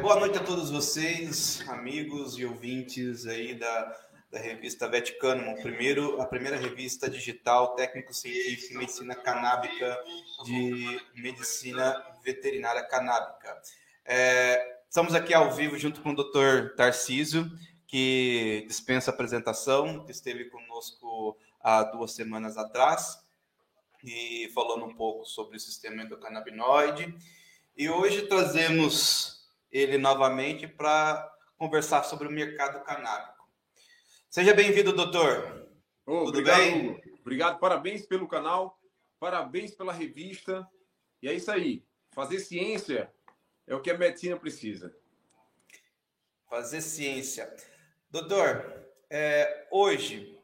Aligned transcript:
Boa 0.00 0.18
noite 0.18 0.38
a 0.38 0.42
todos 0.42 0.70
vocês, 0.70 1.62
amigos 1.68 2.38
e 2.38 2.46
ouvintes 2.46 3.26
aí 3.26 3.54
da, 3.54 3.96
da 4.30 4.38
revista 4.38 4.88
Veticano, 4.88 5.54
primeiro, 5.60 6.20
a 6.22 6.26
primeira 6.26 6.56
revista 6.56 7.08
digital 7.08 7.74
técnico-científica 7.74 8.78
medicina 8.78 9.14
canábica 9.14 10.02
de 10.44 11.00
medicina 11.14 12.02
veterinária 12.24 12.82
canábica. 12.82 13.60
É, 14.04 14.80
estamos 14.88 15.14
aqui 15.14 15.34
ao 15.34 15.52
vivo 15.52 15.76
junto 15.78 16.00
com 16.00 16.12
o 16.12 16.16
Dr. 16.16 16.74
Tarcísio, 16.76 17.50
que 17.86 18.64
dispensa 18.66 19.10
apresentação, 19.10 20.06
que 20.06 20.12
esteve 20.12 20.46
conosco 20.46 21.36
há 21.60 21.82
duas 21.82 22.12
semanas 22.12 22.56
atrás 22.56 23.22
e 24.02 24.50
falando 24.54 24.86
um 24.86 24.94
pouco 24.94 25.26
sobre 25.26 25.58
o 25.58 25.60
sistema 25.60 26.02
endocannabinoide. 26.02 27.14
E 27.76 27.90
hoje 27.90 28.22
trazemos 28.22 29.39
ele 29.70 29.98
novamente 29.98 30.66
para 30.66 31.30
conversar 31.56 32.04
sobre 32.04 32.26
o 32.26 32.30
mercado 32.30 32.82
canábico. 32.84 33.48
Seja 34.28 34.54
bem-vindo, 34.54 34.92
doutor. 34.92 35.68
Oh, 36.06 36.24
Tudo 36.24 36.38
obrigado, 36.38 36.58
bem? 36.58 36.90
Hugo. 36.90 37.00
Obrigado, 37.20 37.58
parabéns 37.58 38.06
pelo 38.06 38.26
canal, 38.26 38.80
parabéns 39.18 39.74
pela 39.74 39.92
revista. 39.92 40.66
E 41.22 41.28
é 41.28 41.34
isso 41.34 41.50
aí. 41.50 41.84
Fazer 42.12 42.40
ciência 42.40 43.12
é 43.66 43.74
o 43.74 43.80
que 43.80 43.90
a 43.90 43.98
medicina 43.98 44.36
precisa. 44.36 44.94
Fazer 46.48 46.80
ciência. 46.80 47.54
Doutor, 48.10 48.86
é, 49.08 49.68
hoje, 49.70 50.36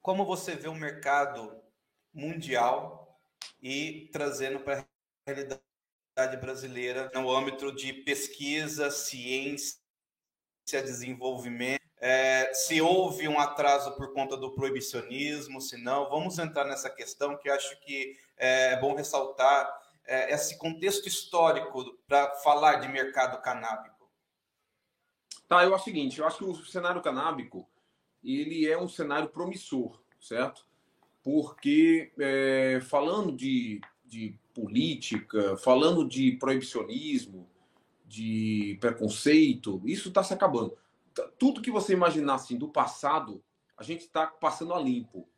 como 0.00 0.24
você 0.24 0.54
vê 0.54 0.68
o 0.68 0.74
mercado 0.74 1.60
mundial 2.12 3.20
e 3.60 4.08
trazendo 4.12 4.60
para 4.60 4.80
a 4.80 4.86
realidade 5.26 5.60
brasileira 6.40 7.10
no 7.14 7.30
âmbito 7.30 7.72
de 7.72 7.92
pesquisa, 7.92 8.90
ciência, 8.90 9.78
desenvolvimento. 10.64 11.82
É, 11.98 12.52
se 12.52 12.80
houve 12.80 13.26
um 13.28 13.38
atraso 13.38 13.96
por 13.96 14.12
conta 14.12 14.36
do 14.36 14.54
proibicionismo, 14.54 15.60
se 15.60 15.76
não, 15.82 16.08
vamos 16.08 16.38
entrar 16.38 16.64
nessa 16.64 16.90
questão 16.90 17.36
que 17.38 17.48
acho 17.48 17.80
que 17.80 18.16
é 18.36 18.78
bom 18.78 18.94
ressaltar 18.94 19.72
é, 20.04 20.32
esse 20.32 20.58
contexto 20.58 21.08
histórico 21.08 21.98
para 22.06 22.30
falar 22.36 22.76
de 22.76 22.88
mercado 22.88 23.40
canábico. 23.40 24.10
Tá, 25.48 25.64
eu 25.64 25.74
acho 25.74 25.82
o 25.82 25.84
seguinte, 25.84 26.18
eu 26.18 26.26
acho 26.26 26.38
que 26.38 26.44
o 26.44 26.54
cenário 26.66 27.02
canábico 27.02 27.68
ele 28.22 28.66
é 28.66 28.78
um 28.78 28.88
cenário 28.88 29.28
promissor, 29.28 30.02
certo? 30.20 30.66
porque 31.24 32.12
é, 32.20 32.80
falando 32.82 33.32
de, 33.32 33.80
de 34.04 34.38
política, 34.54 35.56
falando 35.56 36.06
de 36.06 36.32
proibicionismo, 36.32 37.48
de 38.06 38.78
preconceito, 38.80 39.82
isso 39.84 40.08
está 40.08 40.22
se 40.22 40.32
acabando. 40.32 40.76
Tudo 41.38 41.60
que 41.60 41.70
você 41.70 41.92
imaginar 41.92 42.34
assim, 42.34 42.56
do 42.56 42.68
passado, 42.68 43.42
a 43.76 43.82
gente 43.82 44.02
está 44.02 44.26
passando 44.26 44.72
a 44.72 44.80
limpo, 44.80 45.28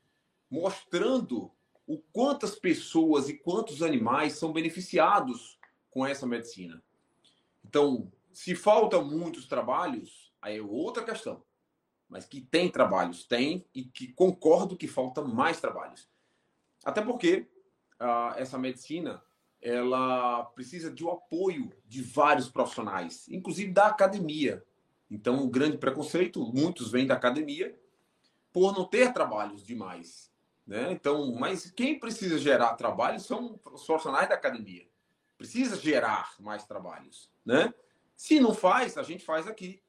mostrando 0.50 1.50
o 1.86 1.98
quantas 2.12 2.54
pessoas 2.54 3.28
e 3.28 3.34
quantos 3.34 3.82
animais 3.82 4.34
são 4.34 4.52
beneficiados 4.52 5.58
com 5.90 6.06
essa 6.06 6.26
medicina. 6.26 6.82
Então, 7.64 8.12
se 8.32 8.54
faltam 8.54 9.04
muitos 9.04 9.46
trabalhos, 9.46 10.32
aí 10.42 10.58
é 10.58 10.62
outra 10.62 11.02
questão 11.02 11.42
mas 12.08 12.24
que 12.24 12.40
tem 12.40 12.70
trabalhos, 12.70 13.24
tem, 13.24 13.66
e 13.74 13.84
que 13.84 14.12
concordo 14.12 14.76
que 14.76 14.86
falta 14.86 15.22
mais 15.22 15.60
trabalhos. 15.60 16.08
Até 16.84 17.02
porque 17.02 17.48
essa 18.36 18.58
medicina 18.58 19.22
ela 19.60 20.44
precisa 20.44 20.90
de 20.90 21.04
um 21.04 21.10
apoio 21.10 21.72
de 21.86 22.02
vários 22.02 22.48
profissionais, 22.48 23.26
inclusive 23.28 23.72
da 23.72 23.86
academia. 23.86 24.64
Então, 25.10 25.42
o 25.42 25.48
grande 25.48 25.78
preconceito, 25.78 26.44
muitos 26.52 26.90
vêm 26.90 27.06
da 27.06 27.14
academia 27.14 27.76
por 28.52 28.76
não 28.76 28.84
ter 28.84 29.12
trabalhos 29.12 29.64
demais. 29.64 30.30
Né? 30.66 30.92
Então, 30.92 31.34
mas 31.34 31.70
quem 31.70 31.98
precisa 31.98 32.38
gerar 32.38 32.74
trabalho 32.74 33.20
são 33.20 33.58
os 33.72 33.84
profissionais 33.86 34.28
da 34.28 34.34
academia. 34.34 34.86
Precisa 35.38 35.76
gerar 35.76 36.34
mais 36.40 36.64
trabalhos. 36.66 37.30
Né? 37.44 37.72
Se 38.16 38.40
não 38.40 38.54
faz, 38.54 38.96
a 38.96 39.02
gente 39.02 39.24
faz 39.24 39.46
aqui. 39.46 39.82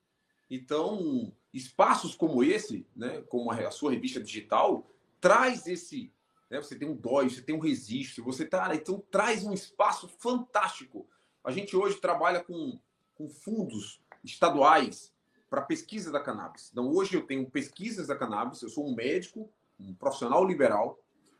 Então, 0.49 1.33
espaços 1.53 2.15
como 2.15 2.43
esse, 2.43 2.85
né, 2.95 3.21
como 3.29 3.51
a 3.51 3.71
sua 3.71 3.91
revista 3.91 4.19
digital, 4.19 4.89
traz 5.19 5.67
esse. 5.67 6.13
Né, 6.49 6.61
você 6.61 6.75
tem 6.75 6.87
um 6.87 6.95
DOI, 6.95 7.29
você 7.29 7.41
tem 7.41 7.55
um 7.55 7.59
registro, 7.59 8.23
você 8.23 8.45
tá. 8.45 8.73
Então, 8.73 9.03
traz 9.11 9.43
um 9.43 9.53
espaço 9.53 10.07
fantástico. 10.07 11.07
A 11.43 11.51
gente 11.51 11.75
hoje 11.75 11.97
trabalha 11.97 12.43
com, 12.43 12.79
com 13.15 13.29
fundos 13.29 14.01
estaduais 14.23 15.13
para 15.49 15.61
pesquisa 15.61 16.11
da 16.11 16.19
cannabis. 16.19 16.69
Então, 16.71 16.89
hoje 16.89 17.15
eu 17.15 17.25
tenho 17.25 17.49
pesquisas 17.49 18.07
da 18.07 18.15
cannabis, 18.15 18.61
eu 18.61 18.69
sou 18.69 18.87
um 18.87 18.95
médico, 18.95 19.49
um 19.79 19.93
profissional 19.93 20.45
liberal, 20.45 20.99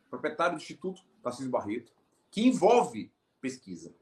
proprietário 0.10 0.58
do 0.58 0.62
Instituto 0.62 1.02
Tarcísio 1.22 1.52
Barreto, 1.52 1.92
que 2.32 2.46
envolve 2.46 3.12
pesquisa 3.42 3.94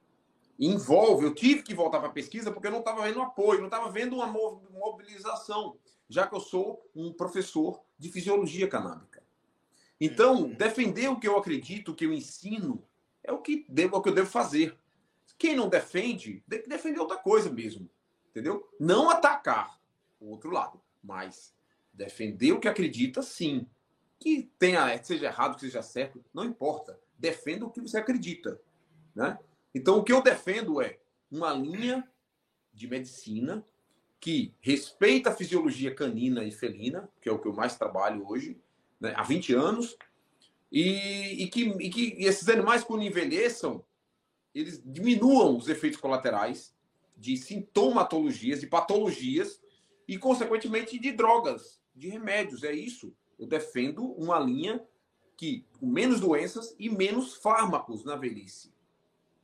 envolve. 0.59 1.25
Eu 1.25 1.33
tive 1.33 1.63
que 1.63 1.73
voltar 1.73 1.99
para 1.99 2.09
a 2.09 2.13
pesquisa 2.13 2.51
porque 2.51 2.67
eu 2.67 2.71
não 2.71 2.79
estava 2.79 3.03
vendo 3.03 3.21
apoio, 3.21 3.59
não 3.59 3.67
estava 3.67 3.91
vendo 3.91 4.15
uma 4.15 4.27
mobilização, 4.27 5.77
já 6.09 6.27
que 6.27 6.35
eu 6.35 6.39
sou 6.39 6.81
um 6.95 7.13
professor 7.13 7.81
de 7.97 8.09
fisiologia 8.09 8.67
canábica. 8.67 9.14
Então, 9.99 10.49
defender 10.49 11.09
o 11.09 11.19
que 11.19 11.27
eu 11.27 11.37
acredito, 11.37 11.91
o 11.91 11.95
que 11.95 12.05
eu 12.05 12.13
ensino, 12.13 12.83
é 13.23 13.31
o 13.31 13.41
que, 13.41 13.65
devo, 13.69 13.95
é 13.95 13.99
o 13.99 14.01
que 14.01 14.09
eu 14.09 14.13
devo 14.13 14.29
fazer. 14.29 14.77
Quem 15.37 15.55
não 15.55 15.69
defende, 15.69 16.43
tem 16.49 16.61
que 16.61 16.69
defender 16.69 16.99
outra 16.99 17.17
coisa 17.17 17.49
mesmo. 17.49 17.89
Entendeu? 18.29 18.69
Não 18.79 19.09
atacar 19.09 19.79
o 20.19 20.29
outro 20.29 20.49
lado, 20.49 20.81
mas 21.01 21.53
defender 21.93 22.51
o 22.51 22.59
que 22.59 22.67
acredita, 22.67 23.21
sim. 23.21 23.67
Que 24.19 24.49
tenha, 24.59 25.01
seja 25.03 25.27
errado, 25.27 25.55
que 25.55 25.61
seja 25.61 25.81
certo, 25.81 26.23
não 26.33 26.43
importa. 26.43 26.99
Defenda 27.17 27.65
o 27.65 27.71
que 27.71 27.81
você 27.81 27.97
acredita. 27.97 28.59
Né? 29.13 29.37
Então, 29.73 29.99
o 29.99 30.03
que 30.03 30.11
eu 30.11 30.21
defendo 30.21 30.81
é 30.81 30.99
uma 31.31 31.53
linha 31.53 32.07
de 32.73 32.87
medicina 32.87 33.65
que 34.19 34.53
respeita 34.59 35.29
a 35.29 35.35
fisiologia 35.35 35.93
canina 35.93 36.43
e 36.43 36.51
felina, 36.51 37.09
que 37.21 37.29
é 37.29 37.31
o 37.31 37.39
que 37.39 37.47
eu 37.47 37.53
mais 37.53 37.77
trabalho 37.77 38.27
hoje, 38.27 38.59
né, 39.05 39.13
há 39.15 39.23
20 39.23 39.53
anos, 39.53 39.97
e, 40.71 41.43
e, 41.43 41.47
que, 41.47 41.63
e 41.63 41.89
que 41.89 42.15
esses 42.19 42.49
animais, 42.49 42.83
quando 42.83 43.03
envelheçam, 43.03 43.83
eles 44.53 44.81
diminuam 44.85 45.57
os 45.57 45.69
efeitos 45.69 45.99
colaterais 45.99 46.75
de 47.15 47.37
sintomatologias, 47.37 48.59
de 48.59 48.67
patologias 48.67 49.61
e, 50.07 50.17
consequentemente, 50.17 50.99
de 50.99 51.11
drogas, 51.11 51.79
de 51.95 52.09
remédios. 52.09 52.63
É 52.63 52.73
isso. 52.73 53.13
Eu 53.39 53.47
defendo 53.47 54.03
uma 54.13 54.39
linha 54.39 54.83
que 55.37 55.65
com 55.79 55.85
menos 55.85 56.19
doenças 56.19 56.75
e 56.79 56.89
menos 56.89 57.35
fármacos 57.35 58.03
na 58.03 58.15
velhice 58.15 58.75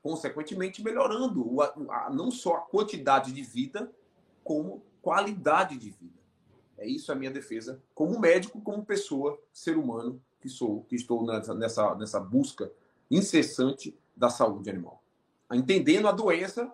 consequentemente 0.01 0.83
melhorando 0.83 1.61
a, 1.61 2.09
não 2.09 2.31
só 2.31 2.55
a 2.55 2.61
quantidade 2.61 3.31
de 3.31 3.43
vida, 3.43 3.91
como 4.43 4.83
qualidade 5.01 5.77
de 5.77 5.89
vida. 5.89 6.19
É 6.81 6.87
isso 6.87 7.11
a 7.11 7.15
minha 7.15 7.29
defesa 7.29 7.79
como 7.93 8.19
médico, 8.19 8.59
como 8.61 8.83
pessoa, 8.83 9.39
ser 9.53 9.77
humano 9.77 10.19
que 10.39 10.49
sou, 10.49 10.83
que 10.85 10.95
estou 10.95 11.23
nessa, 11.23 11.53
nessa, 11.53 11.95
nessa 11.95 12.19
busca 12.19 12.71
incessante 13.09 13.95
da 14.15 14.29
saúde 14.29 14.69
animal. 14.71 15.03
Entendendo 15.53 16.07
a 16.07 16.11
doença, 16.11 16.73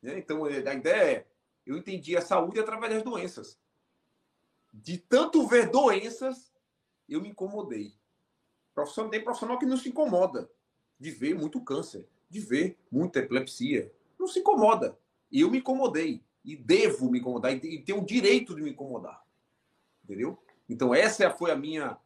né? 0.00 0.16
então 0.18 0.44
a 0.44 0.50
ideia 0.50 1.02
é, 1.02 1.26
eu 1.66 1.76
entendi 1.76 2.16
a 2.16 2.20
saúde 2.20 2.60
através 2.60 2.94
das 2.94 3.02
doenças. 3.02 3.58
De 4.72 4.96
tanto 4.96 5.46
ver 5.48 5.68
doenças, 5.68 6.52
eu 7.08 7.20
me 7.20 7.30
incomodei. 7.30 7.92
Profissional, 8.72 9.10
tem 9.10 9.24
profissional 9.24 9.58
que 9.58 9.66
não 9.66 9.76
se 9.76 9.88
incomoda 9.88 10.48
de 11.00 11.10
ver 11.10 11.34
muito 11.34 11.60
câncer 11.60 12.08
de 12.32 12.40
ver 12.40 12.78
muita 12.90 13.18
epilepsia. 13.18 13.92
Não 14.18 14.26
se 14.26 14.38
incomoda. 14.38 14.98
Eu 15.30 15.50
me 15.50 15.58
incomodei. 15.58 16.24
E 16.42 16.56
devo 16.56 17.10
me 17.10 17.18
incomodar. 17.18 17.52
E 17.52 17.78
tenho 17.82 18.00
o 18.00 18.06
direito 18.06 18.54
de 18.54 18.62
me 18.62 18.70
incomodar. 18.70 19.21
Entendeu? 20.04 20.38
Então, 20.68 20.94
essa 20.94 21.30
foi 21.30 21.50
a 21.50 21.56
minha. 21.56 21.96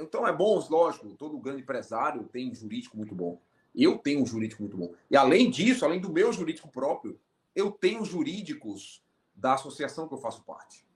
Então, 0.00 0.26
é 0.26 0.32
bom, 0.32 0.64
lógico, 0.70 1.08
todo 1.14 1.38
grande 1.38 1.62
empresário 1.62 2.24
tem 2.24 2.50
um 2.50 2.54
jurídico 2.54 2.96
muito 2.96 3.14
bom. 3.14 3.40
Eu 3.74 3.98
tenho 3.98 4.22
um 4.22 4.26
jurídico 4.26 4.62
muito 4.62 4.76
bom. 4.76 4.94
E 5.10 5.16
além 5.16 5.50
disso, 5.50 5.84
além 5.84 6.00
do 6.00 6.12
meu 6.12 6.32
jurídico 6.32 6.68
próprio, 6.68 7.18
eu 7.54 7.70
tenho 7.70 8.04
jurídicos 8.04 9.02
da 9.34 9.54
associação 9.54 10.06
que 10.06 10.14
eu 10.14 10.18
faço 10.18 10.44
parte. 10.44 10.86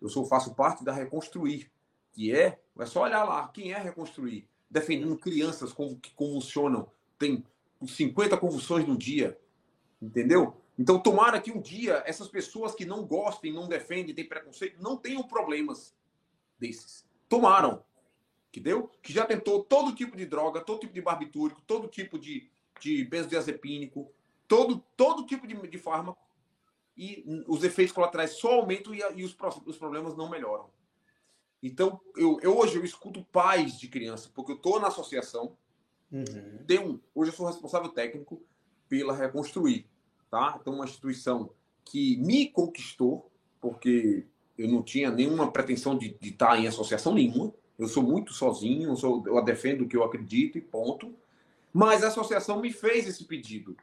Eu 0.00 0.08
sou, 0.08 0.24
faço 0.26 0.54
parte 0.54 0.84
da 0.84 0.92
Reconstruir, 0.92 1.70
que 2.12 2.34
é, 2.34 2.60
é 2.78 2.86
só 2.86 3.02
olhar 3.02 3.24
lá, 3.24 3.48
quem 3.48 3.72
é 3.72 3.78
Reconstruir? 3.78 4.46
Defendendo 4.70 5.16
crianças 5.16 5.72
que 6.00 6.14
convulsionam, 6.14 6.88
tem 7.18 7.44
50 7.84 8.36
convulsões 8.36 8.86
no 8.86 8.96
dia. 8.96 9.38
Entendeu? 10.00 10.56
Então, 10.78 10.98
tomara 10.98 11.40
que 11.40 11.50
um 11.50 11.60
dia 11.60 12.02
essas 12.06 12.28
pessoas 12.28 12.74
que 12.74 12.84
não 12.84 13.04
gostem, 13.04 13.52
não 13.52 13.66
defendem, 13.66 14.14
têm 14.14 14.28
preconceito, 14.28 14.80
não 14.80 14.96
tenham 14.96 15.22
problemas 15.22 15.94
desses. 16.58 17.04
Tomaram. 17.28 17.84
Que 18.50 18.60
deu? 18.60 18.88
Que 19.02 19.12
já 19.12 19.26
tentou 19.26 19.62
todo 19.62 19.94
tipo 19.94 20.16
de 20.16 20.24
droga, 20.24 20.60
todo 20.60 20.80
tipo 20.80 20.94
de 20.94 21.02
barbitúrico, 21.02 21.60
todo 21.66 21.88
tipo 21.88 22.18
de, 22.18 22.50
de 22.80 23.04
benzodiazepínico, 23.04 24.10
todo, 24.48 24.82
todo 24.96 25.26
tipo 25.26 25.46
de, 25.46 25.54
de 25.68 25.78
fármaco. 25.78 26.22
e 26.96 27.44
os 27.46 27.62
efeitos 27.62 27.92
colaterais 27.92 28.30
só 28.32 28.60
aumentam 28.60 28.94
e, 28.94 29.00
e 29.16 29.24
os, 29.24 29.36
os 29.66 29.76
problemas 29.76 30.16
não 30.16 30.30
melhoram. 30.30 30.70
Então, 31.62 32.00
eu, 32.16 32.38
eu, 32.42 32.56
hoje 32.56 32.76
eu 32.76 32.84
escuto 32.84 33.24
pais 33.24 33.78
de 33.78 33.88
criança, 33.88 34.30
porque 34.34 34.52
eu 34.52 34.56
estou 34.56 34.78
na 34.78 34.88
associação. 34.88 35.56
Uhum. 36.12 36.64
Tenho, 36.66 37.02
hoje 37.14 37.30
eu 37.30 37.36
sou 37.36 37.46
responsável 37.46 37.88
técnico 37.88 38.42
pela 38.88 39.14
Reconstruir, 39.14 39.86
tá? 40.30 40.56
Então, 40.60 40.74
uma 40.74 40.84
instituição 40.84 41.50
que 41.84 42.16
me 42.18 42.48
conquistou, 42.48 43.30
porque 43.60 44.26
eu 44.58 44.68
não 44.68 44.82
tinha 44.82 45.10
nenhuma 45.10 45.50
pretensão 45.50 45.96
de, 45.96 46.16
de 46.18 46.30
estar 46.30 46.58
em 46.58 46.66
associação 46.66 47.14
nenhuma. 47.14 47.52
Eu 47.78 47.88
sou 47.88 48.02
muito 48.02 48.32
sozinho, 48.32 48.90
eu, 48.90 48.96
sou, 48.96 49.22
eu 49.26 49.42
defendo 49.42 49.82
o 49.82 49.88
que 49.88 49.96
eu 49.96 50.02
acredito 50.02 50.56
e 50.56 50.60
ponto. 50.60 51.14
Mas 51.72 52.02
a 52.02 52.08
associação 52.08 52.60
me 52.60 52.72
fez 52.72 53.06
esse 53.06 53.24
pedido 53.24 53.76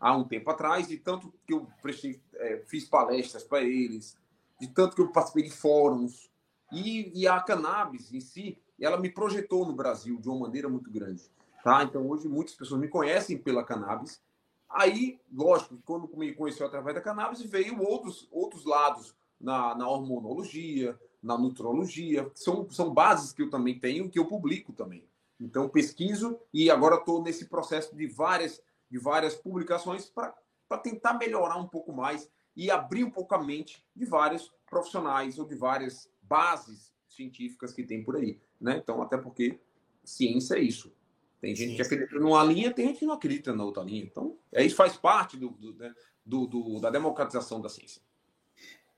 há 0.00 0.16
um 0.16 0.24
tempo 0.24 0.50
atrás, 0.50 0.88
de 0.88 0.96
tanto 0.96 1.32
que 1.46 1.52
eu 1.52 1.66
prestei, 1.80 2.20
é, 2.34 2.62
fiz 2.66 2.84
palestras 2.84 3.44
para 3.44 3.62
eles, 3.62 4.16
de 4.60 4.68
tanto 4.68 4.96
que 4.96 5.02
eu 5.02 5.08
participei 5.08 5.44
de 5.44 5.50
fóruns. 5.50 6.30
E, 6.72 7.12
e, 7.14 7.28
a 7.28 7.40
cannabis 7.40 8.12
em 8.12 8.20
si, 8.20 8.58
ela 8.80 8.98
me 8.98 9.08
projetou 9.08 9.64
no 9.64 9.72
Brasil 9.72 10.18
de 10.18 10.28
uma 10.28 10.40
maneira 10.40 10.68
muito 10.68 10.90
grande. 10.90 11.22
Tá? 11.62 11.84
Então, 11.84 12.08
hoje, 12.08 12.28
muitas 12.28 12.54
pessoas 12.54 12.80
me 12.80 12.88
conhecem 12.88 13.38
pela 13.38 13.64
cannabis. 13.64 14.20
Aí, 14.68 15.20
lógico, 15.32 15.78
quando 15.84 16.08
me 16.16 16.34
conheceu 16.34 16.66
através 16.66 16.96
da 16.96 17.00
cannabis, 17.00 17.40
veio 17.42 17.80
outros, 17.80 18.28
outros 18.32 18.64
lados 18.64 19.14
na, 19.40 19.74
na 19.74 19.88
hormonologia, 19.88 20.98
na 21.22 21.36
nutrologia, 21.36 22.30
são, 22.34 22.68
são 22.70 22.92
bases 22.92 23.32
que 23.32 23.42
eu 23.42 23.50
também 23.50 23.78
tenho, 23.78 24.08
que 24.08 24.18
eu 24.18 24.26
publico 24.26 24.72
também. 24.72 25.04
Então, 25.40 25.68
pesquiso 25.68 26.38
e 26.52 26.70
agora 26.70 26.96
estou 26.96 27.22
nesse 27.22 27.46
processo 27.46 27.94
de 27.94 28.06
várias, 28.06 28.62
de 28.90 28.98
várias 28.98 29.34
publicações 29.34 30.06
para 30.06 30.78
tentar 30.82 31.14
melhorar 31.14 31.56
um 31.56 31.66
pouco 31.66 31.92
mais 31.92 32.30
e 32.56 32.70
abrir 32.70 33.04
um 33.04 33.10
pouco 33.10 33.34
a 33.34 33.42
mente 33.42 33.84
de 33.94 34.06
vários 34.06 34.52
profissionais 34.68 35.38
ou 35.38 35.44
de 35.44 35.54
várias 35.54 36.10
bases 36.22 36.92
científicas 37.08 37.72
que 37.72 37.84
tem 37.84 38.02
por 38.02 38.16
aí. 38.16 38.40
Né? 38.60 38.78
Então, 38.82 39.02
até 39.02 39.18
porque 39.18 39.60
ciência 40.02 40.54
é 40.54 40.60
isso. 40.60 40.92
Tem 41.40 41.54
gente 41.54 41.70
Sim. 41.70 41.76
que 41.76 41.82
acredita 41.82 42.18
numa 42.18 42.42
linha, 42.42 42.72
tem 42.72 42.88
gente 42.88 43.00
que 43.00 43.06
não 43.06 43.14
acredita 43.14 43.54
na 43.54 43.64
outra 43.64 43.82
linha. 43.82 44.02
Então, 44.02 44.38
é, 44.50 44.64
isso 44.64 44.74
faz 44.76 44.96
parte 44.96 45.36
do, 45.36 45.50
do, 45.50 45.74
né, 45.74 45.94
do, 46.24 46.46
do 46.46 46.80
da 46.80 46.90
democratização 46.90 47.60
da 47.60 47.68
ciência. 47.68 48.00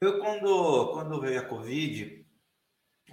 Eu, 0.00 0.20
quando, 0.20 0.92
quando 0.92 1.20
veio 1.20 1.40
a 1.40 1.44
Covid, 1.44 2.24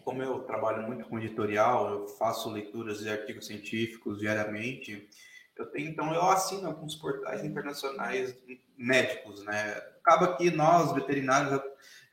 como 0.03 0.21
eu 0.21 0.43
trabalho 0.43 0.83
muito 0.83 1.09
com 1.09 1.17
editorial, 1.17 1.89
eu 1.89 2.07
faço 2.07 2.51
leituras 2.51 2.99
de 2.99 3.09
artigos 3.09 3.47
científicos 3.47 4.19
diariamente, 4.19 5.09
eu 5.55 5.65
tenho, 5.71 5.89
então 5.89 6.13
eu 6.13 6.21
assino 6.23 6.67
alguns 6.67 6.95
portais 6.95 7.43
internacionais 7.43 8.37
médicos, 8.77 9.43
né? 9.43 9.71
Acaba 9.99 10.35
que 10.37 10.51
nós, 10.51 10.93
veterinários, 10.93 11.59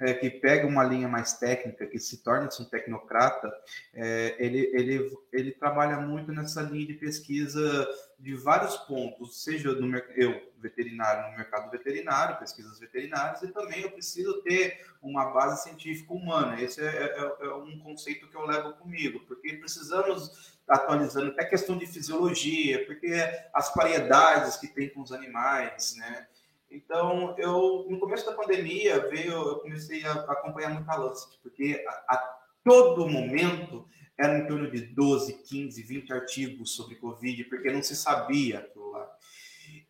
é, 0.02 0.14
que 0.14 0.28
pega 0.28 0.66
uma 0.66 0.82
linha 0.82 1.06
mais 1.06 1.34
técnica, 1.34 1.87
que 1.87 1.99
se 1.99 2.22
torna 2.22 2.49
um 2.60 2.64
tecnocrata, 2.64 3.52
é, 3.94 4.37
ele, 4.38 4.70
ele, 4.75 5.19
ele 5.32 5.52
trabalha 5.52 6.00
muito 6.00 6.32
nessa 6.32 6.60
linha 6.60 6.87
de 6.87 6.94
pesquisa 6.94 7.88
de 8.19 8.34
vários 8.34 8.76
pontos, 8.78 9.43
seja 9.43 9.72
no 9.72 9.96
eu 10.16 10.52
veterinário 10.58 11.31
no 11.31 11.37
mercado 11.37 11.70
veterinário, 11.70 12.38
pesquisas 12.38 12.78
veterinárias, 12.78 13.43
e 13.43 13.49
também 13.49 13.82
eu 13.82 13.90
preciso 13.90 14.43
ter 14.43 14.87
uma 15.00 15.26
base 15.26 15.64
científica 15.64 16.12
humana. 16.12 16.60
Esse 16.60 16.81
é, 16.81 16.87
é, 16.87 17.46
é 17.46 17.54
um 17.54 17.78
conceito 17.81 18.28
que 18.28 18.37
eu 18.37 18.46
levo 18.46 18.75
comigo, 18.75 19.20
porque 19.26 19.54
precisamos 19.54 20.52
atualizando 20.69 21.31
até 21.31 21.44
questão 21.44 21.76
de 21.76 21.87
fisiologia, 21.87 22.87
porque 22.87 23.12
as 23.52 23.72
variedades 23.75 24.56
que 24.56 24.69
tem 24.69 24.88
com 24.88 25.02
os 25.02 25.12
animais, 25.12 25.96
né? 25.96 26.26
Então, 26.73 27.35
eu 27.39 27.87
no 27.89 27.99
começo 27.99 28.25
da 28.25 28.33
pandemia 28.33 29.09
veio, 29.09 29.33
eu 29.33 29.57
comecei 29.57 30.05
a 30.05 30.13
acompanhar 30.13 30.71
muito 30.73 30.91
a 30.91 30.97
Lancet, 30.97 31.39
porque 31.43 31.85
a, 31.87 32.15
a 32.15 32.39
todo 32.65 33.09
momento 33.09 33.87
eram 34.19 34.39
em 34.39 34.47
torno 34.47 34.71
de 34.71 34.81
12, 34.81 35.35
15, 35.43 35.83
20 35.83 36.13
artigos 36.13 36.75
sobre 36.75 36.97
Covid, 36.97 37.45
porque 37.45 37.71
não 37.71 37.83
se 37.83 37.95
sabia 37.95 38.61
aquilo 38.61 38.91
lá. 38.91 39.11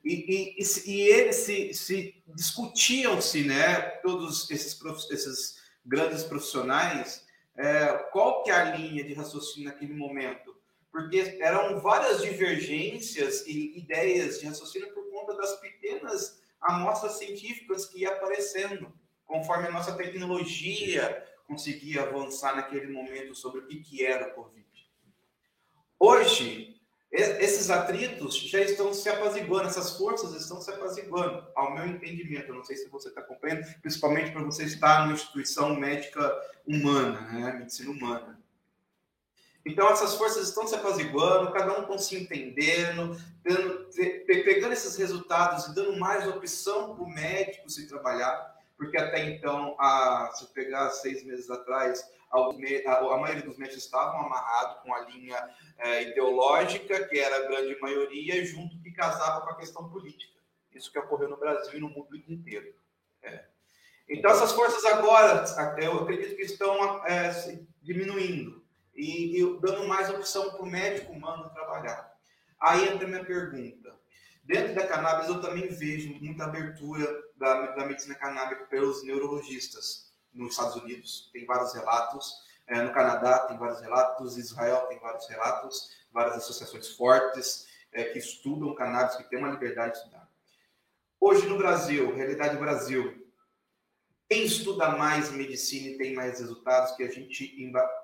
E, 0.04 0.56
e, 0.58 0.90
e, 0.90 1.00
eles 1.02 1.36
se, 1.36 1.72
se 1.72 2.22
discutiam-se, 2.34 3.44
né, 3.44 3.80
todos 4.02 4.50
esses, 4.50 4.78
esses 5.10 5.62
grandes 5.84 6.24
profissionais, 6.24 7.24
é, 7.56 7.86
qual 8.10 8.42
que 8.42 8.50
é 8.50 8.54
a 8.54 8.76
linha 8.76 9.04
de 9.04 9.14
raciocínio 9.14 9.68
naquele 9.68 9.94
momento? 9.94 10.56
Porque 10.90 11.38
eram 11.40 11.80
várias 11.80 12.22
divergências 12.22 13.46
e 13.46 13.78
ideias 13.78 14.40
de 14.40 14.46
raciocínio 14.46 14.92
por 14.92 15.08
conta 15.10 15.36
das 15.36 15.60
pequenas 15.60 16.41
amostras 16.62 17.18
científicas 17.18 17.86
que 17.86 18.00
ia 18.00 18.10
aparecendo, 18.10 18.92
conforme 19.26 19.68
a 19.68 19.70
nossa 19.70 19.94
tecnologia 19.94 21.26
conseguia 21.46 22.02
avançar 22.02 22.56
naquele 22.56 22.90
momento 22.92 23.34
sobre 23.34 23.60
o 23.60 23.66
que, 23.66 24.04
era 24.04 24.28
o 24.28 24.34
Covid. 24.34 24.66
Hoje, 25.98 26.80
esses 27.10 27.68
atritos 27.68 28.36
já 28.48 28.60
estão 28.60 28.94
se 28.94 29.08
apaziguando, 29.08 29.68
essas 29.68 29.96
forças 29.96 30.34
estão 30.34 30.60
se 30.60 30.70
apaziguando, 30.70 31.46
ao 31.54 31.74
meu 31.74 31.86
entendimento. 31.86 32.48
Eu 32.48 32.54
não 32.54 32.64
sei 32.64 32.76
se 32.76 32.88
você 32.88 33.08
está 33.08 33.20
acompanhando, 33.20 33.66
principalmente 33.82 34.32
para 34.32 34.42
você 34.42 34.64
estar 34.64 35.02
numa 35.02 35.12
instituição 35.12 35.74
médica 35.74 36.34
humana, 36.66 37.20
né? 37.32 37.52
medicina 37.52 37.90
humana. 37.90 38.41
Então, 39.64 39.88
essas 39.90 40.14
forças 40.16 40.48
estão 40.48 40.66
se 40.66 40.74
apaziguando, 40.74 41.52
cada 41.52 41.78
um 41.78 41.82
estão 41.82 41.98
se 41.98 42.16
entendendo, 42.16 43.16
dando, 43.44 43.88
pegando 44.26 44.72
esses 44.72 44.96
resultados 44.96 45.66
e 45.66 45.74
dando 45.74 45.98
mais 45.98 46.26
opção 46.26 46.94
para 46.94 47.04
o 47.04 47.08
médico 47.08 47.70
se 47.70 47.86
trabalhar, 47.86 48.56
porque 48.76 48.98
até 48.98 49.24
então, 49.24 49.76
a, 49.78 50.32
se 50.34 50.46
pegar 50.48 50.90
seis 50.90 51.24
meses 51.24 51.48
atrás, 51.48 52.04
a, 52.32 52.38
a, 52.38 53.18
maioria 53.18 53.44
dos 53.44 53.56
médicos 53.56 53.84
estavam 53.84 54.26
amarrados 54.26 54.82
com 54.82 54.92
a 54.92 55.00
linha 55.02 55.38
é, 55.78 56.10
ideológica, 56.10 57.06
que 57.06 57.18
era 57.18 57.36
a 57.36 57.48
grande 57.48 57.78
maioria, 57.80 58.44
junto 58.44 58.80
que 58.80 58.90
casava 58.90 59.42
com 59.42 59.50
a 59.50 59.56
questão 59.56 59.88
política. 59.88 60.32
Isso 60.74 60.90
que 60.90 60.98
ocorreu 60.98 61.28
no 61.28 61.36
Brasil 61.36 61.74
e 61.74 61.80
no 61.80 61.88
mundo 61.88 62.16
inteiro. 62.28 62.74
É. 63.22 63.44
Então, 64.08 64.30
essas 64.30 64.52
forças 64.52 64.84
agora, 64.86 65.44
eu 65.78 66.00
acredito 66.00 66.34
que 66.34 66.42
estão 66.42 67.06
é, 67.06 67.30
diminuindo 67.80 68.61
e, 68.94 69.40
e 69.40 69.60
dando 69.60 69.86
mais 69.86 70.10
opção 70.10 70.50
para 70.50 70.62
o 70.62 70.66
médico 70.66 71.12
humano 71.12 71.50
trabalhar. 71.50 72.12
Aí 72.60 72.88
entra 72.88 73.08
minha 73.08 73.24
pergunta. 73.24 73.94
Dentro 74.44 74.74
da 74.74 74.86
cannabis, 74.86 75.28
eu 75.28 75.40
também 75.40 75.68
vejo 75.68 76.14
muita 76.20 76.44
abertura 76.44 77.06
da, 77.36 77.72
da 77.72 77.86
medicina 77.86 78.14
canábica 78.14 78.64
pelos 78.66 79.04
neurologistas 79.04 80.12
nos 80.32 80.52
Estados 80.52 80.76
Unidos. 80.76 81.30
Tem 81.32 81.46
vários 81.46 81.72
relatos. 81.74 82.32
É, 82.66 82.80
no 82.82 82.92
Canadá, 82.92 83.40
tem 83.40 83.58
vários 83.58 83.80
relatos. 83.80 84.36
Israel, 84.36 84.86
tem 84.88 84.98
vários 84.98 85.28
relatos. 85.28 85.90
Várias 86.12 86.36
associações 86.36 86.88
fortes 86.90 87.66
é, 87.92 88.04
que 88.04 88.18
estudam 88.18 88.74
cannabis, 88.74 89.16
que 89.16 89.24
têm 89.24 89.38
uma 89.38 89.50
liberdade 89.50 89.92
de 89.92 89.98
estudar. 89.98 90.28
Hoje, 91.20 91.46
no 91.46 91.56
Brasil, 91.56 92.14
realidade 92.14 92.56
do 92.56 92.60
Brasil, 92.60 93.21
quem 94.32 94.44
estuda 94.44 94.96
mais 94.96 95.30
medicina 95.30 95.88
e 95.88 95.98
tem 95.98 96.14
mais 96.14 96.40
resultados 96.40 96.96
que 96.96 97.02
a 97.02 97.10
gente 97.10 97.54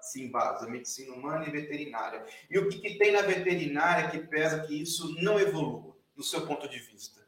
se 0.02 0.22
embasa, 0.22 0.68
medicina 0.68 1.14
humana 1.14 1.48
e 1.48 1.50
veterinária. 1.50 2.22
E 2.50 2.58
o 2.58 2.68
que, 2.68 2.80
que 2.80 2.98
tem 2.98 3.12
na 3.12 3.22
veterinária 3.22 4.10
que 4.10 4.18
pesa 4.18 4.60
que 4.60 4.74
isso 4.74 5.14
não 5.22 5.40
evolua, 5.40 5.96
do 6.14 6.22
seu 6.22 6.46
ponto 6.46 6.68
de 6.68 6.78
vista? 6.80 7.26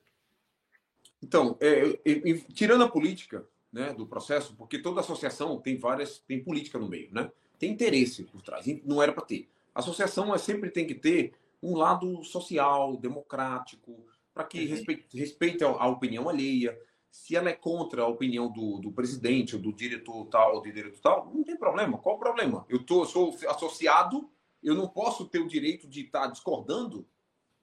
Então, 1.22 1.56
é, 1.60 1.98
é, 2.04 2.34
tirando 2.52 2.84
a 2.84 2.90
política 2.90 3.46
né, 3.72 3.94
do 3.94 4.06
processo, 4.06 4.54
porque 4.54 4.78
toda 4.78 5.00
associação 5.00 5.58
tem 5.58 5.78
várias, 5.78 6.18
tem 6.18 6.44
política 6.44 6.78
no 6.78 6.88
meio, 6.88 7.08
né? 7.10 7.32
Tem 7.58 7.70
interesse 7.70 8.24
por 8.24 8.42
trás, 8.42 8.66
não 8.84 9.02
era 9.02 9.12
para 9.12 9.24
ter. 9.24 9.48
A 9.74 9.80
associação 9.80 10.34
é, 10.34 10.38
sempre 10.38 10.70
tem 10.70 10.86
que 10.86 10.94
ter 10.94 11.32
um 11.62 11.74
lado 11.74 12.22
social, 12.22 12.98
democrático, 12.98 14.06
para 14.34 14.44
que 14.44 14.60
uhum. 14.60 14.68
respeite, 14.68 15.18
respeite 15.18 15.64
a, 15.64 15.68
a 15.68 15.88
opinião 15.88 16.28
alheia, 16.28 16.78
se 17.10 17.34
ela 17.34 17.50
é 17.50 17.52
contra 17.52 18.02
a 18.02 18.06
opinião 18.06 18.50
do, 18.50 18.78
do 18.78 18.92
presidente 18.92 19.56
ou 19.56 19.62
do 19.62 19.72
diretor 19.72 20.26
tal 20.26 20.54
ou 20.54 20.62
do 20.62 20.72
diretor 20.72 21.00
tal, 21.00 21.32
não 21.34 21.42
tem 21.42 21.56
problema. 21.56 21.98
Qual 21.98 22.16
o 22.16 22.18
problema? 22.18 22.64
Eu 22.68 22.84
tô, 22.84 23.04
sou 23.04 23.36
associado, 23.48 24.30
eu 24.62 24.74
não 24.74 24.88
posso 24.88 25.26
ter 25.26 25.40
o 25.40 25.48
direito 25.48 25.88
de 25.88 26.02
estar 26.02 26.28
discordando? 26.28 27.06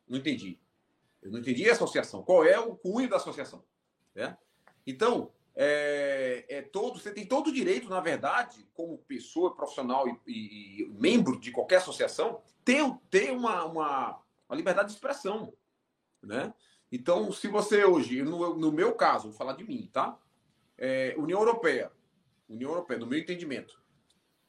Não 0.08 0.18
entendi. 0.18 0.60
Eu 1.22 1.32
não 1.32 1.40
entendi 1.40 1.68
a 1.70 1.74
associação. 1.74 2.24
Qual 2.24 2.44
é 2.44 2.60
o 2.60 2.76
cunho 2.76 3.10
da 3.10 3.16
associação? 3.16 3.64
Né? 4.14 4.38
Então, 4.86 5.32
é, 5.56 6.46
é, 6.50 6.62
todo, 6.62 7.00
você 7.00 7.12
tem 7.12 7.26
todo 7.26 7.48
o 7.48 7.54
direito, 7.54 7.90
na 7.90 8.00
verdade, 8.00 8.68
como 8.74 9.00
pessoa 9.00 9.56
profissional 9.56 10.08
e, 10.08 10.20
e, 10.28 10.82
e 10.84 10.90
membro 10.90 11.40
de 11.40 11.52
qualquer 11.52 11.78
associação, 11.78 12.42
ter, 12.64 12.84
ter 13.10 13.32
uma, 13.32 13.66
uma, 13.66 14.22
uma 14.48 14.56
liberdade 14.56 14.90
de 14.90 14.96
expressão. 14.96 15.54
Né? 16.22 16.54
Então, 16.92 17.32
se 17.32 17.48
você 17.48 17.84
hoje, 17.84 18.24
no, 18.24 18.56
no 18.58 18.72
meu 18.72 18.94
caso, 18.94 19.30
vou 19.30 19.38
falar 19.38 19.54
de 19.54 19.64
mim, 19.64 19.90
tá? 19.92 20.18
É, 20.78 21.16
União 21.18 21.40
Europeia, 21.40 21.92
União 22.48 22.72
Europeia, 22.72 23.00
no 23.00 23.08
meu 23.08 23.20
entendimento, 23.20 23.82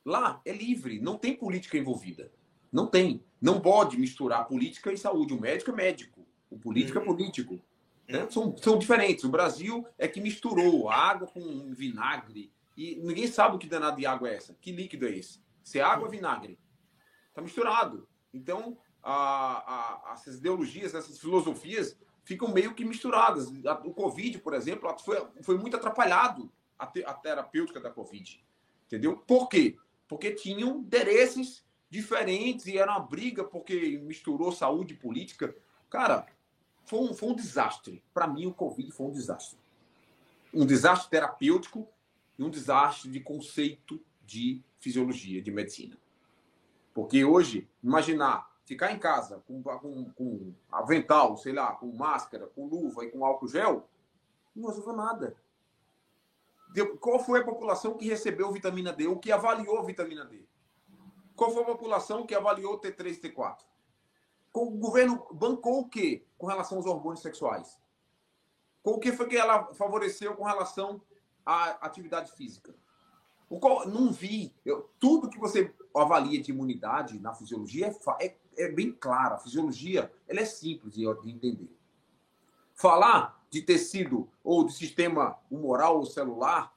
lá 0.04 0.40
é 0.44 0.52
livre, 0.52 1.00
não 1.00 1.18
tem 1.18 1.34
política 1.34 1.76
envolvida. 1.76 2.32
Não 2.70 2.86
tem. 2.86 3.24
Não 3.40 3.60
pode 3.60 3.98
misturar 3.98 4.46
política 4.46 4.92
e 4.92 4.98
saúde. 4.98 5.32
O 5.32 5.40
médico 5.40 5.70
é 5.70 5.74
médico, 5.74 6.26
o 6.50 6.58
político 6.58 6.98
é 6.98 7.00
uhum. 7.00 7.06
político. 7.06 7.60
Né? 8.06 8.28
São, 8.30 8.56
são 8.56 8.78
diferentes. 8.78 9.24
O 9.24 9.30
Brasil 9.30 9.86
é 9.96 10.06
que 10.06 10.20
misturou 10.20 10.88
água 10.88 11.26
com 11.26 11.72
vinagre. 11.74 12.52
E 12.76 12.96
ninguém 12.96 13.26
sabe 13.26 13.56
o 13.56 13.58
que 13.58 13.66
danado 13.66 13.96
de 13.96 14.06
água 14.06 14.28
é 14.28 14.36
essa. 14.36 14.54
Que 14.60 14.70
líquido 14.70 15.06
é 15.06 15.10
esse? 15.10 15.42
Se 15.62 15.78
é 15.78 15.82
água 15.82 16.04
ou 16.04 16.10
vinagre. 16.10 16.58
Está 17.28 17.42
misturado. 17.42 18.08
Então, 18.32 18.78
a, 19.02 20.10
a, 20.10 20.12
essas 20.12 20.36
ideologias, 20.36 20.94
essas 20.94 21.18
filosofias 21.18 21.98
ficam 22.28 22.48
meio 22.48 22.74
que 22.74 22.84
misturadas. 22.84 23.48
O 23.84 23.90
Covid, 23.94 24.38
por 24.40 24.52
exemplo, 24.52 24.94
foi, 24.98 25.26
foi 25.40 25.56
muito 25.56 25.78
atrapalhado 25.78 26.52
a, 26.78 26.86
te, 26.86 27.02
a 27.02 27.14
terapêutica 27.14 27.80
da 27.80 27.90
Covid. 27.90 28.44
Entendeu? 28.86 29.16
Por 29.16 29.48
quê? 29.48 29.78
Porque 30.06 30.32
tinham 30.32 30.76
interesses 30.76 31.64
diferentes 31.88 32.66
e 32.66 32.76
era 32.76 32.92
uma 32.92 33.00
briga 33.00 33.44
porque 33.44 33.98
misturou 34.02 34.52
saúde 34.52 34.92
e 34.92 34.96
política. 34.98 35.56
Cara, 35.88 36.26
foi 36.84 36.98
um, 36.98 37.14
foi 37.14 37.30
um 37.30 37.34
desastre. 37.34 38.04
Para 38.12 38.26
mim, 38.26 38.44
o 38.44 38.52
Covid 38.52 38.92
foi 38.92 39.06
um 39.06 39.12
desastre. 39.12 39.58
Um 40.52 40.66
desastre 40.66 41.08
terapêutico 41.08 41.88
e 42.38 42.44
um 42.44 42.50
desastre 42.50 43.10
de 43.10 43.20
conceito 43.20 43.98
de 44.26 44.60
fisiologia, 44.78 45.40
de 45.40 45.50
medicina. 45.50 45.96
Porque 46.92 47.24
hoje, 47.24 47.66
imaginar 47.82 48.47
ficar 48.68 48.92
em 48.92 48.98
casa 48.98 49.42
com, 49.46 49.62
com, 49.62 50.10
com 50.12 50.54
avental, 50.70 51.38
sei 51.38 51.54
lá, 51.54 51.72
com 51.72 51.90
máscara, 51.90 52.48
com 52.48 52.66
luva 52.66 53.02
e 53.02 53.10
com 53.10 53.24
álcool 53.24 53.48
gel, 53.48 53.88
não 54.54 54.68
resolveu 54.68 54.92
nada. 54.92 55.34
Qual 57.00 57.18
foi 57.18 57.40
a 57.40 57.44
população 57.44 57.96
que 57.96 58.06
recebeu 58.06 58.52
vitamina 58.52 58.92
D, 58.92 59.06
ou 59.06 59.18
que 59.18 59.32
avaliou 59.32 59.82
vitamina 59.82 60.26
D? 60.26 60.44
Qual 61.34 61.50
foi 61.50 61.62
a 61.62 61.66
população 61.66 62.26
que 62.26 62.34
avaliou 62.34 62.78
T3 62.78 63.14
e 63.24 63.30
T4? 63.30 63.56
O 64.52 64.70
governo 64.72 65.26
bancou 65.32 65.80
o 65.80 65.88
quê 65.88 66.26
com 66.36 66.46
relação 66.46 66.76
aos 66.76 66.84
hormônios 66.86 67.22
sexuais? 67.22 67.80
Com 68.82 68.90
o 68.92 69.00
que 69.00 69.12
foi 69.12 69.28
que 69.28 69.36
ela 69.36 69.72
favoreceu 69.72 70.36
com 70.36 70.44
relação 70.44 71.00
à 71.46 71.70
atividade 71.86 72.32
física? 72.32 72.74
O 73.48 73.58
qual, 73.58 73.88
não 73.88 74.12
vi. 74.12 74.54
Eu, 74.62 74.90
tudo 75.00 75.30
que 75.30 75.38
você 75.38 75.74
avalia 75.96 76.40
de 76.42 76.50
imunidade 76.50 77.18
na 77.18 77.34
fisiologia 77.34 77.86
é, 77.86 78.26
é, 78.26 78.36
é 78.58 78.70
bem 78.70 78.92
claro. 78.92 79.34
A 79.34 79.38
fisiologia 79.38 80.12
ela 80.26 80.40
é 80.40 80.44
simples 80.44 80.94
de, 80.94 81.00
de 81.00 81.30
entender. 81.30 81.70
Falar 82.74 83.42
de 83.50 83.62
tecido 83.62 84.28
ou 84.44 84.64
de 84.64 84.72
sistema 84.74 85.38
humoral 85.50 85.98
ou 85.98 86.06
celular 86.06 86.74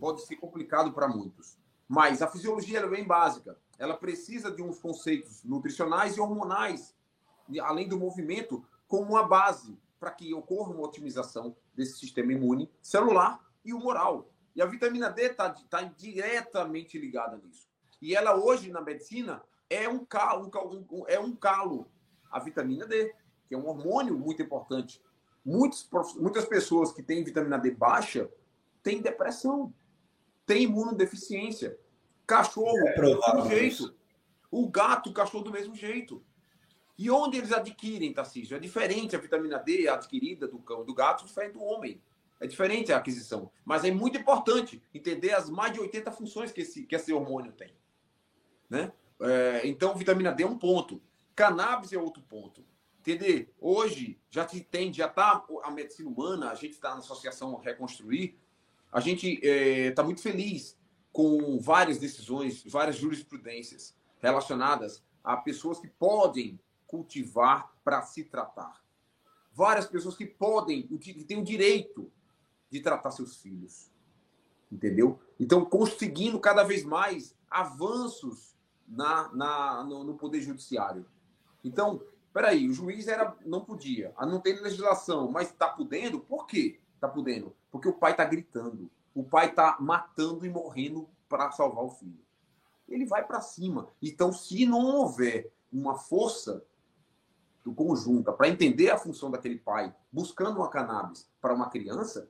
pode 0.00 0.24
ser 0.26 0.36
complicado 0.36 0.92
para 0.92 1.06
muitos. 1.06 1.58
Mas 1.86 2.22
a 2.22 2.26
fisiologia 2.26 2.80
é 2.80 2.86
bem 2.88 3.04
básica. 3.04 3.56
Ela 3.78 3.96
precisa 3.96 4.50
de 4.50 4.62
uns 4.62 4.78
conceitos 4.78 5.44
nutricionais 5.44 6.16
e 6.16 6.20
hormonais 6.20 6.94
além 7.62 7.88
do 7.88 7.98
movimento, 7.98 8.64
como 8.88 9.10
uma 9.10 9.26
base 9.26 9.78
para 9.98 10.10
que 10.10 10.32
ocorra 10.34 10.72
uma 10.72 10.84
otimização 10.84 11.56
desse 11.74 11.98
sistema 11.98 12.32
imune 12.32 12.70
celular 12.80 13.40
e 13.64 13.72
humoral. 13.72 14.28
E 14.54 14.62
a 14.62 14.66
vitamina 14.66 15.10
D 15.10 15.22
está 15.22 15.50
tá 15.50 15.82
diretamente 15.82 16.98
ligada 16.98 17.36
nisso. 17.36 17.68
E 18.00 18.14
ela 18.14 18.36
hoje 18.36 18.70
na 18.70 18.80
medicina 18.80 19.42
é 19.68 19.88
um 19.88 20.04
calo, 20.04 20.50
é 21.08 21.18
um 21.18 21.34
calo, 21.34 21.90
a 22.30 22.38
vitamina 22.38 22.86
D, 22.86 23.14
que 23.46 23.54
é 23.54 23.58
um 23.58 23.66
hormônio 23.66 24.18
muito 24.18 24.42
importante. 24.42 25.02
Muitos, 25.44 25.88
muitas 26.16 26.46
pessoas 26.46 26.92
que 26.92 27.02
têm 27.02 27.24
vitamina 27.24 27.58
D 27.58 27.70
baixa 27.70 28.30
têm 28.82 29.00
depressão, 29.00 29.72
têm 30.46 30.64
imunodeficiência. 30.64 31.78
Cachorro, 32.26 32.78
é 32.88 32.94
do 32.94 33.02
mesmo 33.02 33.48
jeito. 33.48 33.94
O 34.50 34.68
gato, 34.68 35.10
o 35.10 35.12
cachorro 35.12 35.44
do 35.44 35.50
mesmo 35.50 35.74
jeito. 35.74 36.24
E 36.96 37.10
onde 37.10 37.38
eles 37.38 37.52
adquirem, 37.52 38.12
Tarcísio? 38.12 38.56
É 38.56 38.60
diferente 38.60 39.16
a 39.16 39.18
vitamina 39.18 39.58
D 39.58 39.88
adquirida 39.88 40.46
do 40.46 40.58
cão 40.58 40.84
do 40.84 40.94
gato, 40.94 41.26
diferente 41.26 41.54
do 41.54 41.62
homem. 41.62 42.00
É 42.40 42.46
diferente 42.46 42.92
a 42.92 42.98
aquisição. 42.98 43.50
Mas 43.64 43.84
é 43.84 43.90
muito 43.90 44.18
importante 44.18 44.82
entender 44.92 45.32
as 45.32 45.50
mais 45.50 45.72
de 45.72 45.80
80 45.80 46.12
funções 46.12 46.52
que 46.52 46.60
esse, 46.60 46.84
que 46.84 46.94
esse 46.94 47.12
hormônio 47.12 47.52
tem. 47.52 47.74
Né? 48.70 48.92
É, 49.24 49.66
então, 49.66 49.94
vitamina 49.94 50.30
D 50.30 50.42
é 50.42 50.46
um 50.46 50.58
ponto. 50.58 51.02
Cannabis 51.34 51.92
é 51.92 51.98
outro 51.98 52.22
ponto. 52.22 52.64
Entender? 53.00 53.52
Hoje 53.58 54.20
já 54.30 54.46
se 54.46 54.60
tem, 54.60 54.92
já 54.92 55.06
está 55.06 55.44
a 55.62 55.70
medicina 55.70 56.08
humana, 56.08 56.50
a 56.50 56.54
gente 56.54 56.72
está 56.72 56.90
na 56.90 56.98
Associação 56.98 57.54
Reconstruir, 57.56 58.38
a 58.92 59.00
gente 59.00 59.34
está 59.34 59.46
é, 59.46 59.90
tá 59.90 60.02
muito 60.02 60.22
feliz 60.22 60.78
com 61.12 61.58
várias 61.58 61.98
decisões, 61.98 62.62
várias 62.66 62.96
jurisprudências 62.96 63.94
relacionadas 64.20 65.02
a 65.22 65.36
pessoas 65.36 65.78
que 65.78 65.88
podem 65.88 66.58
cultivar 66.86 67.74
para 67.82 68.02
se 68.02 68.24
tratar. 68.24 68.82
Várias 69.52 69.86
pessoas 69.86 70.16
que 70.16 70.26
podem, 70.26 70.86
que 70.98 71.24
têm 71.24 71.40
o 71.40 71.44
direito 71.44 72.10
de 72.70 72.80
tratar 72.80 73.10
seus 73.10 73.36
filhos. 73.36 73.90
Entendeu? 74.70 75.20
Então, 75.38 75.64
conseguindo 75.64 76.40
cada 76.40 76.62
vez 76.62 76.84
mais 76.84 77.36
avanços 77.50 78.53
na, 78.94 79.32
na, 79.32 79.84
no, 79.84 80.04
no 80.04 80.14
Poder 80.14 80.40
Judiciário. 80.40 81.06
Então, 81.62 82.02
peraí, 82.32 82.68
o 82.68 82.72
juiz 82.72 83.08
era, 83.08 83.36
não 83.44 83.64
podia, 83.64 84.12
ah, 84.16 84.26
não 84.26 84.40
tem 84.40 84.60
legislação, 84.60 85.30
mas 85.30 85.50
está 85.50 85.68
podendo? 85.68 86.20
Por 86.20 86.46
quê? 86.46 86.80
Está 86.94 87.08
podendo? 87.08 87.54
Porque 87.70 87.88
o 87.88 87.92
pai 87.92 88.12
está 88.12 88.24
gritando. 88.24 88.90
O 89.14 89.22
pai 89.22 89.50
está 89.50 89.76
matando 89.80 90.44
e 90.44 90.48
morrendo 90.48 91.08
para 91.28 91.50
salvar 91.50 91.84
o 91.84 91.90
filho. 91.90 92.24
Ele 92.88 93.06
vai 93.06 93.24
para 93.24 93.40
cima. 93.40 93.88
Então, 94.02 94.32
se 94.32 94.66
não 94.66 94.84
houver 94.96 95.52
uma 95.72 95.96
força 95.96 96.64
do 97.64 97.72
conjunto, 97.72 98.32
para 98.32 98.48
entender 98.48 98.90
a 98.90 98.98
função 98.98 99.30
daquele 99.30 99.58
pai, 99.58 99.94
buscando 100.12 100.58
uma 100.58 100.68
cannabis 100.68 101.28
para 101.40 101.54
uma 101.54 101.70
criança, 101.70 102.28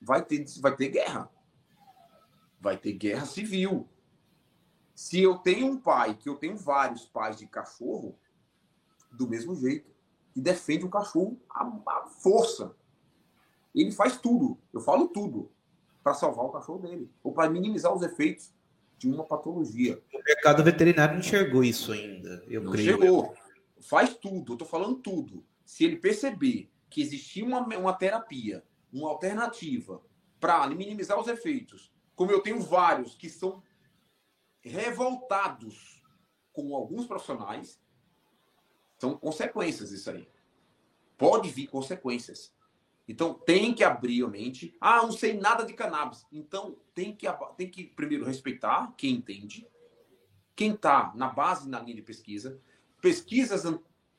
vai 0.00 0.24
ter, 0.24 0.44
vai 0.60 0.74
ter 0.74 0.88
guerra. 0.88 1.30
Vai 2.60 2.76
ter 2.76 2.92
guerra 2.94 3.26
civil. 3.26 3.88
Se 4.94 5.20
eu 5.20 5.38
tenho 5.38 5.66
um 5.66 5.76
pai, 5.76 6.14
que 6.14 6.28
eu 6.28 6.36
tenho 6.36 6.56
vários 6.56 7.04
pais 7.04 7.36
de 7.36 7.46
cachorro, 7.46 8.16
do 9.10 9.28
mesmo 9.28 9.54
jeito, 9.54 9.90
que 10.32 10.40
defende 10.40 10.84
o 10.84 10.90
cachorro 10.90 11.40
à, 11.50 12.06
força. 12.22 12.74
Ele 13.74 13.92
faz 13.92 14.16
tudo, 14.16 14.58
eu 14.72 14.80
falo 14.80 15.08
tudo, 15.08 15.50
para 16.02 16.14
salvar 16.14 16.44
o 16.44 16.50
cachorro 16.50 16.80
dele, 16.80 17.10
ou 17.22 17.32
para 17.32 17.50
minimizar 17.50 17.92
os 17.92 18.02
efeitos 18.02 18.52
de 18.98 19.08
uma 19.08 19.24
patologia. 19.24 20.00
O 20.12 20.22
mercado 20.24 20.62
veterinário 20.62 21.14
não 21.14 21.20
enxergou 21.20 21.64
isso 21.64 21.92
ainda, 21.92 22.44
eu 22.48 22.62
não 22.62 22.72
creio. 22.72 22.92
Chegou 22.92 23.34
faz 23.84 24.14
tudo, 24.14 24.54
eu 24.54 24.56
tô 24.56 24.64
falando 24.64 24.96
tudo. 24.96 25.44
Se 25.64 25.84
ele 25.84 25.96
perceber 25.96 26.70
que 26.88 27.02
existia 27.02 27.44
uma, 27.44 27.60
uma 27.60 27.92
terapia, 27.92 28.64
uma 28.92 29.10
alternativa 29.10 30.00
para 30.40 30.66
minimizar 30.68 31.20
os 31.20 31.28
efeitos, 31.28 31.92
como 32.16 32.30
eu 32.30 32.40
tenho 32.40 32.60
vários 32.60 33.14
que 33.14 33.28
são 33.28 33.62
revoltados 34.64 36.02
com 36.52 36.74
alguns 36.74 37.06
profissionais, 37.06 37.80
são 38.98 39.16
consequências 39.16 39.90
isso 39.92 40.10
aí. 40.10 40.28
Pode 41.18 41.50
vir 41.50 41.66
consequências. 41.66 42.54
Então 43.06 43.34
tem 43.34 43.74
que 43.74 43.84
abrir 43.84 44.24
a 44.24 44.28
mente. 44.28 44.74
Ah, 44.80 45.02
não 45.02 45.12
sei 45.12 45.38
nada 45.38 45.64
de 45.64 45.74
cannabis. 45.74 46.24
Então 46.32 46.76
tem 46.94 47.14
que, 47.14 47.26
tem 47.56 47.70
que 47.70 47.84
primeiro 47.84 48.24
respeitar 48.24 48.92
quem 48.96 49.14
entende, 49.14 49.68
quem 50.56 50.72
está 50.72 51.12
na 51.14 51.28
base 51.28 51.68
na 51.68 51.80
linha 51.80 51.96
de 51.96 52.02
pesquisa, 52.02 52.58
pesquisas 53.02 53.62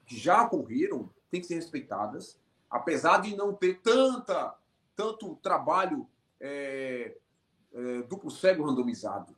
que 0.06 0.18
já 0.18 0.44
ocorreram 0.44 1.10
têm 1.32 1.42
que 1.42 1.48
ser 1.48 1.56
respeitadas, 1.56 2.40
apesar 2.70 3.22
de 3.22 3.36
não 3.36 3.54
ter 3.54 3.82
tanta, 3.82 4.56
tanto 4.96 5.36
trabalho 5.38 6.08
é, 6.40 7.18
é, 7.74 8.02
duplo 8.04 8.30
cego 8.30 8.64
randomizado 8.64 9.36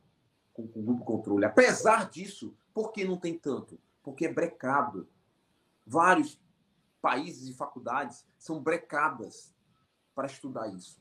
com, 0.58 0.68
com 0.68 0.82
duplo 0.82 1.06
controle. 1.06 1.46
Apesar 1.46 2.10
disso, 2.10 2.58
por 2.74 2.92
que 2.92 3.06
não 3.06 3.16
tem 3.16 3.38
tanto? 3.38 3.80
Porque 4.02 4.26
é 4.26 4.34
brecado. 4.34 5.08
Vários 5.86 6.42
países 7.00 7.48
e 7.48 7.54
faculdades 7.54 8.26
são 8.40 8.62
brecadas 8.62 9.54
para 10.16 10.26
estudar 10.26 10.68
isso. 10.74 11.00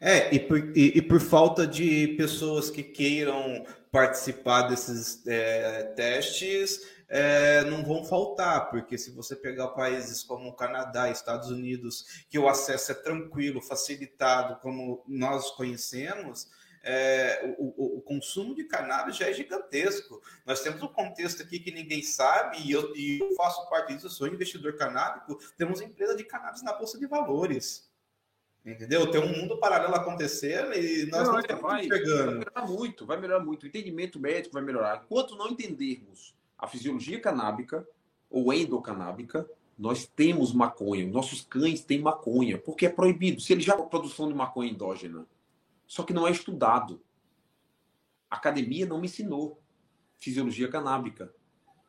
É, 0.00 0.32
e 0.34 0.38
por, 0.38 0.58
e, 0.76 0.98
e 0.98 1.02
por, 1.02 1.20
falta 1.20 1.66
de 1.66 2.08
pessoas 2.16 2.70
que 2.70 2.82
queiram 2.82 3.64
participar 3.90 4.62
desses 4.62 5.26
é, 5.26 5.84
testes, 5.94 6.80
é, 7.08 7.64
não 7.64 7.84
vão 7.84 8.04
faltar, 8.04 8.70
porque 8.70 8.98
se 8.98 9.10
você 9.10 9.36
pegar 9.36 9.68
países 9.68 10.22
como 10.22 10.54
Canadá, 10.54 11.10
Estados 11.10 11.50
Unidos, 11.50 12.24
que 12.28 12.38
o 12.38 12.48
acesso 12.48 12.92
é 12.92 12.94
tranquilo, 12.94 13.62
facilitado, 13.62 14.60
como 14.60 15.04
nós 15.06 15.50
conhecemos, 15.52 16.50
é, 16.82 17.54
o, 17.58 17.98
o, 17.98 18.02
consumo 18.02 18.54
de 18.54 18.64
cannabis 18.64 19.16
já 19.16 19.28
é 19.28 19.32
gigantesco. 19.32 20.20
Nós 20.44 20.60
temos 20.62 20.82
um 20.82 20.88
contexto 20.88 21.42
aqui 21.42 21.60
que 21.60 21.70
ninguém 21.70 22.02
sabe, 22.02 22.58
e 22.62 22.72
eu, 22.72 22.94
e 22.96 23.20
eu 23.20 23.34
faço 23.36 23.68
parte 23.68 23.94
disso, 23.94 24.06
eu 24.06 24.10
sou 24.10 24.26
investidor 24.26 24.76
canábico, 24.76 25.38
temos 25.56 25.80
empresa 25.80 26.16
de 26.16 26.24
cannabis 26.24 26.62
na 26.62 26.72
Bolsa 26.72 26.98
de 26.98 27.06
Valores. 27.06 27.90
Entendeu? 28.64 29.10
Tem 29.10 29.20
um 29.20 29.36
mundo 29.36 29.58
paralelo 29.58 29.94
acontecendo 29.94 30.72
e 30.72 31.06
nós 31.06 31.26
não, 31.26 31.34
não 31.34 31.40
estamos 31.40 31.62
vai, 31.62 31.84
enxergando. 31.84 32.24
Vai 32.24 32.34
melhorar 32.34 32.66
muito, 32.66 33.06
vai 33.06 33.20
melhorar 33.20 33.44
muito. 33.44 33.62
O 33.64 33.66
entendimento 33.66 34.20
médico 34.20 34.54
vai 34.54 34.62
melhorar. 34.62 35.02
Enquanto 35.04 35.36
não 35.36 35.48
entendermos 35.48 36.34
a 36.56 36.68
fisiologia 36.68 37.20
canábica 37.20 37.86
ou 38.30 38.52
endocanábica, 38.52 39.48
Nós 39.76 40.06
temos 40.06 40.52
maconha, 40.52 41.06
nossos 41.06 41.40
cães 41.40 41.82
têm 41.82 42.00
maconha, 42.00 42.56
porque 42.56 42.86
é 42.86 42.88
proibido. 42.88 43.40
Se 43.40 43.52
ele 43.52 43.62
já 43.62 43.76
produção 43.76 44.28
de 44.28 44.34
maconha 44.34 44.70
endógena, 44.70 45.26
só 45.92 46.02
que 46.02 46.14
não 46.14 46.26
é 46.26 46.30
estudado. 46.30 47.02
A 48.30 48.36
academia 48.36 48.86
não 48.86 48.98
me 48.98 49.04
ensinou 49.04 49.62
fisiologia 50.18 50.66
canábica. 50.66 51.34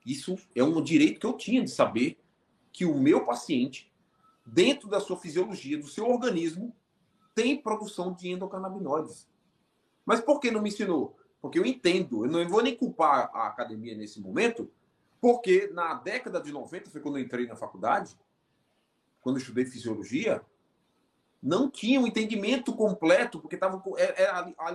Isso 0.06 0.38
é 0.54 0.62
um 0.62 0.84
direito 0.84 1.22
que 1.22 1.26
eu 1.26 1.38
tinha 1.38 1.64
de 1.64 1.72
saber 1.72 2.22
que 2.74 2.84
o 2.84 3.00
meu 3.00 3.24
paciente, 3.24 3.90
dentro 4.46 4.90
da 4.90 5.00
sua 5.00 5.16
fisiologia, 5.16 5.78
do 5.78 5.88
seu 5.88 6.06
organismo, 6.06 6.76
tem 7.34 7.56
produção 7.56 8.12
de 8.12 8.28
endocannabinoides. 8.28 9.30
Mas 10.06 10.20
por 10.20 10.42
que 10.42 10.52
não 10.52 10.62
me 10.62 10.68
ensinou? 10.68 11.18
Porque 11.42 11.58
eu 11.58 11.66
entendo, 11.66 12.26
eu 12.26 12.30
não 12.30 12.46
vou 12.50 12.62
nem 12.62 12.76
culpar 12.76 13.32
a 13.34 13.48
academia 13.48 13.96
nesse 13.96 14.20
momento, 14.20 14.70
porque 15.22 15.68
na 15.68 15.94
década 15.94 16.42
de 16.42 16.52
90, 16.52 16.90
foi 16.90 17.00
quando 17.00 17.20
eu 17.20 17.24
entrei 17.24 17.48
na 17.48 17.56
faculdade, 17.56 18.18
quando 19.22 19.38
eu 19.38 19.42
estudei 19.42 19.64
fisiologia, 19.64 20.44
não 21.44 21.70
tinha 21.70 22.00
um 22.00 22.08
entendimento 22.08 22.74
completo, 22.74 23.38
porque 23.38 23.56
estava 23.56 23.84
era 23.98 24.54
a, 24.58 24.72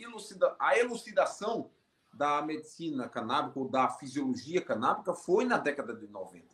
elucida, 0.00 0.56
a 0.58 0.78
elucidação 0.78 1.70
da 2.10 2.40
medicina 2.40 3.06
canábica 3.06 3.58
ou 3.60 3.68
da 3.68 3.90
fisiologia 3.90 4.62
canábica 4.62 5.12
foi 5.12 5.44
na 5.44 5.58
década 5.58 5.94
de 5.94 6.06
90. 6.06 6.46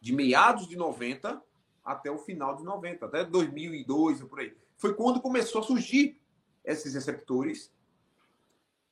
De 0.00 0.14
meados 0.14 0.66
de 0.66 0.76
90 0.76 1.42
até 1.84 2.10
o 2.10 2.16
final 2.16 2.56
de 2.56 2.64
90, 2.64 3.04
até 3.04 3.22
2002 3.22 4.22
por 4.22 4.40
aí. 4.40 4.56
Foi 4.78 4.94
quando 4.94 5.20
começou 5.20 5.60
a 5.60 5.64
surgir 5.64 6.18
esses 6.64 6.94
receptores, 6.94 7.70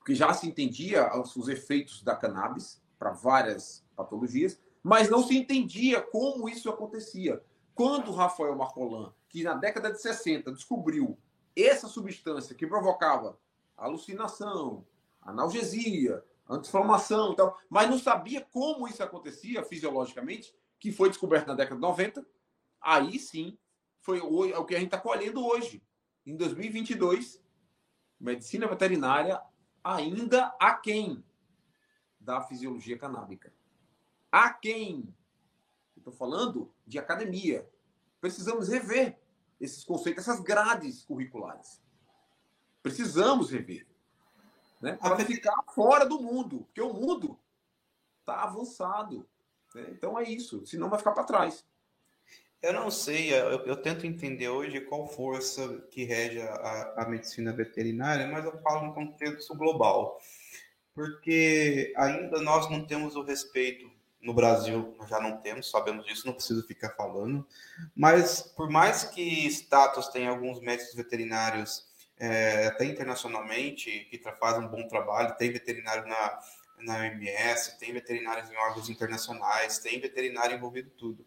que 0.04 0.14
já 0.14 0.35
se 0.35 0.47
entendia 0.47 1.11
os 1.18 1.49
efeitos 1.49 2.02
da 2.02 2.14
cannabis 2.14 2.83
para 2.99 3.12
várias 3.12 3.83
patologias, 3.97 4.61
mas 4.83 5.09
não 5.09 5.23
se 5.23 5.37
entendia 5.37 6.02
como 6.02 6.47
isso 6.47 6.68
acontecia. 6.68 7.42
Quando 7.78 8.11
Rafael 8.11 8.56
Marcolan, 8.56 9.14
que 9.28 9.44
na 9.44 9.54
década 9.54 9.92
de 9.92 10.02
60 10.02 10.50
descobriu 10.50 11.16
essa 11.54 11.87
substância 11.87 12.52
que 12.52 12.66
provocava 12.66 13.38
alucinação, 13.76 14.85
analgesia, 15.23 16.25
anti-inflamação 16.49 17.35
e 17.35 17.37
tal, 17.37 17.56
mas 17.70 17.88
não 17.88 17.97
sabia 17.97 18.40
como 18.40 18.88
isso 18.88 19.00
acontecia 19.00 19.62
fisiologicamente, 19.62 20.52
que 20.80 20.90
foi 20.90 21.08
descoberto 21.08 21.47
na 21.47 21.54
década 21.54 21.76
de 21.76 21.82
90, 21.82 22.26
aí 22.80 23.16
sim 23.16 23.56
foi 24.00 24.18
o 24.18 24.64
que 24.64 24.75
a 24.75 24.78
gente 24.80 24.88
está 24.88 24.99
colhendo 24.99 25.47
hoje. 25.47 25.80
Em 26.26 26.35
2022, 26.35 27.40
medicina 28.18 28.66
veterinária 28.66 29.40
ainda 29.85 30.52
a 30.58 30.75
quem 30.75 31.25
da 32.18 32.40
fisiologia 32.40 32.99
canábica. 32.99 33.54
A 34.32 34.52
quem? 34.52 35.14
Estou 36.09 36.12
falando 36.12 36.73
de 36.87 36.99
academia. 36.99 37.69
Precisamos 38.21 38.69
rever 38.69 39.19
esses 39.61 39.85
conceitos, 39.85 40.27
essas 40.27 40.41
grades 40.41 41.05
curriculares. 41.05 41.83
Precisamos 42.83 43.50
rever. 43.50 43.87
Né? 44.81 44.97
Para 44.97 45.19
ficar 45.25 45.62
fora 45.75 46.07
do 46.07 46.21
mundo, 46.21 46.61
porque 46.61 46.81
o 46.81 46.95
mundo 46.95 47.38
está 48.21 48.43
avançado. 48.43 49.29
Né? 49.75 49.87
Então 49.91 50.19
é 50.19 50.25
isso, 50.25 50.65
senão 50.67 50.88
vai 50.88 50.99
ficar 50.99 51.12
para 51.12 51.25
trás. 51.25 51.67
Eu 52.62 52.73
não 52.73 52.91
sei, 52.91 53.33
eu, 53.33 53.65
eu, 53.67 53.77
tento 53.77 54.05
entender 54.05 54.49
hoje 54.49 54.81
qual 54.81 55.07
força 55.07 55.81
que 55.93 56.03
rege 56.05 56.41
a, 56.41 56.95
a, 57.03 57.09
medicina 57.09 57.53
veterinária, 57.53 58.27
mas 58.27 58.45
eu 58.45 58.59
falo 58.62 58.87
no 58.88 58.95
contexto 58.95 59.55
global, 59.55 60.21
porque 60.93 61.93
ainda 61.97 62.41
nós 62.41 62.69
não 62.69 62.85
temos 62.85 63.15
o 63.15 63.23
respeito 63.23 63.88
no 64.20 64.34
Brasil, 64.34 64.94
nós 64.98 65.08
já 65.08 65.20
não 65.20 65.37
temos, 65.38 65.70
sabemos 65.70 66.04
disso, 66.04 66.26
não 66.26 66.34
preciso 66.34 66.66
ficar 66.66 66.90
falando, 66.90 67.46
mas 67.94 68.42
por 68.42 68.68
mais 68.68 69.04
que 69.04 69.46
status 69.46 70.08
tenha 70.08 70.30
alguns 70.30 70.60
médicos 70.60 70.94
veterinários, 70.94 71.87
é, 72.18 72.66
até 72.66 72.84
internacionalmente, 72.84 74.08
que 74.10 74.18
fazem 74.40 74.64
um 74.64 74.68
bom 74.68 74.87
trabalho, 74.88 75.37
tem 75.37 75.52
veterinário 75.52 76.07
na, 76.09 76.38
na 76.81 76.98
OMS, 76.98 77.78
tem 77.78 77.92
veterinários 77.92 78.50
em 78.50 78.57
órgãos 78.57 78.90
internacionais, 78.90 79.78
tem 79.78 80.00
veterinário 80.00 80.57
envolvido 80.57 80.90
tudo 80.90 81.24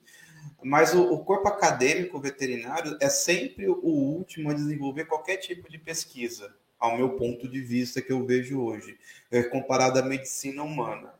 mas 0.63 0.93
o, 0.93 1.13
o, 1.13 1.23
corpo 1.23 1.47
acadêmico 1.47 2.19
veterinário 2.19 2.97
é 2.99 3.09
sempre 3.09 3.67
o 3.67 3.85
último 3.85 4.49
a 4.49 4.53
desenvolver 4.53 5.05
qualquer 5.05 5.37
tipo 5.37 5.69
de 5.69 5.77
pesquisa, 5.77 6.53
ao 6.79 6.97
meu 6.97 7.11
ponto 7.11 7.47
de 7.47 7.61
vista 7.61 8.01
que 8.01 8.11
eu 8.11 8.25
vejo 8.25 8.61
hoje, 8.61 8.97
é, 9.31 9.43
comparado 9.43 9.99
à 9.99 10.03
medicina 10.03 10.63
humana. 10.63 11.13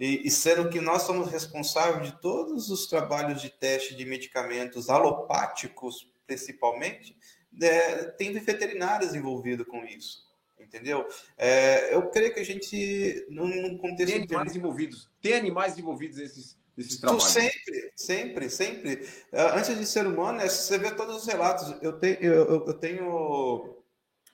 E, 0.00 0.26
e, 0.26 0.30
sendo 0.30 0.70
que 0.70 0.80
nós 0.80 1.02
somos 1.02 1.30
responsáveis 1.30 2.10
de 2.10 2.20
todos 2.22 2.70
os 2.70 2.86
trabalhos 2.86 3.42
de 3.42 3.50
teste 3.50 3.94
de 3.94 4.06
medicamentos 4.06 4.88
alopáticos, 4.88 6.10
principalmente, 6.26 7.14
é, 7.60 8.04
tem 8.12 8.32
veterinários 8.32 9.14
envolvidos 9.14 9.66
com 9.66 9.84
isso. 9.84 10.26
Entendeu? 10.58 11.06
É, 11.36 11.94
eu 11.94 12.08
creio 12.08 12.32
que 12.32 12.40
a 12.40 12.44
gente, 12.44 13.26
num 13.28 13.76
contexto. 13.76 14.12
Tem 14.12 14.22
animais 14.22 14.56
envolvidos. 14.56 15.10
Tem 15.20 15.34
animais 15.34 15.78
envolvidos 15.78 16.16
nesses, 16.16 16.58
desses 16.74 16.98
trabalhos. 16.98 17.24
Sempre, 17.24 17.92
sempre, 17.94 18.50
sempre. 18.50 19.08
Ah, 19.32 19.58
antes 19.58 19.76
de 19.76 19.84
ser 19.84 20.06
humano, 20.06 20.40
é, 20.40 20.48
você 20.48 20.78
vê 20.78 20.92
todos 20.92 21.16
os 21.16 21.26
relatos. 21.26 21.76
Eu 21.82 21.98
tenho, 21.98 22.16
eu, 22.22 22.66
eu 22.66 22.74
tenho 22.74 23.82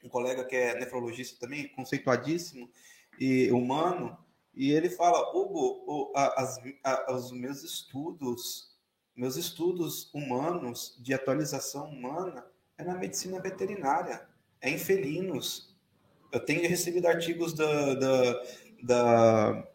um 0.05 0.09
colega 0.09 0.45
que 0.45 0.55
é 0.55 0.79
nefrologista 0.79 1.39
também, 1.41 1.69
conceituadíssimo 1.69 2.71
e 3.19 3.51
humano, 3.51 4.17
e 4.57 4.73
ele 4.73 4.89
fala, 4.89 5.37
Hugo, 5.37 6.13
as, 6.15 6.59
os 7.11 7.31
meus 7.31 7.63
estudos, 7.63 8.75
meus 9.15 9.37
estudos 9.37 10.11
humanos 10.15 10.97
de 10.99 11.13
atualização 11.13 11.91
humana 11.91 12.47
é 12.79 12.83
na 12.83 12.95
medicina 12.95 13.39
veterinária, 13.39 14.27
é 14.61 14.71
em 14.71 14.79
felinos. 14.79 15.77
Eu 16.33 16.41
tenho 16.41 16.67
recebido 16.69 17.07
artigos 17.07 17.53
da, 17.53 17.95
da, 17.95 18.43
da, 18.83 19.69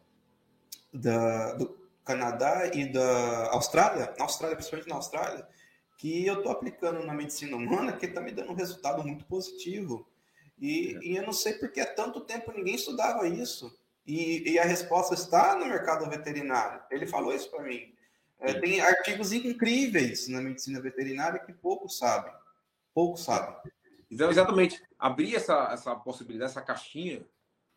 da 0.92 1.54
do, 1.54 1.80
Canadá 2.04 2.72
e 2.74 2.92
da 2.92 3.52
Austrália, 3.52 4.14
na 4.18 4.26
Austrália, 4.26 4.56
principalmente 4.56 4.90
na 4.90 4.96
Austrália, 4.96 5.48
que 5.98 6.26
eu 6.26 6.38
estou 6.38 6.52
aplicando 6.52 7.06
na 7.06 7.14
medicina 7.14 7.56
humana, 7.56 7.94
que 7.94 8.08
está 8.08 8.20
me 8.20 8.32
dando 8.32 8.52
um 8.52 8.56
resultado 8.56 9.04
muito 9.04 9.26
positivo. 9.26 10.08
E, 10.60 10.96
é. 10.96 11.00
e, 11.04 11.16
eu 11.18 11.24
não 11.24 11.34
sei 11.34 11.54
porque 11.54 11.80
há 11.80 11.86
tanto 11.86 12.22
tempo 12.22 12.52
ninguém 12.52 12.76
estudava 12.76 13.28
isso. 13.28 13.80
E, 14.06 14.52
e 14.52 14.60
a 14.60 14.64
resposta 14.64 15.14
está 15.14 15.56
no 15.56 15.66
mercado 15.66 16.10
veterinário. 16.10 16.82
Ele 16.90 17.06
falou 17.06 17.34
isso 17.34 17.50
para 17.50 17.64
mim. 17.64 17.94
É, 18.40 18.54
tem 18.54 18.82
artigos 18.82 19.32
incríveis 19.32 20.28
na 20.28 20.42
medicina 20.42 20.82
veterinária 20.82 21.40
que 21.40 21.54
poucos 21.54 21.98
sabem. 21.98 22.34
Poucos 22.94 23.24
sabem. 23.24 23.56
Então, 24.10 24.30
exatamente. 24.30 24.82
Abrir 24.98 25.36
essa, 25.36 25.70
essa 25.72 25.96
possibilidade, 25.96 26.52
essa 26.52 26.62
caixinha, 26.62 27.26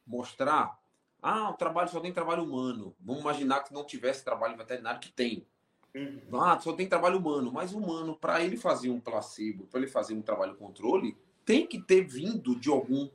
mostrar 0.07 0.79
ah, 1.27 1.49
o 1.49 1.55
trabalho 1.55 1.89
só 1.89 2.01
tem 2.01 2.13
trabalho 2.13 2.45
humano. 2.45 2.95
Vamos 3.01 3.23
imaginar 3.23 3.65
que 3.65 3.73
não 3.73 3.83
tivesse 3.83 4.23
trabalho 4.23 4.59
veterinário, 4.59 5.01
que 5.01 5.11
tem. 5.11 5.47
Uhum. 5.95 6.21
Ah, 6.39 6.61
só 6.61 6.75
tem 6.75 6.87
trabalho 6.87 7.19
humano. 7.19 7.51
Mas 7.51 7.73
humano, 7.73 8.15
para 8.15 8.43
ele 8.43 8.59
fazer 8.59 8.91
um 8.91 9.01
placebo, 9.01 9.67
para 9.67 9.81
ele 9.81 9.91
fazer 9.91 10.13
um 10.13 10.21
trabalho 10.21 10.55
controle, 10.55 11.17
tem 11.43 11.67
que 11.67 11.81
ter 11.81 12.03
vindo 12.03 12.55
de 12.61 12.69
algum 12.69 13.09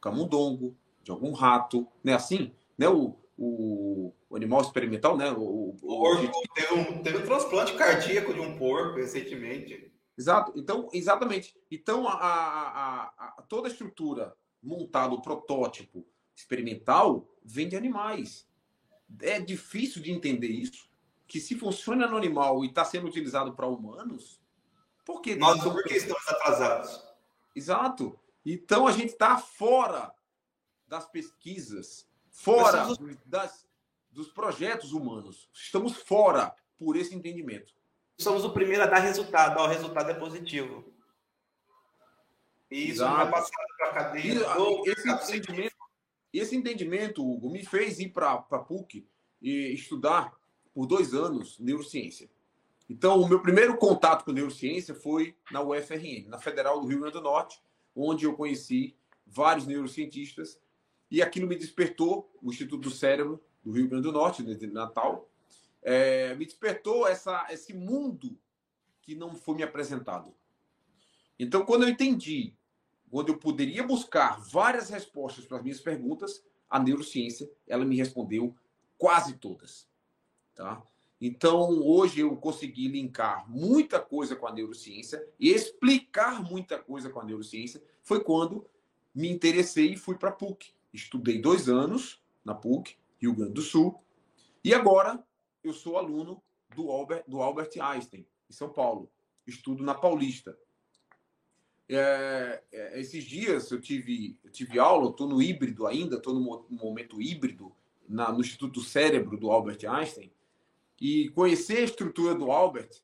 camundongo, 0.00 0.74
de 1.04 1.10
algum 1.10 1.32
rato, 1.32 1.86
né? 2.02 2.14
Assim, 2.14 2.52
né? 2.76 2.88
O, 2.88 3.16
o, 3.36 4.12
o 4.28 4.36
animal 4.36 4.62
experimental, 4.62 5.16
né? 5.16 5.30
O, 5.30 5.76
porco 5.80 6.32
teve 6.54 6.74
um, 6.74 7.02
teve 7.02 7.18
um 7.18 7.24
transplante 7.24 7.74
cardíaco 7.74 8.32
de 8.32 8.40
um 8.40 8.56
porco 8.56 8.96
recentemente. 8.96 9.92
Exato. 10.16 10.52
Então, 10.56 10.88
exatamente. 10.92 11.54
Então, 11.70 12.08
a, 12.08 12.14
a, 12.14 13.02
a, 13.16 13.34
a 13.38 13.42
toda 13.42 13.68
a 13.68 13.70
estrutura 13.70 14.34
montada, 14.62 15.14
o 15.14 15.20
protótipo, 15.20 16.06
experimental 16.34 17.28
vem 17.44 17.68
de 17.68 17.76
animais. 17.76 18.48
É 19.20 19.38
difícil 19.38 20.02
de 20.02 20.10
entender 20.10 20.48
isso. 20.48 20.88
Que 21.26 21.40
se 21.40 21.54
funciona 21.54 22.06
no 22.06 22.16
animal 22.16 22.64
e 22.64 22.68
está 22.68 22.84
sendo 22.84 23.06
utilizado 23.06 23.54
para 23.54 23.66
humanos, 23.66 24.40
por 25.04 25.20
que 25.20 25.34
nós 25.34 25.62
por 25.62 25.82
que 25.82 25.94
estamos 25.94 26.26
atrasados? 26.28 27.02
Exato. 27.54 28.18
Então 28.44 28.86
a 28.86 28.92
gente 28.92 29.10
está 29.10 29.38
fora 29.38 30.12
das 30.86 31.06
pesquisas, 31.10 32.08
fora 32.30 32.86
das, 33.24 33.66
dos 34.10 34.28
projetos 34.28 34.92
humanos. 34.92 35.48
Estamos 35.52 35.96
fora 35.96 36.54
por 36.76 36.96
esse 36.96 37.14
entendimento. 37.14 37.74
Somos 38.18 38.44
o 38.44 38.52
primeiro 38.52 38.82
a 38.82 38.86
dar 38.86 39.00
resultado. 39.00 39.58
o 39.58 39.66
resultado 39.66 40.10
é 40.10 40.14
positivo. 40.14 40.92
E 42.70 42.90
isso 42.90 43.02
Exato. 43.02 43.16
não 43.16 43.22
é 43.22 43.30
passado 43.30 43.76
para 43.76 43.90
a 43.90 43.94
cadeia. 43.94 44.40
Esse 44.86 45.10
entendimento 45.10 45.84
esse 46.34 46.56
entendimento, 46.56 47.24
Hugo, 47.24 47.48
me 47.48 47.64
fez 47.64 48.00
ir 48.00 48.08
para 48.08 48.32
a 48.32 48.58
PUC 48.58 49.06
e 49.40 49.72
estudar 49.72 50.34
por 50.74 50.84
dois 50.84 51.14
anos 51.14 51.58
neurociência. 51.60 52.28
Então, 52.90 53.20
o 53.20 53.28
meu 53.28 53.40
primeiro 53.40 53.76
contato 53.76 54.24
com 54.24 54.32
neurociência 54.32 54.94
foi 54.96 55.36
na 55.52 55.62
UFRN, 55.62 56.28
na 56.28 56.38
Federal 56.38 56.80
do 56.80 56.88
Rio 56.88 57.00
Grande 57.00 57.14
do 57.14 57.22
Norte, 57.22 57.62
onde 57.94 58.24
eu 58.24 58.34
conheci 58.34 58.96
vários 59.24 59.64
neurocientistas 59.64 60.60
e 61.14 61.22
aquilo 61.22 61.46
me 61.46 61.54
despertou 61.54 62.28
o 62.42 62.50
Instituto 62.50 62.88
do 62.88 62.90
Cérebro 62.90 63.40
do 63.62 63.70
Rio 63.70 63.88
Grande 63.88 64.02
do 64.02 64.10
Norte, 64.10 64.42
de 64.42 64.66
Natal, 64.66 65.30
é, 65.80 66.34
me 66.34 66.44
despertou 66.44 67.06
essa, 67.06 67.46
esse 67.50 67.72
mundo 67.72 68.36
que 69.00 69.14
não 69.14 69.32
foi 69.32 69.54
me 69.54 69.62
apresentado. 69.62 70.34
Então, 71.38 71.64
quando 71.64 71.84
eu 71.84 71.88
entendi, 71.88 72.56
quando 73.08 73.28
eu 73.28 73.38
poderia 73.38 73.84
buscar 73.84 74.40
várias 74.40 74.90
respostas 74.90 75.46
para 75.46 75.58
as 75.58 75.62
minhas 75.62 75.78
perguntas, 75.78 76.44
a 76.68 76.80
neurociência, 76.80 77.48
ela 77.64 77.84
me 77.84 77.96
respondeu 77.96 78.52
quase 78.98 79.34
todas. 79.34 79.88
Tá? 80.52 80.82
Então, 81.20 81.80
hoje 81.80 82.22
eu 82.22 82.36
consegui 82.36 82.88
linkar 82.88 83.48
muita 83.48 84.00
coisa 84.00 84.34
com 84.34 84.48
a 84.48 84.52
neurociência 84.52 85.24
e 85.38 85.50
explicar 85.50 86.42
muita 86.42 86.76
coisa 86.76 87.08
com 87.08 87.20
a 87.20 87.24
neurociência. 87.24 87.80
Foi 88.02 88.18
quando 88.18 88.66
me 89.14 89.30
interessei 89.30 89.92
e 89.92 89.96
fui 89.96 90.16
para 90.16 90.30
a 90.30 90.32
PUC. 90.32 90.73
Estudei 90.94 91.40
dois 91.40 91.68
anos 91.68 92.22
na 92.44 92.54
PUC, 92.54 92.96
Rio 93.18 93.34
Grande 93.34 93.54
do 93.54 93.62
Sul, 93.62 94.00
e 94.62 94.72
agora 94.72 95.22
eu 95.64 95.72
sou 95.72 95.98
aluno 95.98 96.40
do 96.72 96.88
Albert, 96.88 97.24
do 97.26 97.42
Albert 97.42 97.70
Einstein, 97.80 98.24
em 98.48 98.52
São 98.52 98.68
Paulo. 98.68 99.10
Estudo 99.44 99.82
na 99.82 99.92
Paulista. 99.92 100.56
É, 101.88 102.62
é, 102.72 103.00
esses 103.00 103.24
dias 103.24 103.70
eu 103.72 103.80
tive, 103.80 104.38
eu 104.44 104.50
tive 104.50 104.78
aula, 104.78 105.10
estou 105.10 105.28
no 105.28 105.42
híbrido 105.42 105.84
ainda, 105.86 106.16
estou 106.16 106.32
no 106.32 106.64
momento 106.70 107.20
híbrido 107.20 107.74
na, 108.08 108.30
no 108.30 108.40
Instituto 108.40 108.80
Cérebro 108.80 109.36
do 109.36 109.50
Albert 109.50 109.84
Einstein. 109.84 110.32
E 111.00 111.28
conhecer 111.30 111.78
a 111.78 111.84
estrutura 111.84 112.36
do 112.36 112.52
Albert 112.52 113.02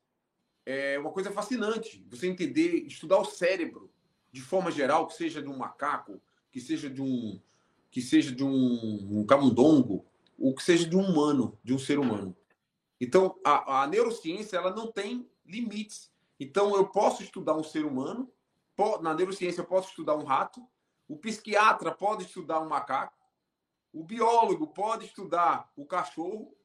é 0.65 0.97
uma 0.97 1.11
coisa 1.11 1.29
fascinante. 1.29 2.03
Você 2.09 2.27
entender, 2.27 2.85
estudar 2.87 3.17
o 3.17 3.25
cérebro 3.25 3.91
de 4.31 4.41
forma 4.41 4.71
geral, 4.71 5.07
que 5.07 5.13
seja 5.13 5.41
de 5.41 5.49
um 5.49 5.57
macaco, 5.57 6.21
que 6.51 6.61
seja 6.61 6.89
de 6.89 7.01
um 7.01 7.39
que 7.91 8.01
seja 8.01 8.33
de 8.33 8.43
um, 8.43 9.19
um 9.19 9.25
camundongo, 9.25 10.05
ou 10.39 10.55
que 10.55 10.63
seja 10.63 10.87
de 10.87 10.95
um 10.95 11.01
humano, 11.01 11.59
de 11.63 11.73
um 11.73 11.77
ser 11.77 11.99
humano. 11.99 12.35
Então, 12.99 13.37
a, 13.43 13.83
a 13.83 13.87
neurociência 13.87 14.57
ela 14.57 14.73
não 14.73 14.91
tem 14.91 15.29
limites. 15.45 16.11
Então, 16.39 16.75
eu 16.75 16.87
posso 16.87 17.21
estudar 17.21 17.55
um 17.55 17.63
ser 17.63 17.85
humano, 17.85 18.31
na 19.01 19.13
neurociência 19.13 19.61
eu 19.61 19.65
posso 19.65 19.89
estudar 19.89 20.15
um 20.15 20.23
rato, 20.23 20.65
o 21.07 21.15
psiquiatra 21.15 21.91
pode 21.91 22.23
estudar 22.23 22.61
um 22.61 22.69
macaco, 22.69 23.13
o 23.93 24.03
biólogo 24.03 24.67
pode 24.67 25.05
estudar 25.05 25.69
o 25.75 25.85
cachorro, 25.85 26.55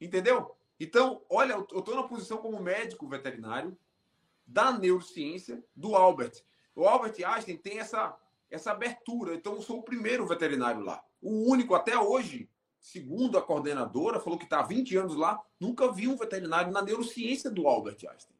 entendeu? 0.00 0.54
Então, 0.80 1.22
olha, 1.30 1.52
eu 1.54 1.62
estou 1.62 1.94
na 1.94 2.02
posição 2.02 2.38
como 2.38 2.60
médico 2.60 3.08
veterinário 3.08 3.78
da 4.46 4.72
neurociência 4.72 5.64
do 5.74 5.94
Albert. 5.94 6.42
O 6.74 6.86
Albert 6.86 7.14
Einstein 7.24 7.56
tem 7.56 7.78
essa, 7.78 8.16
essa 8.50 8.72
abertura, 8.72 9.34
então 9.34 9.54
eu 9.54 9.62
sou 9.62 9.78
o 9.78 9.82
primeiro 9.82 10.26
veterinário 10.26 10.80
lá. 10.82 11.02
O 11.20 11.50
único 11.50 11.74
até 11.74 11.98
hoje, 11.98 12.48
segundo 12.80 13.36
a 13.36 13.42
coordenadora, 13.42 14.20
falou 14.20 14.38
que 14.38 14.44
está 14.44 14.60
há 14.60 14.66
20 14.66 14.96
anos 14.96 15.16
lá, 15.16 15.40
nunca 15.60 15.92
vi 15.92 16.08
um 16.08 16.16
veterinário 16.16 16.72
na 16.72 16.82
neurociência 16.82 17.50
do 17.50 17.66
Albert 17.66 17.98
Einstein. 18.08 18.38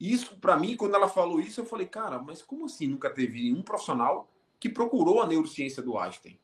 Isso, 0.00 0.38
para 0.38 0.56
mim, 0.56 0.76
quando 0.76 0.94
ela 0.94 1.08
falou 1.08 1.40
isso, 1.40 1.60
eu 1.60 1.66
falei, 1.66 1.86
cara, 1.86 2.18
mas 2.18 2.40
como 2.40 2.66
assim 2.66 2.86
nunca 2.86 3.10
teve 3.10 3.42
nenhum 3.42 3.62
profissional 3.62 4.30
que 4.60 4.68
procurou 4.68 5.20
a 5.20 5.26
neurociência 5.26 5.82
do 5.82 5.98
Einstein? 5.98 6.38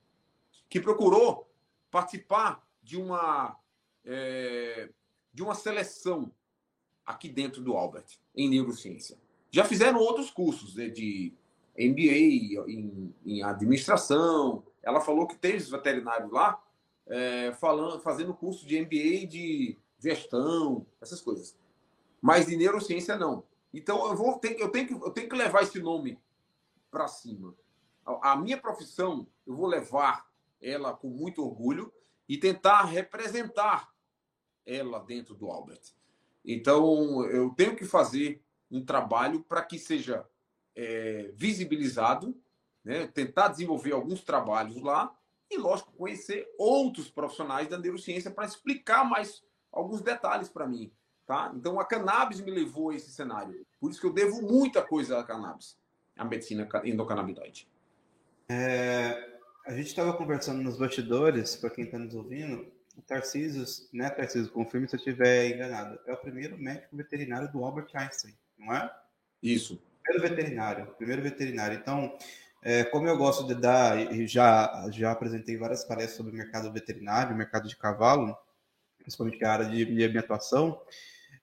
Que 0.68 0.80
procurou 0.80 1.48
participar 1.90 2.66
de 2.82 2.96
uma 2.96 3.56
é, 4.04 4.90
de 5.32 5.42
uma 5.42 5.54
seleção 5.54 6.32
aqui 7.06 7.28
dentro 7.28 7.62
do 7.62 7.74
Albert, 7.74 8.18
em 8.34 8.48
neurociência. 8.48 9.18
Já 9.50 9.64
fizeram 9.64 9.98
outros 9.98 10.30
cursos 10.30 10.74
né, 10.74 10.88
de 10.88 11.32
MBA 11.78 12.68
em, 12.68 13.14
em, 13.24 13.42
administração. 13.42 14.64
Ela 14.82 15.00
falou 15.00 15.26
que 15.26 15.36
tem 15.36 15.56
os 15.56 15.68
veterinários 15.68 16.30
lá 16.30 16.62
é, 17.06 17.52
falando, 17.52 18.00
fazendo 18.00 18.34
curso 18.34 18.66
de 18.66 18.80
MBA 18.80 19.26
de 19.26 19.78
gestão, 19.98 20.86
essas 21.00 21.20
coisas. 21.20 21.56
Mas 22.20 22.46
de 22.46 22.56
neurociência 22.56 23.16
não. 23.16 23.44
Então 23.72 24.06
eu 24.06 24.16
vou 24.16 24.38
ter, 24.38 24.60
eu 24.60 24.68
tenho 24.68 24.86
que 24.86 24.94
eu 24.94 25.10
tenho 25.10 25.28
que 25.28 25.36
levar 25.36 25.62
esse 25.62 25.80
nome 25.80 26.18
para 26.90 27.08
cima. 27.08 27.54
A, 28.04 28.32
a 28.32 28.36
minha 28.36 28.56
profissão 28.56 29.26
eu 29.46 29.54
vou 29.54 29.66
levar 29.66 30.26
ela 30.60 30.94
com 30.94 31.08
muito 31.08 31.44
orgulho 31.44 31.92
e 32.28 32.38
tentar 32.38 32.84
representar 32.84 33.92
ela 34.64 34.98
dentro 35.00 35.34
do 35.34 35.50
Albert. 35.50 35.82
Então, 36.44 37.24
eu 37.26 37.50
tenho 37.50 37.76
que 37.76 37.84
fazer 37.84 38.42
um 38.70 38.84
trabalho 38.84 39.42
para 39.42 39.62
que 39.62 39.78
seja 39.78 40.26
é, 40.74 41.30
visibilizado, 41.34 42.36
né? 42.84 43.06
tentar 43.06 43.48
desenvolver 43.48 43.92
alguns 43.92 44.22
trabalhos 44.22 44.80
lá 44.80 45.14
e, 45.50 45.56
lógico, 45.56 45.92
conhecer 45.92 46.48
outros 46.58 47.10
profissionais 47.10 47.68
da 47.68 47.78
neurociência 47.78 48.30
para 48.30 48.46
explicar 48.46 49.04
mais 49.04 49.42
alguns 49.72 50.00
detalhes 50.00 50.48
para 50.48 50.66
mim. 50.66 50.92
Tá? 51.26 51.52
Então, 51.54 51.80
a 51.80 51.84
cannabis 51.84 52.40
me 52.40 52.50
levou 52.50 52.90
a 52.90 52.94
esse 52.94 53.10
cenário. 53.10 53.66
Por 53.80 53.90
isso 53.90 54.00
que 54.00 54.06
eu 54.06 54.12
devo 54.12 54.42
muita 54.42 54.82
coisa 54.82 55.18
à 55.18 55.24
cannabis, 55.24 55.78
à 56.16 56.24
medicina 56.24 56.68
endocannabinoide. 56.84 57.68
É, 58.48 59.38
a 59.66 59.72
gente 59.72 59.86
estava 59.86 60.12
conversando 60.14 60.62
nos 60.62 60.76
bastidores, 60.76 61.56
para 61.56 61.70
quem 61.70 61.84
está 61.84 61.98
nos 61.98 62.14
ouvindo, 62.14 62.70
o 62.96 63.02
Tarcísio, 63.02 63.64
né, 63.92 64.10
Tarcísio, 64.10 64.52
confirme 64.52 64.86
se 64.86 64.94
eu 64.94 64.98
estiver 64.98 65.48
enganado, 65.48 65.98
é 66.06 66.12
o 66.12 66.16
primeiro 66.16 66.56
médico 66.58 66.96
veterinário 66.96 67.50
do 67.50 67.64
Albert 67.64 67.88
Einstein, 67.94 68.36
não 68.58 68.72
é? 68.72 68.94
Isso. 69.42 69.82
Primeiro 70.04 70.28
veterinário, 70.28 70.86
primeiro 70.98 71.22
veterinário. 71.22 71.78
Então, 71.78 72.16
é, 72.62 72.84
como 72.84 73.08
eu 73.08 73.16
gosto 73.16 73.46
de 73.46 73.54
dar, 73.54 73.96
já, 74.26 74.88
já 74.92 75.10
apresentei 75.10 75.56
várias 75.56 75.84
palestras 75.84 76.16
sobre 76.16 76.32
o 76.32 76.36
mercado 76.36 76.70
veterinário, 76.72 77.36
mercado 77.36 77.66
de 77.66 77.76
cavalo, 77.76 78.36
principalmente 78.98 79.38
que 79.38 79.44
é 79.44 79.46
a 79.48 79.52
área 79.52 79.66
de, 79.66 79.84
de 79.84 80.08
minha 80.08 80.20
atuação, 80.20 80.80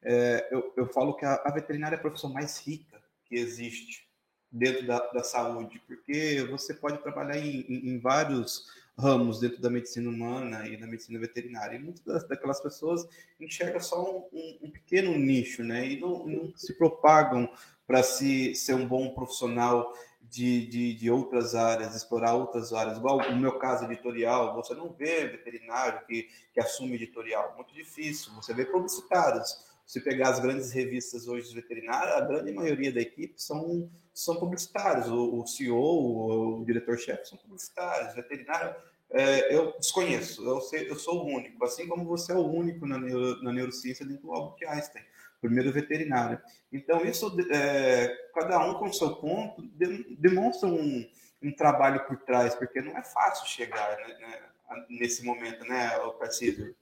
é, 0.03 0.47
eu, 0.51 0.73
eu 0.77 0.87
falo 0.87 1.15
que 1.15 1.25
a, 1.25 1.41
a 1.45 1.51
veterinária 1.51 1.95
é 1.95 1.99
a 1.99 2.01
profissão 2.01 2.31
mais 2.31 2.59
rica 2.65 3.01
que 3.25 3.35
existe 3.35 4.07
dentro 4.51 4.85
da, 4.85 4.99
da 5.11 5.23
saúde, 5.23 5.81
porque 5.87 6.45
você 6.49 6.73
pode 6.73 6.97
trabalhar 6.99 7.37
em, 7.37 7.61
em, 7.61 7.89
em 7.89 7.99
vários 7.99 8.65
ramos 8.97 9.39
dentro 9.39 9.61
da 9.61 9.69
medicina 9.69 10.09
humana 10.09 10.67
e 10.67 10.77
da 10.77 10.85
medicina 10.85 11.17
veterinária. 11.19 11.75
E 11.75 11.79
muitas 11.79 12.27
daquelas 12.27 12.59
pessoas 12.59 13.07
enxergam 13.39 13.79
só 13.79 14.03
um, 14.03 14.27
um, 14.33 14.59
um 14.63 14.71
pequeno 14.71 15.17
nicho, 15.17 15.63
né? 15.63 15.85
E 15.85 15.99
não, 15.99 16.25
não 16.27 16.53
se 16.55 16.73
propagam 16.73 17.51
para 17.91 18.03
se 18.03 18.55
ser 18.55 18.73
um 18.73 18.87
bom 18.87 19.09
profissional 19.09 19.93
de, 20.21 20.65
de, 20.67 20.93
de, 20.93 21.11
outras 21.11 21.53
áreas, 21.55 21.93
explorar 21.93 22.35
outras 22.35 22.71
áreas. 22.71 22.97
Igual 22.97 23.17
o 23.17 23.35
meu 23.35 23.59
caso 23.59 23.83
editorial, 23.83 24.55
você 24.55 24.73
não 24.73 24.93
vê 24.93 25.27
veterinário 25.27 25.99
que, 26.07 26.29
que 26.53 26.61
assume 26.61 26.95
editorial, 26.95 27.53
muito 27.57 27.73
difícil. 27.73 28.31
Você 28.35 28.53
vê 28.53 28.63
publicitários. 28.63 29.69
Se 29.85 29.99
pegar 29.99 30.29
as 30.29 30.39
grandes 30.39 30.71
revistas 30.71 31.27
hoje 31.27 31.53
veterinárias, 31.53 32.15
a 32.15 32.21
grande 32.21 32.53
maioria 32.53 32.93
da 32.93 33.01
equipe 33.01 33.33
são, 33.35 33.91
são 34.13 34.37
publicitários. 34.37 35.09
O, 35.09 35.41
o 35.41 35.45
CEO, 35.45 35.75
o, 35.75 36.61
o 36.61 36.65
diretor-chefe 36.65 37.27
são 37.27 37.37
publicitários. 37.39 38.15
Veterinário, 38.15 38.73
é, 39.09 39.53
eu 39.53 39.73
desconheço. 39.77 40.47
Eu, 40.47 40.61
sei, 40.61 40.89
eu 40.89 40.95
sou 40.95 41.25
o 41.25 41.27
único. 41.27 41.61
Assim 41.65 41.85
como 41.89 42.05
você 42.05 42.31
é 42.31 42.35
o 42.35 42.47
único 42.47 42.85
na, 42.85 42.97
neuro, 42.97 43.43
na 43.43 43.51
neurociência 43.51 44.05
dentro 44.05 44.27
do 44.27 44.31
Albert 44.31 44.69
Einstein 44.69 45.03
primeiro 45.41 45.71
veterinário. 45.71 46.39
Então, 46.71 47.03
isso, 47.03 47.35
é, 47.51 48.07
cada 48.33 48.63
um 48.63 48.75
com 48.75 48.85
o 48.85 48.93
seu 48.93 49.15
ponto, 49.15 49.61
de, 49.75 50.15
demonstra 50.15 50.69
um, 50.69 51.09
um, 51.41 51.51
trabalho 51.51 52.05
por 52.05 52.17
trás, 52.17 52.53
porque 52.55 52.81
não 52.81 52.95
é 52.95 53.03
fácil 53.03 53.47
chegar 53.47 53.97
né, 53.97 54.17
né 54.19 54.39
nesse 54.87 55.25
momento, 55.25 55.65
né, 55.65 55.97
o 55.97 56.11
Tarcísio? 56.11 56.73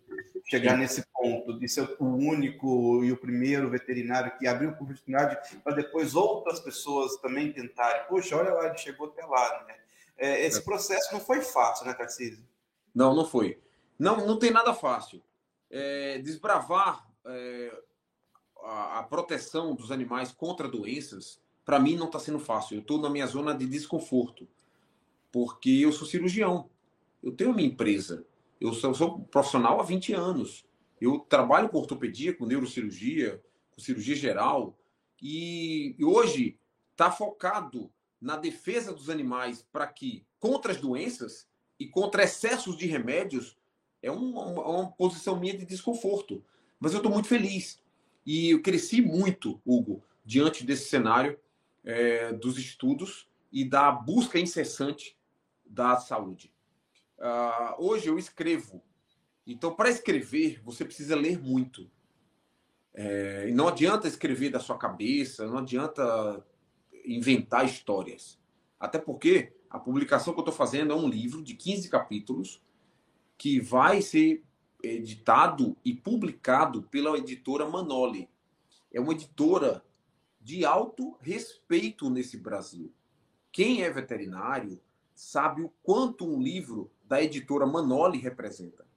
Chegar 0.45 0.77
nesse 0.77 1.03
ponto 1.13 1.57
de 1.57 1.67
ser 1.67 1.95
o 1.99 2.05
único 2.05 3.03
e 3.03 3.11
o 3.11 3.17
primeiro 3.17 3.69
veterinário 3.69 4.37
que 4.37 4.47
abriu 4.47 4.69
oportunidade 4.69 5.59
para 5.63 5.75
depois 5.75 6.15
outras 6.15 6.59
pessoas 6.59 7.15
também 7.17 7.51
tentarem. 7.51 8.05
Puxa, 8.07 8.35
olha 8.35 8.53
lá, 8.53 8.67
ele 8.67 8.77
chegou 8.77 9.07
até 9.07 9.25
lá, 9.25 9.65
né? 9.67 9.75
É, 10.17 10.45
esse 10.45 10.61
processo 10.63 11.13
não 11.13 11.19
foi 11.19 11.41
fácil, 11.41 11.85
né, 11.85 11.93
Tarcísio? 11.93 12.43
Não, 12.93 13.15
não 13.15 13.25
foi. 13.25 13.59
Não, 13.97 14.25
não 14.25 14.37
tem 14.37 14.51
nada 14.51 14.73
fácil. 14.73 15.23
É, 15.71 16.17
desbravar 16.19 17.07
é, 17.25 17.71
a, 18.69 19.03
proteção 19.03 19.73
dos 19.73 19.91
animais 19.91 20.31
contra 20.31 20.67
doenças, 20.67 21.39
para 21.65 21.79
mim 21.79 21.95
não 21.95 22.05
está 22.05 22.19
sendo 22.19 22.39
fácil. 22.39 22.75
Eu 22.75 22.81
estou 22.81 22.99
na 23.01 23.09
minha 23.09 23.25
zona 23.25 23.53
de 23.53 23.65
desconforto, 23.65 24.47
porque 25.31 25.69
eu 25.69 25.91
sou 25.91 26.07
cirurgião. 26.07 26.69
Eu 27.21 27.31
tenho 27.31 27.53
minha 27.53 27.67
empresa. 27.67 28.25
Eu 28.59 28.73
sou, 28.73 28.93
sou 28.93 29.19
profissional 29.19 29.79
há 29.79 29.83
20 29.83 30.13
anos. 30.13 30.65
Eu 30.99 31.19
trabalho 31.19 31.69
com 31.69 31.77
ortopedia, 31.77 32.33
com 32.33 32.45
neurocirurgia, 32.45 33.41
com 33.71 33.81
cirurgia 33.81 34.15
geral. 34.15 34.77
E, 35.21 35.95
e 35.97 36.03
hoje 36.03 36.57
está 36.91 37.11
focado 37.11 37.91
na 38.21 38.35
defesa 38.35 38.93
dos 38.93 39.09
animais 39.09 39.65
para 39.71 39.87
que, 39.87 40.25
contra 40.39 40.71
as 40.71 40.77
doenças 40.77 41.47
e 41.79 41.87
contra 41.87 42.23
excessos 42.23 42.77
de 42.77 42.85
remédios, 42.85 43.57
é 44.01 44.11
uma, 44.11 44.43
uma 44.45 44.91
posição 44.91 45.39
minha 45.39 45.57
de 45.57 45.65
desconforto. 45.65 46.43
Mas 46.79 46.93
eu 46.93 46.97
estou 46.97 47.11
muito 47.11 47.27
feliz. 47.27 47.81
E 48.29 48.51
eu 48.51 48.61
cresci 48.61 49.01
muito, 49.01 49.59
Hugo, 49.65 50.03
diante 50.23 50.63
desse 50.63 50.87
cenário 50.87 51.39
é, 51.83 52.31
dos 52.31 52.59
estudos 52.59 53.27
e 53.51 53.67
da 53.67 53.91
busca 53.91 54.37
incessante 54.37 55.17
da 55.65 55.97
saúde. 55.97 56.53
Uh, 57.17 57.83
hoje 57.83 58.07
eu 58.07 58.19
escrevo 58.19 58.83
Então, 59.47 59.73
para 59.73 59.89
escrever, 59.89 60.61
você 60.63 60.85
precisa 60.85 61.15
ler 61.15 61.39
muito. 61.39 61.89
É, 62.93 63.49
e 63.49 63.51
não 63.51 63.67
adianta 63.67 64.07
escrever 64.07 64.51
da 64.51 64.59
sua 64.59 64.77
cabeça, 64.77 65.47
não 65.47 65.57
adianta 65.57 66.45
inventar 67.03 67.65
histórias. 67.65 68.39
Até 68.79 68.99
porque 68.99 69.53
a 69.67 69.79
publicação 69.79 70.35
que 70.35 70.39
eu 70.39 70.43
estou 70.43 70.53
fazendo 70.53 70.93
é 70.93 70.95
um 70.95 71.09
livro 71.09 71.41
de 71.41 71.55
15 71.55 71.89
capítulos 71.89 72.61
que 73.35 73.59
vai 73.59 74.03
ser 74.03 74.43
editado 74.81 75.75
e 75.83 75.93
publicado 75.93 76.83
pela 76.83 77.17
editora 77.17 77.67
Manoli. 77.67 78.29
É 78.91 78.99
uma 78.99 79.13
editora 79.13 79.83
de 80.41 80.65
alto 80.65 81.15
respeito 81.19 82.09
nesse 82.09 82.37
Brasil. 82.37 82.91
Quem 83.51 83.83
é 83.83 83.89
veterinário 83.89 84.79
sabe 85.13 85.61
o 85.61 85.71
quanto 85.83 86.25
um 86.25 86.41
livro 86.41 86.89
da 87.03 87.21
editora 87.21 87.65
Manoli 87.65 88.17
representa 88.17 88.89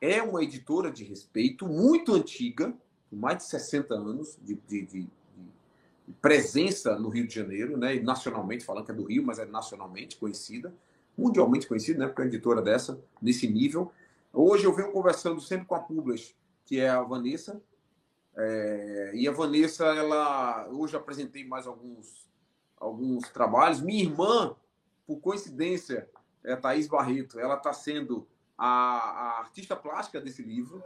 é 0.00 0.22
uma 0.22 0.42
editora 0.42 0.90
de 0.90 1.04
respeito, 1.04 1.66
muito 1.66 2.14
antiga, 2.14 2.72
com 3.10 3.16
mais 3.16 3.38
de 3.38 3.44
60 3.44 3.94
anos 3.94 4.38
de, 4.40 4.54
de, 4.66 4.86
de, 4.86 5.02
de 5.02 6.14
presença 6.22 6.98
no 6.98 7.10
Rio 7.10 7.26
de 7.26 7.34
Janeiro, 7.34 7.76
né? 7.76 7.96
E 7.96 8.00
nacionalmente, 8.00 8.64
falando 8.64 8.86
que 8.86 8.92
é 8.92 8.94
do 8.94 9.04
Rio, 9.04 9.24
mas 9.24 9.38
é 9.38 9.44
nacionalmente 9.44 10.16
conhecida, 10.16 10.72
mundialmente 11.18 11.66
conhecida, 11.66 11.98
né? 11.98 12.06
Porque 12.06 12.22
é 12.22 12.24
uma 12.24 12.28
editora 12.28 12.62
dessa, 12.62 12.98
nesse 13.20 13.46
nível. 13.46 13.92
Hoje 14.32 14.64
eu 14.64 14.72
venho 14.72 14.92
conversando 14.92 15.40
sempre 15.40 15.66
com 15.66 15.74
a 15.74 15.80
Publish, 15.80 16.36
que 16.64 16.78
é 16.78 16.88
a 16.88 17.02
Vanessa. 17.02 17.60
É, 18.36 19.10
e 19.14 19.26
a 19.26 19.32
Vanessa, 19.32 19.86
ela 19.86 20.68
hoje 20.68 20.96
apresentei 20.96 21.44
mais 21.44 21.66
alguns, 21.66 22.30
alguns 22.76 23.28
trabalhos. 23.30 23.80
Minha 23.80 24.04
irmã, 24.04 24.54
por 25.04 25.20
coincidência, 25.20 26.08
é 26.44 26.52
a 26.52 26.56
Thaís 26.56 26.86
Barreto, 26.86 27.40
ela 27.40 27.56
está 27.56 27.72
sendo 27.72 28.26
a, 28.56 28.66
a 28.66 29.38
artista 29.40 29.74
plástica 29.74 30.20
desse 30.20 30.42
livro. 30.42 30.82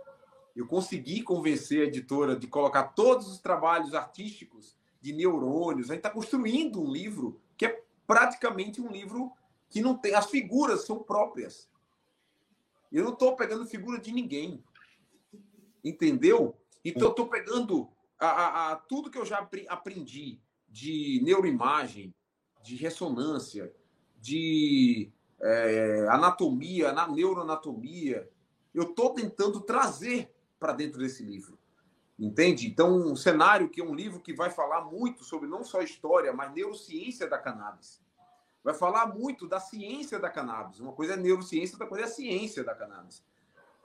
Eu 0.56 0.66
consegui 0.66 1.22
convencer 1.22 1.82
a 1.82 1.88
editora 1.88 2.34
de 2.34 2.46
colocar 2.46 2.84
todos 2.94 3.30
os 3.30 3.40
trabalhos 3.40 3.94
artísticos 3.94 4.74
de 5.02 5.12
neurônios. 5.12 5.90
A 5.90 5.94
gente 5.94 6.00
está 6.00 6.10
construindo 6.10 6.80
um 6.80 6.90
livro 6.90 7.38
que 7.58 7.66
é 7.66 7.82
praticamente 8.06 8.80
um 8.80 8.90
livro 8.90 9.32
que 9.68 9.82
não 9.82 9.96
tem. 9.98 10.14
As 10.14 10.30
figuras 10.30 10.86
são 10.86 11.02
próprias. 11.02 11.68
Eu 12.94 13.04
não 13.04 13.12
estou 13.12 13.34
pegando 13.34 13.66
figura 13.66 13.98
de 13.98 14.12
ninguém. 14.12 14.62
Entendeu? 15.82 16.56
Então, 16.84 17.08
eu 17.08 17.10
estou 17.10 17.26
pegando 17.28 17.90
a, 18.20 18.26
a, 18.28 18.72
a, 18.72 18.76
tudo 18.76 19.10
que 19.10 19.18
eu 19.18 19.26
já 19.26 19.46
aprendi 19.68 20.40
de 20.68 21.20
neuroimagem, 21.24 22.14
de 22.62 22.76
ressonância, 22.76 23.74
de 24.20 25.10
é, 25.42 26.06
anatomia, 26.08 26.92
na 26.92 27.08
neuroanatomia, 27.08 28.30
eu 28.72 28.84
estou 28.84 29.12
tentando 29.12 29.60
trazer 29.60 30.32
para 30.60 30.72
dentro 30.72 31.00
desse 31.00 31.24
livro. 31.24 31.58
Entende? 32.16 32.68
Então, 32.68 32.96
um 32.96 33.16
cenário 33.16 33.68
que 33.68 33.80
é 33.80 33.84
um 33.84 33.94
livro 33.94 34.20
que 34.20 34.32
vai 34.32 34.50
falar 34.50 34.84
muito 34.84 35.24
sobre 35.24 35.48
não 35.48 35.64
só 35.64 35.82
história, 35.82 36.32
mas 36.32 36.54
neurociência 36.54 37.26
da 37.26 37.38
cannabis. 37.38 38.03
Vai 38.64 38.74
falar 38.74 39.06
muito 39.14 39.46
da 39.46 39.60
ciência 39.60 40.18
da 40.18 40.30
cannabis. 40.30 40.80
Uma 40.80 40.92
coisa 40.92 41.12
é 41.12 41.16
neurociência, 41.16 41.74
outra 41.74 41.86
coisa 41.86 42.04
é 42.04 42.08
a 42.08 42.10
ciência 42.10 42.64
da 42.64 42.74
cannabis. 42.74 43.22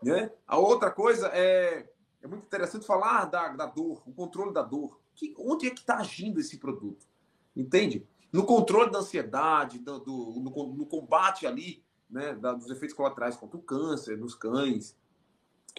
Né? 0.02 0.32
A 0.48 0.58
outra 0.58 0.90
coisa 0.90 1.28
é, 1.34 1.88
é 2.22 2.28
muito 2.28 2.46
interessante 2.46 2.88
falar 2.88 3.26
da, 3.26 3.50
da 3.50 3.66
dor, 3.66 4.02
o 4.08 4.14
controle 4.14 4.54
da 4.54 4.64
dor. 4.64 5.00
Que, 5.14 5.36
onde 5.38 5.68
é 5.68 5.70
que 5.70 5.82
está 5.82 5.98
agindo 5.98 6.40
esse 6.40 6.58
produto? 6.58 7.06
Entende? 7.54 8.08
no 8.32 8.46
controle 8.46 8.92
da 8.92 9.00
ansiedade, 9.00 9.80
do, 9.80 10.00
do 10.00 10.40
no, 10.40 10.74
no, 10.74 10.86
combate 10.86 11.48
ali, 11.48 11.84
né, 12.10 12.34
dos 12.34 12.70
efeitos 12.70 12.96
colaterais 12.96 13.36
contra 13.36 13.58
o 13.58 13.62
câncer, 13.62 14.18
nos 14.18 14.36
cães, 14.36 14.96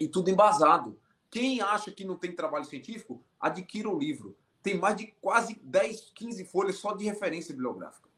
e 0.01 0.09
tudo 0.09 0.31
embasado. 0.31 0.99
Quem 1.31 1.61
acha 1.61 1.93
que 1.93 2.05
não 2.05 2.17
tem 2.17 2.35
trabalho 2.35 2.65
científico, 2.65 3.23
adquira 3.39 3.89
o 3.89 3.99
livro. 3.99 4.37
Tem 4.63 4.77
mais 4.77 4.97
de 4.97 5.07
quase 5.21 5.61
10, 5.63 6.13
15 6.15 6.45
folhas 6.45 6.77
só 6.77 6.95
de 6.95 7.05
referência 7.05 7.55
bibliográfica. 7.55 8.10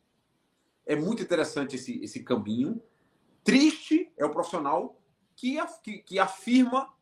É 0.85 0.97
muito 0.97 1.23
interessante 1.23 1.77
esse, 1.77 2.03
esse 2.03 2.23
caminho. 2.23 2.83
Triste 3.45 4.13
é 4.17 4.25
o 4.25 4.31
profissional 4.31 5.01
que, 5.37 5.57
que, 5.83 5.99
que 5.99 6.19
afirma 6.19 6.93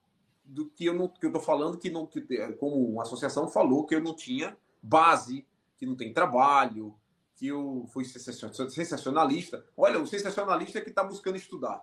do 0.44 0.68
que 0.68 0.84
eu 0.84 0.94
não 0.94 1.08
que 1.08 1.24
eu 1.24 1.30
estou 1.30 1.42
falando 1.42 1.78
que 1.78 1.90
não 1.90 2.06
que, 2.06 2.20
como 2.54 2.76
uma 2.92 3.02
associação 3.02 3.48
falou 3.48 3.86
que 3.86 3.94
eu 3.94 4.02
não 4.02 4.14
tinha 4.14 4.56
base, 4.82 5.46
que 5.76 5.86
não 5.86 5.94
tem 5.94 6.12
trabalho, 6.12 6.94
que 7.36 7.46
eu 7.46 7.86
fui 7.92 8.04
sensacionalista. 8.04 9.64
Olha, 9.76 10.00
o 10.00 10.06
sensacionalista 10.06 10.78
é 10.78 10.82
que 10.82 10.90
está 10.90 11.04
buscando 11.04 11.36
estudar. 11.36 11.82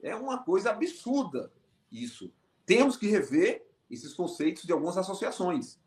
É 0.00 0.14
uma 0.16 0.42
coisa 0.42 0.70
absurda 0.70 1.52
isso. 1.92 2.32
Temos 2.64 2.96
que 2.96 3.06
rever 3.06 3.66
esses 3.88 4.12
conceitos 4.12 4.64
de 4.64 4.72
algumas 4.72 4.96
associações. 4.98 5.78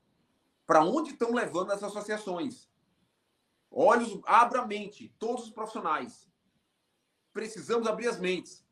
Para 0.65 0.86
onde 0.86 1.12
estão 1.12 1.34
levando 1.34 1.72
as 1.72 1.84
associações? 1.84 2.70
Olhos, 3.71 4.19
abra 4.25 4.62
a 4.62 4.67
mente, 4.67 5.13
todos 5.19 5.45
os 5.45 5.51
profissionais. 5.51 6.27
Precisamos 7.32 7.88
abrir 7.88 8.08
as 8.08 8.19
mentes. 8.19 8.65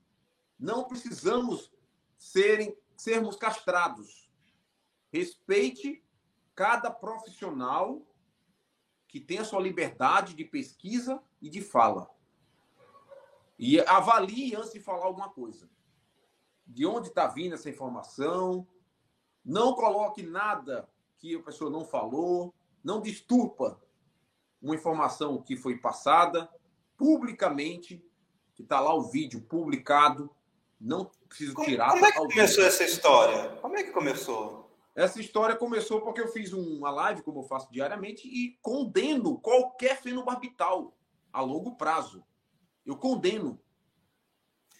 Não 0.59 0.85
precisamos 0.85 1.71
serem, 2.17 2.75
sermos 2.95 3.35
castrados. 3.35 4.29
Respeite 5.11 6.03
cada 6.55 6.89
profissional 6.89 8.01
que 9.07 9.19
tem 9.19 9.37
a 9.37 9.45
sua 9.45 9.61
liberdade 9.61 10.33
de 10.33 10.43
pesquisa 10.43 11.21
e 11.41 11.49
de 11.49 11.61
fala. 11.61 12.09
E 13.57 13.79
avalie 13.81 14.55
antes 14.55 14.73
de 14.73 14.79
falar 14.79 15.05
alguma 15.05 15.29
coisa. 15.29 15.69
De 16.65 16.85
onde 16.85 17.09
está 17.09 17.27
vindo 17.27 17.53
essa 17.53 17.69
informação. 17.69 18.67
Não 19.45 19.73
coloque 19.73 20.23
nada 20.23 20.89
que 21.17 21.35
a 21.35 21.43
pessoa 21.43 21.69
não 21.69 21.85
falou. 21.85 22.53
Não 22.83 22.99
disturpa 22.99 23.79
uma 24.61 24.75
informação 24.75 25.41
que 25.41 25.55
foi 25.55 25.77
passada 25.77 26.49
publicamente, 26.97 28.03
que 28.55 28.63
está 28.63 28.79
lá 28.79 28.93
o 28.93 29.03
vídeo 29.03 29.41
publicado. 29.41 30.29
Não 30.79 31.09
preciso 31.27 31.55
tirar. 31.63 31.89
Como, 31.89 31.99
como 31.99 32.05
é 32.05 32.11
que 32.11 32.17
começou 32.17 32.63
essa 32.63 32.83
história? 32.83 33.49
Como 33.61 33.77
é 33.77 33.83
que 33.83 33.91
começou? 33.91 34.67
Essa 34.95 35.19
história 35.19 35.55
começou 35.55 36.01
porque 36.01 36.21
eu 36.21 36.27
fiz 36.27 36.53
uma 36.53 36.89
live, 36.89 37.21
como 37.21 37.41
eu 37.41 37.43
faço 37.43 37.71
diariamente, 37.71 38.27
e 38.27 38.57
condeno 38.61 39.39
qualquer 39.39 40.01
fenobarbital 40.01 40.95
a 41.31 41.41
longo 41.41 41.75
prazo. 41.75 42.23
Eu 42.83 42.97
condeno. 42.97 43.59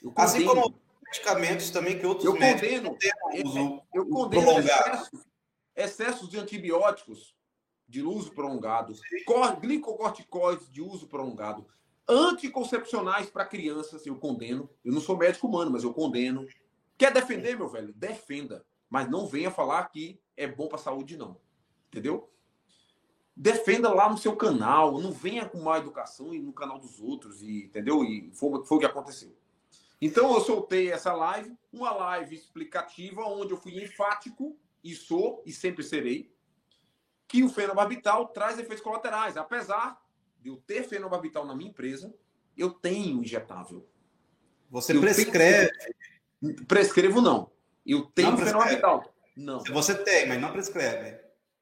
Eu 0.02 0.12
condeno. 0.12 0.24
Assim 0.24 0.46
como 0.46 0.82
medicamentos 1.06 1.70
também 1.70 2.00
que 2.00 2.06
outros 2.06 2.26
eu 2.26 2.34
condeno, 2.34 2.98
uso, 3.46 3.82
eu 3.94 4.10
condeno 4.10 4.60
excessos, 4.60 5.28
excessos 5.76 6.30
de 6.30 6.40
antibióticos 6.40 7.37
de 7.88 8.02
uso 8.02 8.32
prolongado, 8.32 8.94
glicocorticoides 9.62 10.70
de 10.70 10.82
uso 10.82 11.08
prolongado, 11.08 11.66
anticoncepcionais 12.08 13.30
para 13.30 13.46
crianças, 13.46 14.06
eu 14.06 14.16
condeno. 14.16 14.70
Eu 14.84 14.94
não 14.94 15.02
sou 15.02 15.18
médico 15.18 15.48
humano, 15.48 15.72
mas 15.72 15.84
eu 15.84 15.94
condeno. 15.94 16.46
Quer 16.98 17.14
defender, 17.14 17.58
meu 17.58 17.70
velho? 17.70 17.94
Defenda. 17.94 18.66
Mas 18.90 19.10
não 19.10 19.28
venha 19.28 19.52
falar 19.52 19.84
que 19.90 20.20
é 20.36 20.48
bom 20.48 20.68
para 20.68 20.78
a 20.78 20.82
saúde, 20.82 21.18
não. 21.18 21.38
Entendeu? 21.88 22.30
Defenda 23.36 23.94
lá 23.94 24.10
no 24.10 24.18
seu 24.18 24.36
canal, 24.36 25.00
não 25.00 25.12
venha 25.12 25.48
com 25.48 25.62
má 25.62 25.78
educação 25.78 26.34
e 26.34 26.40
no 26.40 26.54
canal 26.54 26.80
dos 26.80 27.00
outros, 27.00 27.42
e, 27.44 27.66
entendeu? 27.66 28.04
E 28.04 28.32
foi, 28.34 28.66
foi 28.66 28.78
o 28.78 28.80
que 28.80 28.86
aconteceu. 28.86 29.36
Então 30.02 30.34
eu 30.34 30.42
soltei 30.42 30.92
essa 30.92 31.14
live, 31.14 31.56
uma 31.72 31.92
live 31.92 32.36
explicativa, 32.36 33.22
onde 33.24 33.52
eu 33.52 33.58
fui 33.58 33.84
enfático, 33.84 34.58
e 34.84 34.96
sou, 34.96 35.44
e 35.46 35.52
sempre 35.52 35.84
serei, 35.84 36.32
que 37.28 37.44
o 37.44 37.50
fenobarbital 37.50 38.28
traz 38.30 38.58
efeitos 38.58 38.84
colaterais. 38.84 39.38
Apesar 39.38 40.02
de 40.40 40.50
eu 40.50 40.58
ter 40.58 40.84
fenobarbital 40.84 41.46
na 41.46 41.56
minha 41.56 41.70
empresa, 41.70 42.14
eu 42.58 42.72
tenho 42.72 43.22
injetável. 43.22 43.88
Você 44.70 44.96
eu 44.96 45.02
prescreve? 45.02 45.72
Tenho... 46.42 46.66
Prescrevo 46.66 47.22
não. 47.22 47.52
Eu 47.86 48.06
tenho 48.06 48.32
não 48.32 48.38
fenobarbital. 48.38 49.14
Não. 49.36 49.64
Você 49.66 49.96
tem, 49.96 50.28
mas 50.28 50.42
não 50.42 50.52
prescreve. 50.52 51.20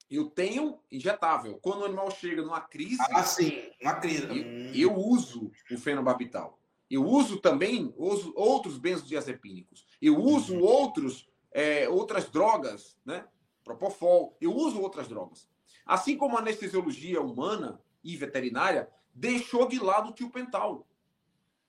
Eu 0.10 0.30
tenho 0.30 0.80
injetável. 0.91 1.58
Quando 1.62 1.82
o 1.82 1.86
animal 1.86 2.10
chega 2.12 2.41
numa 2.41 2.62
crise. 2.62 3.01
Ah, 3.12 3.23
sim, 3.23 3.71
uma 3.82 3.95
crise. 3.95 4.23
Eu, 4.23 4.34
hum. 4.34 4.71
eu 4.73 4.95
uso 4.95 5.51
o 5.71 5.78
fenobarbital. 5.78 6.60
Eu 6.89 7.04
uso 7.04 7.39
também 7.39 7.93
uso 7.97 8.32
outros 8.36 8.78
benzodiazepínicos. 8.78 9.86
Eu 10.01 10.19
uso 10.19 10.56
uhum. 10.56 10.63
outros, 10.63 11.28
é, 11.51 11.89
outras 11.89 12.30
drogas, 12.30 12.95
né? 13.04 13.25
Propofol. 13.63 14.38
Eu 14.39 14.56
uso 14.56 14.80
outras 14.80 15.08
drogas. 15.08 15.49
Assim 15.86 16.17
como 16.17 16.36
a 16.36 16.39
anestesiologia 16.39 17.21
humana 17.21 17.82
e 18.04 18.15
veterinária 18.17 18.89
deixou 19.13 19.67
de 19.67 19.80
lado 19.80 20.10
o 20.10 20.13
tiopental. 20.13 20.88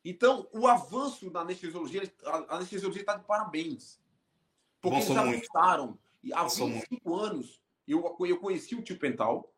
Então, 0.05 0.49
o 0.53 0.67
avanço 0.67 1.31
na 1.31 1.41
anestesiologia, 1.41 2.03
a 2.25 2.57
anestesiologia 2.57 3.03
está 3.03 3.17
de 3.17 3.25
parabéns. 3.25 4.01
Porque 4.81 4.99
eles 4.99 5.11
avançaram. 5.11 5.99
E 6.23 6.33
há 6.33 6.45
25 6.45 7.15
anos 7.15 7.61
eu, 7.87 8.17
eu 8.21 8.39
conheci 8.39 8.75
o 8.75 8.83
tio 8.83 8.99
Pental, 8.99 9.53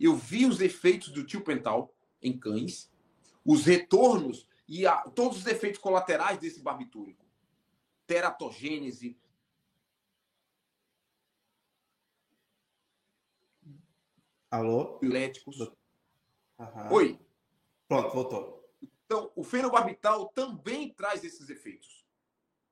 eu 0.00 0.16
vi 0.16 0.46
os 0.46 0.60
efeitos 0.60 1.08
do 1.08 1.24
tio 1.24 1.42
Pental 1.42 1.94
em 2.22 2.38
cães, 2.38 2.90
os 3.44 3.64
retornos 3.64 4.46
e 4.66 4.86
a, 4.86 4.96
todos 4.96 5.38
os 5.38 5.46
efeitos 5.46 5.80
colaterais 5.80 6.38
desse 6.38 6.60
barbitúrico. 6.60 7.24
teratogênese. 8.06 9.16
Alô? 14.50 14.98
Uhum. 16.58 16.92
Oi. 16.92 17.20
Pronto, 17.86 18.14
voltou. 18.14 18.70
Então, 19.04 19.30
o 19.34 19.42
fenobarbital 19.44 20.28
também 20.28 20.92
traz 20.92 21.24
esses 21.24 21.48
efeitos 21.48 21.98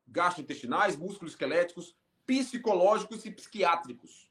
gastrointestinais, 0.08 0.96
músculos 0.96 1.32
esqueléticos, 1.32 1.96
psicológicos 2.24 3.24
e 3.24 3.30
psiquiátricos. 3.30 4.30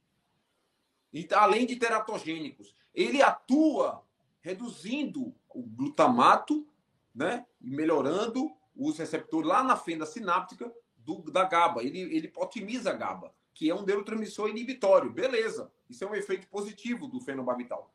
E, 1.14 1.28
além 1.34 1.66
de 1.66 1.76
teratogênicos. 1.76 2.74
Ele 2.94 3.22
atua 3.22 4.04
reduzindo 4.42 5.36
o 5.50 5.62
glutamato 5.64 6.68
né, 7.14 7.46
e 7.60 7.70
melhorando 7.70 8.50
os 8.76 8.98
receptores 8.98 9.48
lá 9.48 9.64
na 9.64 9.76
fenda 9.76 10.06
sináptica 10.06 10.72
do, 10.98 11.20
da 11.32 11.44
GABA. 11.44 11.84
Ele, 11.84 12.00
ele 12.00 12.32
otimiza 12.36 12.92
a 12.92 12.94
GABA, 12.94 13.34
que 13.54 13.70
é 13.70 13.76
um 13.76 13.84
neurotransmissor 13.84 14.50
inibitório. 14.50 15.12
Beleza, 15.12 15.72
isso 15.89 16.04
é 16.04 16.08
um 16.08 16.15
efeito 16.15 16.48
positivo 16.48 17.08
do 17.08 17.19
fenobarbital. 17.19 17.91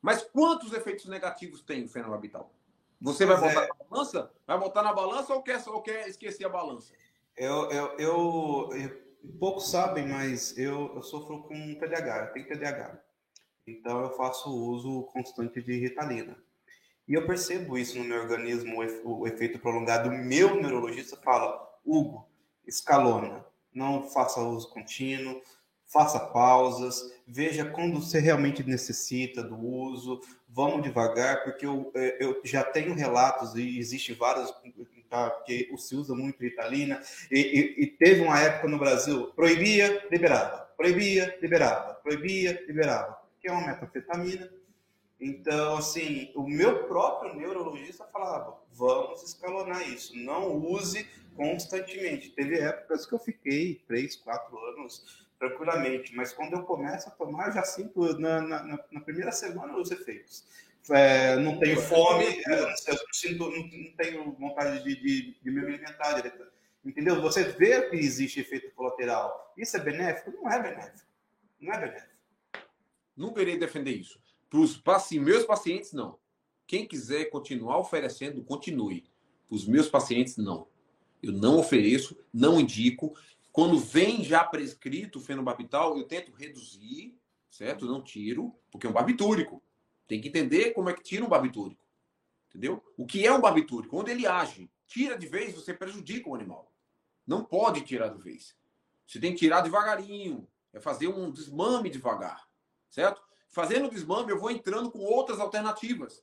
Mas 0.00 0.22
quantos 0.22 0.72
efeitos 0.72 1.06
negativos 1.06 1.62
tem 1.62 1.84
o 1.84 1.88
fenobarbital? 1.88 2.52
Você 3.00 3.24
vai 3.24 3.36
botar 3.36 3.64
é. 3.64 3.68
na 3.68 3.84
balança? 3.88 4.32
Vai 4.46 4.58
botar 4.58 4.82
na 4.82 4.92
balança 4.92 5.34
ou 5.34 5.42
quer, 5.42 5.62
ou 5.68 5.82
quer 5.82 6.08
esquecer 6.08 6.44
a 6.44 6.48
balança? 6.48 6.92
Eu, 7.36 7.70
eu, 7.70 7.86
eu, 7.98 8.70
eu 8.72 9.08
poucos 9.38 9.70
sabem, 9.70 10.08
mas 10.08 10.56
eu, 10.56 10.94
eu 10.94 11.02
sofro 11.02 11.42
com 11.42 11.74
TDAH, 11.74 12.26
eu 12.26 12.32
tenho 12.32 12.48
TDAH. 12.48 13.00
Então 13.66 14.00
eu 14.02 14.10
faço 14.16 14.50
uso 14.50 15.02
constante 15.12 15.62
de 15.62 15.78
Ritalina. 15.78 16.36
E 17.06 17.14
eu 17.14 17.26
percebo 17.26 17.78
isso 17.78 17.98
no 17.98 18.04
meu 18.04 18.20
organismo, 18.20 18.82
o 19.04 19.26
efeito 19.26 19.58
prolongado. 19.58 20.08
O 20.08 20.12
meu 20.12 20.60
neurologista 20.60 21.16
fala, 21.16 21.66
Hugo, 21.84 22.28
escalona, 22.66 23.44
não 23.72 24.02
faça 24.02 24.40
uso 24.40 24.68
contínuo, 24.68 25.40
faça 25.88 26.20
pausas, 26.20 27.12
veja 27.26 27.64
quando 27.64 28.00
você 28.00 28.20
realmente 28.20 28.62
necessita 28.62 29.42
do 29.42 29.58
uso, 29.58 30.20
vamos 30.46 30.82
devagar, 30.82 31.42
porque 31.44 31.64
eu, 31.66 31.90
é, 31.94 32.16
eu 32.20 32.40
já 32.44 32.62
tenho 32.62 32.94
relatos, 32.94 33.54
e 33.54 33.78
existe 33.78 34.12
vários, 34.12 34.52
tá, 35.08 35.30
que 35.46 35.74
se 35.78 35.96
usa 35.96 36.14
muito 36.14 36.42
Ritalina, 36.42 37.02
e, 37.30 37.40
e, 37.40 37.84
e, 37.84 37.86
teve 37.86 38.20
uma 38.20 38.38
época 38.38 38.68
no 38.68 38.78
Brasil, 38.78 39.32
proibia, 39.34 40.06
liberava, 40.10 40.68
proibia, 40.76 41.36
liberava, 41.40 41.94
proibia, 41.94 42.62
liberava, 42.66 43.18
que 43.40 43.48
é 43.48 43.52
uma 43.52 43.66
metafetamina. 43.66 44.50
Então, 45.20 45.78
assim, 45.78 46.30
o 46.36 46.46
meu 46.46 46.84
próprio 46.84 47.34
neurologista 47.34 48.04
falava, 48.12 48.56
vamos 48.72 49.22
escalonar 49.22 49.82
isso, 49.88 50.16
não 50.16 50.54
use 50.54 51.04
constantemente. 51.34 52.30
Teve 52.30 52.60
épocas 52.60 53.04
que 53.04 53.14
eu 53.14 53.18
fiquei 53.18 53.82
três, 53.86 54.14
quatro 54.14 54.56
anos 54.58 55.27
tranquilamente, 55.38 56.14
mas 56.14 56.32
quando 56.32 56.54
eu 56.54 56.62
começo 56.62 57.08
a 57.08 57.12
tomar, 57.12 57.48
eu 57.48 57.54
já 57.54 57.62
sinto 57.62 58.18
na, 58.18 58.40
na, 58.40 58.84
na 58.90 59.00
primeira 59.00 59.32
semana 59.32 59.76
os 59.76 59.90
efeitos. 59.90 60.44
É, 60.90 61.36
não 61.36 61.58
tenho 61.58 61.80
fome, 61.80 62.24
é, 62.24 62.62
eu, 62.62 62.96
sinto, 63.12 63.50
não, 63.50 63.50
não, 63.50 63.92
tenho 63.96 64.32
vontade 64.32 64.82
de, 64.82 64.96
de, 64.96 65.40
de 65.40 65.50
me 65.50 65.60
alimentar 65.60 66.22
Entendeu? 66.84 67.20
Você 67.20 67.44
vê 67.44 67.82
que 67.90 67.96
existe 67.96 68.40
efeito 68.40 68.70
colateral. 68.74 69.52
Isso 69.56 69.76
é 69.76 69.80
benéfico? 69.80 70.30
Não 70.30 70.50
é 70.50 70.62
benéfico. 70.62 71.06
Não 71.60 71.72
é 71.74 71.78
benéfico. 71.78 72.14
Nunca 73.16 73.42
irei 73.42 73.58
defender 73.58 73.90
isso. 73.90 74.18
Para 74.48 74.60
os 74.60 74.76
paci 74.76 75.18
meus 75.20 75.44
pacientes, 75.44 75.92
não. 75.92 76.18
Quem 76.66 76.86
quiser 76.86 77.26
continuar 77.26 77.78
oferecendo, 77.78 78.42
continue. 78.42 79.04
Para 79.48 79.56
os 79.56 79.66
meus 79.66 79.88
pacientes, 79.88 80.36
não. 80.36 80.68
Eu 81.22 81.32
não 81.32 81.58
ofereço, 81.58 82.16
não 82.32 82.60
indico. 82.60 83.14
Quando 83.58 83.76
vem 83.76 84.22
já 84.22 84.44
prescrito 84.44 85.18
o 85.18 85.20
fenobarbital, 85.20 85.98
eu 85.98 86.04
tento 86.04 86.30
reduzir, 86.30 87.18
certo? 87.50 87.86
Não 87.86 88.00
tiro, 88.00 88.56
porque 88.70 88.86
é 88.86 88.90
um 88.90 88.92
barbitúrico. 88.92 89.60
Tem 90.06 90.20
que 90.20 90.28
entender 90.28 90.70
como 90.74 90.88
é 90.88 90.92
que 90.94 91.02
tira 91.02 91.24
um 91.24 91.28
barbitúrico. 91.28 91.84
Entendeu? 92.48 92.80
O 92.96 93.04
que 93.04 93.26
é 93.26 93.32
um 93.32 93.40
barbitúrico? 93.40 93.98
Onde 93.98 94.12
ele 94.12 94.28
age. 94.28 94.70
Tira 94.86 95.18
de 95.18 95.26
vez, 95.26 95.56
você 95.56 95.74
prejudica 95.74 96.30
o 96.30 96.36
animal. 96.36 96.72
Não 97.26 97.44
pode 97.44 97.80
tirar 97.80 98.10
de 98.10 98.22
vez. 98.22 98.56
Você 99.04 99.18
tem 99.18 99.32
que 99.32 99.38
tirar 99.38 99.62
devagarinho. 99.62 100.46
É 100.72 100.78
fazer 100.78 101.08
um 101.08 101.28
desmame 101.28 101.90
devagar. 101.90 102.48
Certo? 102.88 103.20
Fazendo 103.48 103.88
o 103.88 103.90
desmame, 103.90 104.30
eu 104.30 104.38
vou 104.38 104.52
entrando 104.52 104.88
com 104.88 105.00
outras 105.00 105.40
alternativas. 105.40 106.22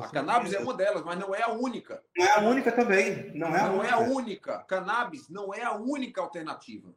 A 0.00 0.08
cannabis 0.08 0.52
é 0.52 0.58
uma 0.58 0.74
delas, 0.74 1.04
mas 1.04 1.18
não 1.18 1.32
é 1.32 1.42
a 1.42 1.52
única. 1.52 2.02
Não 2.16 2.26
é 2.26 2.30
a 2.32 2.40
única 2.40 2.72
também. 2.72 3.30
Não 3.32 3.54
é 3.54 3.60
a, 3.60 3.68
não 3.68 3.78
única. 3.78 3.88
É 3.88 3.92
a 3.92 3.98
única. 3.98 4.58
Cannabis 4.64 5.28
não 5.28 5.54
é 5.54 5.62
a 5.62 5.72
única 5.72 6.20
alternativa. 6.20 6.92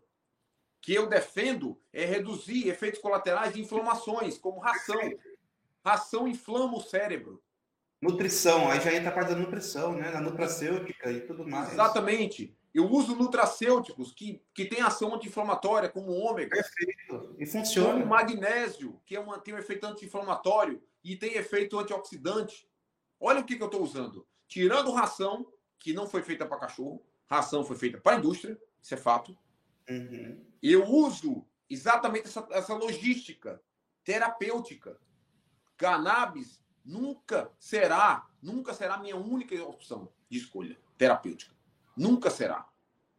Que 0.82 0.96
eu 0.96 1.08
defendo 1.08 1.80
é 1.94 2.06
reduzir 2.06 2.68
efeitos 2.68 3.00
colaterais 3.00 3.54
de 3.54 3.62
inflamações, 3.62 4.38
como 4.40 4.60
ração. 4.60 5.00
Ração 5.86 6.28
inflama 6.28 6.78
o 6.78 6.82
cérebro. 6.82 7.42
Nutrição, 8.02 8.70
aí 8.70 8.80
já 8.82 8.94
entra 8.94 9.10
a 9.10 9.14
parte 9.14 9.30
da 9.30 9.36
nutrição, 9.36 9.94
né? 9.94 10.10
Na 10.10 10.22
nutracêutica 10.22 11.12
e 11.12 11.22
tudo 11.22 11.48
mais. 11.48 11.74
Exatamente. 11.74 12.56
Eu 12.74 12.86
uso 12.92 13.16
nutracêuticos 13.16 14.12
que, 14.12 14.42
que 14.54 14.66
têm 14.66 14.82
ação 14.82 15.14
anti-inflamatória, 15.14 15.90
como 15.90 16.12
ômega. 16.12 16.56
Perfeito. 16.56 17.36
E 17.40 17.46
funciona. 17.46 17.94
Como 17.94 18.06
magnésio, 18.06 19.00
que 19.06 19.16
é 19.16 19.20
uma, 19.20 19.40
tem 19.40 19.54
um 19.54 19.58
efeito 19.58 19.86
anti-inflamatório 19.86 20.82
e 21.04 21.16
tem 21.16 21.34
efeito 21.34 21.80
antioxidante. 21.80 22.67
Olha 23.20 23.40
o 23.40 23.46
que, 23.46 23.56
que 23.56 23.64
eu 23.64 23.68
estou 23.68 23.82
usando. 23.82 24.28
Tirando 24.48 24.92
ração, 24.92 25.52
que 25.80 25.94
não 25.94 26.08
foi 26.08 26.22
feita 26.22 26.46
para 26.46 26.60
cachorro, 26.60 27.04
ração 27.28 27.64
foi 27.64 27.76
feita 27.76 28.00
para 28.00 28.16
a 28.16 28.20
indústria, 28.20 28.60
isso 28.82 28.94
é 28.94 28.98
fato. 28.98 29.38
Uhum. 29.90 30.46
Eu 30.62 30.86
uso 30.86 31.46
exatamente 31.70 32.28
essa, 32.28 32.48
essa 32.52 32.74
logística 32.74 33.62
terapêutica. 34.04 35.00
Cannabis 35.76 36.64
nunca 36.84 37.52
será, 37.60 38.28
nunca 38.42 38.74
será 38.74 38.98
minha 38.98 39.18
única 39.18 39.62
opção 39.64 40.12
de 40.30 40.38
escolha 40.38 40.80
terapêutica. 40.98 41.56
Nunca 41.96 42.30
será. 42.30 42.68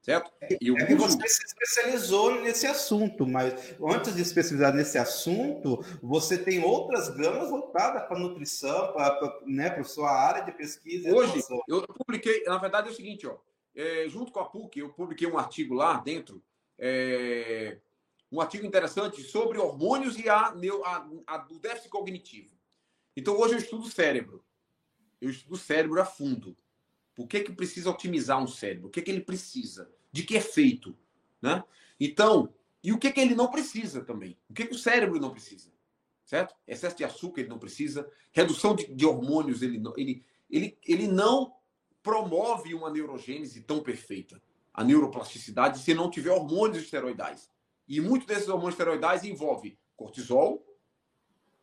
Certo? 0.09 0.33
Eu 0.59 0.75
é 0.79 0.87
que 0.87 0.95
você 0.95 1.29
se 1.29 1.45
especializou 1.45 2.41
nesse 2.41 2.67
assunto, 2.67 3.27
mas 3.27 3.75
antes 3.79 4.17
de 4.17 4.23
especializar 4.23 4.75
nesse 4.75 4.97
assunto, 4.97 5.85
você 6.03 6.39
tem 6.39 6.65
outras 6.65 7.11
gamas 7.11 7.51
voltadas 7.51 8.09
para 8.09 8.19
nutrição, 8.19 8.91
para 8.95 9.39
né, 9.45 9.69
a 9.69 9.85
sua 9.85 10.11
área 10.11 10.47
de 10.47 10.53
pesquisa. 10.53 11.15
Hoje, 11.15 11.43
eu 11.69 11.87
publiquei, 11.89 12.43
na 12.45 12.57
verdade 12.57 12.89
é 12.89 12.91
o 12.91 12.95
seguinte, 12.95 13.27
ó, 13.27 13.37
é, 13.77 14.09
junto 14.09 14.33
com 14.33 14.41
a 14.41 14.47
PUC, 14.47 14.79
eu 14.81 14.89
publiquei 14.89 15.29
um 15.29 15.37
artigo 15.37 15.75
lá 15.75 15.99
dentro, 15.99 16.43
é, 16.79 17.77
um 18.33 18.41
artigo 18.41 18.65
interessante 18.65 19.23
sobre 19.23 19.59
hormônios 19.59 20.19
e 20.19 20.27
a, 20.27 20.55
a, 20.87 21.09
a, 21.27 21.47
o 21.51 21.59
déficit 21.59 21.91
cognitivo. 21.91 22.57
Então, 23.15 23.39
hoje 23.39 23.57
eu 23.57 23.59
estudo 23.59 23.85
o 23.85 23.91
cérebro. 23.91 24.43
Eu 25.21 25.29
estudo 25.29 25.53
o 25.53 25.59
cérebro 25.59 26.01
a 26.01 26.07
fundo. 26.07 26.57
Por 27.15 27.27
que, 27.27 27.41
que 27.41 27.53
precisa 27.53 27.91
otimizar 27.91 28.43
um 28.43 28.47
cérebro? 28.47 28.89
O 28.89 28.91
que, 28.91 29.03
que 29.03 29.11
ele 29.11 29.21
precisa? 29.21 29.98
De 30.13 30.23
que 30.23 30.37
é 30.37 30.41
feito? 30.41 30.97
Né? 31.41 31.63
Então, 31.99 32.53
e 32.83 32.93
o 32.93 32.99
que, 32.99 33.13
que 33.13 33.21
ele 33.21 33.35
não 33.35 33.51
precisa 33.51 34.05
também? 34.05 34.39
O 34.49 34.55
que, 34.55 34.67
que 34.67 34.75
o 34.75 34.79
cérebro 34.79 35.21
não 35.21 35.31
precisa? 35.31 35.71
Certo? 36.25 36.55
Excesso 36.67 36.97
de 36.97 37.05
açúcar 37.05 37.41
ele 37.41 37.49
não 37.49 37.59
precisa. 37.59 38.11
Redução 38.33 38.75
de, 38.75 38.87
de 38.95 39.07
hormônios 39.07 39.63
ele 39.63 39.79
não, 39.79 39.93
ele, 39.97 40.25
ele, 40.51 40.79
ele 40.87 41.09
não 41.09 41.55
promove 42.03 42.75
uma 42.75 42.91
neurogênese 42.91 43.63
tão 43.63 43.83
perfeita. 43.83 44.41
A 44.73 44.85
neuroplasticidade 44.85 45.81
se 45.81 45.95
não 45.95 46.11
tiver 46.11 46.31
hormônios 46.31 46.85
esteroidais. 46.85 47.51
E 47.89 48.01
muitos 48.01 48.27
desses 48.27 48.49
hormônios 48.49 48.75
esteroidais 48.75 49.25
envolvem 49.25 49.79
cortisol, 49.97 50.65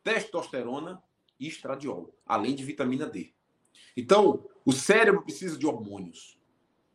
testosterona 0.02 1.02
e 1.38 1.48
estradiol, 1.48 2.14
além 2.26 2.54
de 2.54 2.64
vitamina 2.64 3.06
D. 3.06 3.32
Então, 3.96 4.46
o 4.64 4.72
cérebro 4.72 5.22
precisa 5.22 5.56
de 5.56 5.66
hormônios 5.66 6.35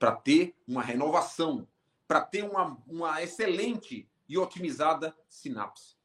para 0.02 0.16
ter 0.16 0.56
uma 0.68 0.82
renovação, 0.82 1.68
para 2.08 2.22
ter 2.22 2.44
uma, 2.44 2.76
uma 2.88 3.22
excelente 3.22 4.10
e 4.28 4.36
otimizada 4.36 5.16
sinapse 5.30 5.96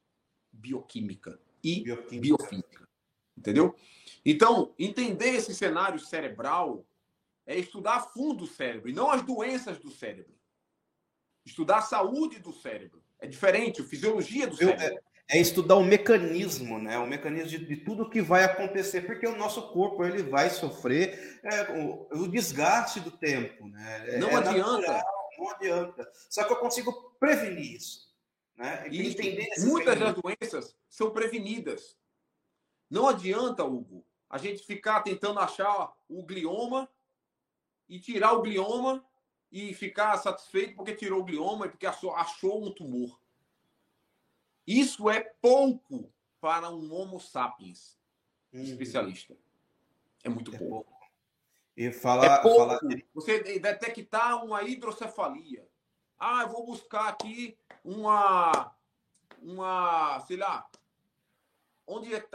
bioquímica 0.52 1.40
e 1.64 1.82
bioquímica. 1.82 2.20
biofísica. 2.20 2.88
Entendeu? 3.34 3.74
Então, 4.22 4.74
entender 4.78 5.30
esse 5.30 5.54
cenário 5.54 5.98
cerebral 5.98 6.86
é 7.46 7.56
estudar 7.56 7.94
a 7.94 8.00
fundo 8.00 8.44
o 8.44 8.46
cérebro 8.46 8.90
e 8.90 8.92
não 8.92 9.10
as 9.10 9.22
doenças 9.22 9.78
do 9.78 9.90
cérebro. 9.90 10.38
Estudar 11.42 11.78
a 11.78 11.82
saúde 11.82 12.38
do 12.38 12.52
cérebro. 12.52 13.02
É 13.18 13.26
diferente, 13.26 13.80
a 13.80 13.84
fisiologia 13.84 14.46
do 14.46 14.56
cérebro. 14.56 15.02
É 15.28 15.38
estudar 15.38 15.74
o 15.74 15.82
mecanismo, 15.82 16.78
né? 16.78 16.96
O 16.98 17.06
mecanismo 17.06 17.48
de, 17.48 17.58
de, 17.66 17.76
tudo 17.78 18.08
que 18.08 18.22
vai 18.22 18.44
acontecer, 18.44 19.02
porque 19.02 19.26
o 19.26 19.36
nosso 19.36 19.72
corpo 19.72 20.04
ele 20.04 20.22
vai 20.22 20.50
sofrer 20.50 21.40
é, 21.42 21.72
o, 21.72 22.06
o, 22.12 22.28
desgaste 22.28 23.00
do 23.00 23.10
tempo, 23.10 23.66
né? 23.66 24.04
É, 24.08 24.18
não 24.18 24.30
é 24.30 24.36
adianta. 24.36 24.80
Natural, 24.80 25.04
não 25.38 25.50
adianta. 25.50 26.12
Só 26.30 26.44
que 26.44 26.52
eu 26.52 26.58
consigo 26.58 27.16
prevenir 27.18 27.74
isso, 27.74 28.14
né? 28.56 28.86
E 28.88 29.04
entender 29.04 29.48
muitas 29.58 29.98
das 29.98 30.14
doenças 30.14 30.76
são 30.88 31.10
prevenidas. 31.10 31.96
Não 32.88 33.08
adianta, 33.08 33.64
Hugo, 33.64 34.06
a 34.30 34.38
gente 34.38 34.64
ficar 34.64 35.00
tentando 35.02 35.40
achar 35.40 35.92
o 36.08 36.22
glioma 36.22 36.88
e 37.88 37.98
tirar 37.98 38.32
o 38.32 38.42
glioma 38.42 39.04
e 39.50 39.74
ficar 39.74 40.16
satisfeito 40.18 40.76
porque 40.76 40.94
tirou 40.94 41.20
o 41.20 41.24
glioma 41.24 41.66
e 41.66 41.68
porque 41.68 41.86
achou 41.86 42.64
um 42.64 42.72
tumor. 42.72 43.20
Isso 44.66 45.08
é 45.08 45.20
pouco 45.20 46.12
para 46.40 46.70
um 46.70 46.92
Homo 46.92 47.20
sapiens 47.20 47.98
uhum. 48.52 48.62
especialista. 48.62 49.36
É 50.24 50.28
muito 50.28 50.54
é 50.54 50.58
pouco. 50.58 50.84
pouco. 50.84 51.06
E 51.76 51.92
falar, 51.92 52.38
é 52.38 52.42
pouco. 52.42 52.58
Falar... 52.58 52.80
Você 53.14 53.58
detectar 53.58 54.44
uma 54.44 54.62
hidrocefalia. 54.62 55.68
Ah, 56.18 56.42
eu 56.42 56.48
vou 56.48 56.64
buscar 56.64 57.08
aqui 57.08 57.56
uma, 57.84 58.74
uma, 59.42 60.18
sei 60.20 60.38
lá, 60.38 60.66
onde 61.86 62.14
é, 62.14 62.26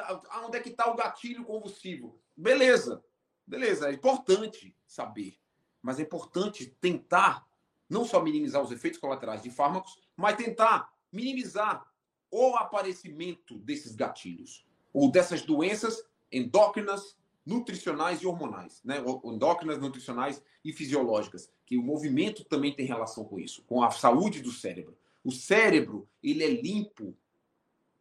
onde 0.43 0.57
é 0.57 0.61
que 0.61 0.69
está 0.69 0.89
o 0.89 0.95
gatilho 0.95 1.43
convulsivo? 1.43 2.19
Beleza, 2.38 3.03
beleza, 3.45 3.89
é 3.89 3.93
importante 3.93 4.75
saber, 4.86 5.38
mas 5.82 5.99
é 5.99 6.03
importante 6.03 6.67
tentar 6.79 7.47
não 7.89 8.05
só 8.05 8.21
minimizar 8.21 8.61
os 8.61 8.71
efeitos 8.71 8.99
colaterais 8.99 9.41
de 9.41 9.49
fármacos, 9.49 9.99
mas 10.15 10.38
tentar 10.38 10.93
minimizar 11.11 11.90
o 12.32 12.55
aparecimento 12.55 13.59
desses 13.59 13.93
gatilhos 13.93 14.65
ou 14.93 15.11
dessas 15.11 15.41
doenças 15.41 16.03
endócrinas, 16.32 17.17
nutricionais 17.45 18.21
e 18.21 18.27
hormonais, 18.27 18.82
né? 18.84 19.03
Endócrinas, 19.25 19.79
nutricionais 19.79 20.41
e 20.63 20.71
fisiológicas, 20.71 21.51
que 21.65 21.77
o 21.77 21.84
movimento 21.84 22.45
também 22.45 22.73
tem 22.73 22.86
relação 22.86 23.25
com 23.25 23.39
isso, 23.39 23.63
com 23.63 23.84
a 23.84 23.91
saúde 23.91 24.41
do 24.41 24.51
cérebro. 24.51 24.97
O 25.23 25.32
cérebro, 25.32 26.07
ele 26.23 26.43
é 26.43 26.49
limpo. 26.49 27.15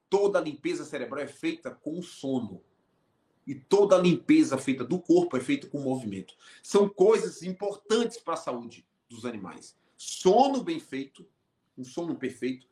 Toda 0.08 0.38
a 0.38 0.42
limpeza 0.42 0.84
cerebral 0.84 1.22
é 1.22 1.26
feita 1.26 1.70
com 1.70 1.98
o 1.98 2.02
sono. 2.02 2.62
E 3.46 3.54
toda 3.54 3.96
a 3.96 3.98
limpeza 3.98 4.58
feita 4.58 4.84
do 4.84 5.00
corpo 5.00 5.36
é 5.36 5.40
feita 5.40 5.66
com 5.66 5.80
movimento. 5.80 6.34
São 6.62 6.88
coisas 6.88 7.42
importantes 7.42 8.18
para 8.18 8.34
a 8.34 8.36
saúde 8.36 8.86
dos 9.08 9.24
animais. 9.24 9.76
Sono 9.96 10.62
bem 10.62 10.78
feito, 10.78 11.26
um 11.76 11.84
sono 11.84 12.14
perfeito 12.14 12.69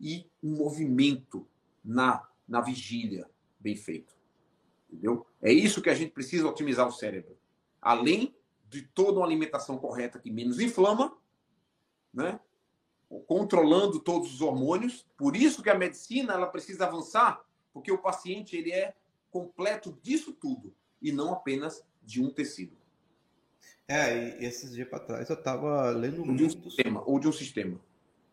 e 0.00 0.28
um 0.42 0.56
movimento 0.56 1.46
na, 1.84 2.26
na 2.46 2.60
vigília 2.60 3.28
bem 3.58 3.76
feito. 3.76 4.14
Entendeu? 4.90 5.26
É 5.42 5.52
isso 5.52 5.82
que 5.82 5.90
a 5.90 5.94
gente 5.94 6.12
precisa 6.12 6.48
otimizar 6.48 6.86
o 6.86 6.92
cérebro. 6.92 7.36
Além 7.80 8.34
de 8.68 8.82
toda 8.82 9.18
uma 9.18 9.26
alimentação 9.26 9.78
correta 9.78 10.18
que 10.18 10.30
menos 10.30 10.60
inflama, 10.60 11.16
né? 12.12 12.40
controlando 13.26 14.00
todos 14.00 14.34
os 14.34 14.40
hormônios. 14.40 15.06
Por 15.16 15.36
isso 15.36 15.62
que 15.62 15.70
a 15.70 15.74
medicina 15.74 16.34
ela 16.34 16.46
precisa 16.46 16.86
avançar, 16.86 17.44
porque 17.72 17.92
o 17.92 17.98
paciente 17.98 18.56
ele 18.56 18.72
é 18.72 18.94
completo 19.30 19.96
disso 20.02 20.32
tudo 20.32 20.74
e 21.00 21.12
não 21.12 21.32
apenas 21.32 21.84
de 22.02 22.22
um 22.22 22.30
tecido. 22.30 22.76
É, 23.88 24.40
e 24.40 24.44
esses 24.44 24.74
dias 24.74 24.88
para 24.88 24.98
trás 24.98 25.30
eu 25.30 25.36
estava 25.36 25.90
lendo 25.90 26.22
ou 26.22 26.34
de 26.34 26.44
um 26.44 26.50
sistema 26.50 27.02
ou 27.06 27.20
de 27.20 27.28
um 27.28 27.32
sistema. 27.32 27.80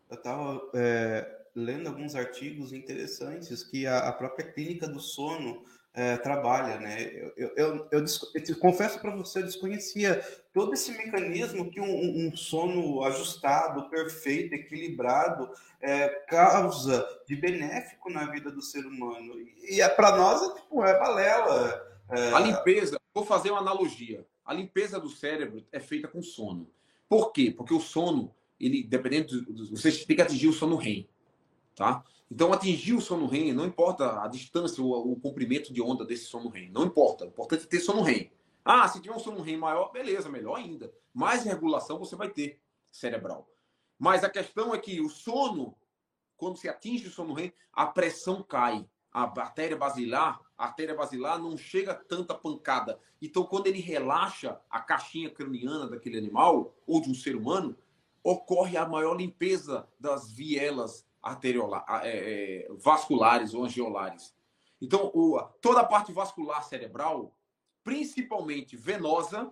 Eu 0.10 0.18
estava 0.18 0.70
é, 0.74 1.43
lendo 1.56 1.88
alguns 1.88 2.16
artigos 2.16 2.74
interessantes 2.74 3.64
que 3.64 3.86
a, 3.86 4.00
a 4.00 4.12
própria 4.12 4.52
clínica 4.52 4.88
do 4.88 5.00
sono 5.00 5.64
é, 5.94 6.18
trabalha, 6.18 6.80
né? 6.80 7.04
Eu, 7.04 7.34
eu, 7.38 7.56
eu, 7.56 7.88
eu, 7.92 8.06
eu 8.34 8.56
confesso 8.58 9.00
para 9.00 9.16
você, 9.16 9.40
eu 9.40 9.44
desconhecia 9.44 10.26
todo 10.52 10.74
esse 10.74 10.92
mecanismo 10.92 11.70
que 11.70 11.80
um, 11.80 12.28
um 12.28 12.36
sono 12.36 13.04
ajustado, 13.04 13.90
perfeito, 13.90 14.56
equilibrado 14.56 15.50
é, 15.80 16.10
causa 16.28 17.06
de 17.28 17.36
benéfico 17.36 18.10
na 18.10 18.26
vida 18.32 18.52
do 18.52 18.62
ser 18.62 18.86
humano. 18.86 19.36
E, 19.70 19.82
é, 19.82 19.90
para 19.90 20.18
nós 20.18 20.42
é, 20.42 20.56
tipo, 20.56 20.84
é 20.84 21.00
balela. 21.00 21.94
É... 22.10 22.34
A 22.34 22.40
limpeza, 22.40 23.00
vou 23.14 23.26
fazer 23.26 23.52
uma 23.52 23.60
analogia. 23.60 24.26
A 24.44 24.54
limpeza 24.54 25.00
do 25.00 25.10
cérebro 25.10 25.64
é 25.72 25.80
feita 25.80 26.08
com 26.08 26.22
sono. 26.22 26.70
Por 27.08 27.32
quê? 27.32 27.54
Porque 27.56 27.74
o 27.74 27.80
sono, 27.80 28.34
ele, 28.60 28.84
dependendo, 28.84 29.42
do, 29.44 29.70
você 29.70 29.92
tem 29.92 30.16
que 30.16 30.22
atingir 30.22 30.48
o 30.48 30.54
sono 30.54 30.76
REM, 30.76 31.08
tá? 31.76 32.04
Então, 32.30 32.52
atingir 32.52 32.94
o 32.94 33.02
sono 33.02 33.28
REM, 33.28 33.54
não 33.54 33.66
importa 33.66 34.24
a 34.24 34.28
distância 34.28 34.84
ou 34.84 35.12
o 35.12 35.20
comprimento 35.20 35.72
de 35.72 35.82
onda 35.82 36.06
desse 36.06 36.26
sono 36.26 36.50
REM, 36.50 36.72
não 36.72 36.84
importa. 36.84 37.26
O 37.26 37.28
importante 37.28 37.66
é 37.66 37.68
ter 37.68 37.80
sono 37.80 38.02
REM. 38.02 38.32
Ah, 38.66 38.88
se 38.88 39.02
tiver 39.02 39.16
um 39.16 39.20
sono 39.20 39.42
REM 39.42 39.58
maior, 39.58 39.92
beleza, 39.92 40.30
melhor 40.30 40.58
ainda. 40.58 40.92
Mais 41.14 41.44
regulação 41.44 42.00
você 42.00 42.16
vai 42.16 42.30
ter 42.30 42.60
cerebral. 42.92 43.50
Mas 44.00 44.24
a 44.24 44.30
questão 44.30 44.74
é 44.74 44.80
que 44.80 45.00
o 45.00 45.10
sono, 45.10 45.78
quando 46.36 46.58
se 46.58 46.68
atinge 46.68 47.08
o 47.08 47.12
sono 47.12 47.34
REM, 47.34 47.54
a 47.72 47.86
pressão 47.86 48.42
cai. 48.42 48.88
A 49.12 49.24
artéria 49.24 49.78
basilar, 49.78 50.42
a 50.58 50.66
artéria 50.66 50.96
basilar 50.96 51.38
não 51.38 51.56
chega 51.56 51.94
tanta 51.94 52.34
pancada. 52.34 53.00
Então, 53.22 53.44
quando 53.44 53.68
ele 53.68 53.80
relaxa 53.80 54.60
a 54.70 54.80
caixinha 54.80 55.30
craniana 55.30 55.88
daquele 55.88 56.18
animal 56.18 56.74
ou 56.88 57.00
de 57.00 57.12
um 57.12 57.14
ser 57.14 57.36
humano, 57.36 57.78
ocorre 58.24 58.76
a 58.76 58.88
maior 58.88 59.14
limpeza 59.14 59.88
das 60.00 60.32
vielas 60.32 61.06
arteriolar, 61.24 61.86
é, 62.04 62.66
é, 62.66 62.68
vasculares 62.74 63.54
ou 63.54 63.64
angiolares. 63.64 64.36
Então, 64.82 65.10
o, 65.14 65.42
toda 65.62 65.80
a 65.80 65.86
parte 65.86 66.12
vascular 66.12 66.62
cerebral, 66.64 67.34
principalmente 67.84 68.76
venosa, 68.76 69.52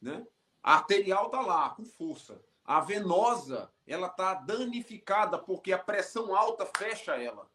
né? 0.00 0.24
A 0.62 0.74
arterial 0.74 1.26
está 1.26 1.40
lá, 1.40 1.70
com 1.70 1.84
força. 1.84 2.40
A 2.64 2.80
venosa, 2.80 3.72
ela 3.86 4.06
está 4.06 4.34
danificada 4.34 5.38
porque 5.38 5.72
a 5.72 5.78
pressão 5.78 6.36
alta 6.36 6.64
fecha 6.64 7.16
ela. 7.16 7.50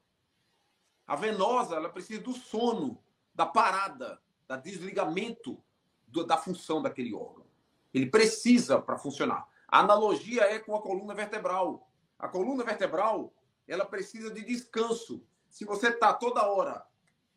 A 1.07 1.15
venosa, 1.15 1.75
ela 1.75 1.89
precisa 1.89 2.21
do 2.21 2.33
sono, 2.33 3.01
da 3.33 3.45
parada, 3.45 4.19
da 4.47 4.57
desligamento 4.57 5.63
do, 6.07 6.25
da 6.25 6.35
função 6.37 6.81
daquele 6.81 7.13
órgão. 7.13 7.45
Ele 7.93 8.07
precisa 8.07 8.81
para 8.81 8.97
funcionar. 8.97 9.47
A 9.67 9.79
analogia 9.79 10.43
é 10.43 10.59
com 10.59 10.75
a 10.75 10.81
coluna 10.81 11.13
vertebral. 11.13 11.87
A 12.19 12.27
coluna 12.27 12.63
vertebral, 12.63 13.31
ela 13.67 13.85
precisa 13.85 14.31
de 14.31 14.43
descanso. 14.43 15.23
Se 15.49 15.65
você 15.65 15.89
está 15.89 16.13
toda 16.13 16.47
hora 16.47 16.85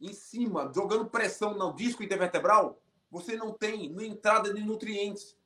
em 0.00 0.12
cima, 0.12 0.70
jogando 0.74 1.06
pressão 1.06 1.54
no 1.54 1.74
disco 1.74 2.02
intervertebral, 2.02 2.80
você 3.10 3.36
não 3.36 3.52
tem 3.52 3.86
entrada 4.04 4.52
de 4.52 4.60
nutrientes, 4.60 5.36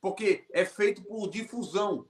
porque 0.00 0.46
é 0.52 0.64
feito 0.64 1.02
por 1.02 1.28
difusão. 1.28 2.06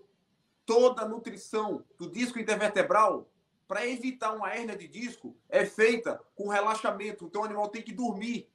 Toda 0.67 1.03
a 1.03 1.09
nutrição 1.09 1.85
do 1.97 2.11
disco 2.11 2.39
intervertebral, 2.39 3.31
para 3.67 3.87
evitar 3.87 4.35
uma 4.35 4.53
hérnia 4.53 4.77
de 4.77 4.87
disco, 4.87 5.37
é 5.49 5.65
feita 5.65 6.23
com 6.35 6.49
relaxamento. 6.49 7.25
Então 7.25 7.43
o 7.43 7.45
animal 7.45 7.69
tem 7.69 7.83
que 7.83 7.93
dormir 7.93 8.51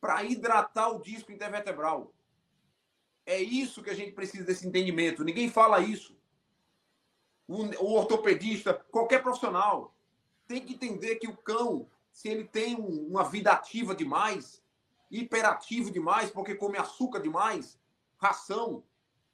para 0.00 0.22
hidratar 0.24 0.90
o 0.90 1.00
disco 1.00 1.32
intervertebral. 1.32 2.12
É 3.24 3.40
isso 3.40 3.82
que 3.82 3.90
a 3.90 3.94
gente 3.94 4.12
precisa 4.12 4.44
desse 4.44 4.66
entendimento. 4.66 5.24
Ninguém 5.24 5.48
fala 5.48 5.80
isso 5.80 6.16
o, 7.46 7.94
ortopedista, 7.94 8.74
qualquer 8.90 9.22
profissional, 9.22 9.94
tem 10.46 10.64
que 10.64 10.74
entender 10.74 11.16
que 11.16 11.28
o 11.28 11.36
cão, 11.36 11.88
se 12.12 12.28
ele 12.28 12.44
tem 12.44 12.76
uma 12.76 13.24
vida 13.24 13.52
ativa 13.52 13.94
demais, 13.94 14.62
hiperativo 15.10 15.90
demais, 15.90 16.30
porque 16.30 16.54
come 16.54 16.78
açúcar 16.78 17.20
demais, 17.20 17.78
ração, 18.16 18.82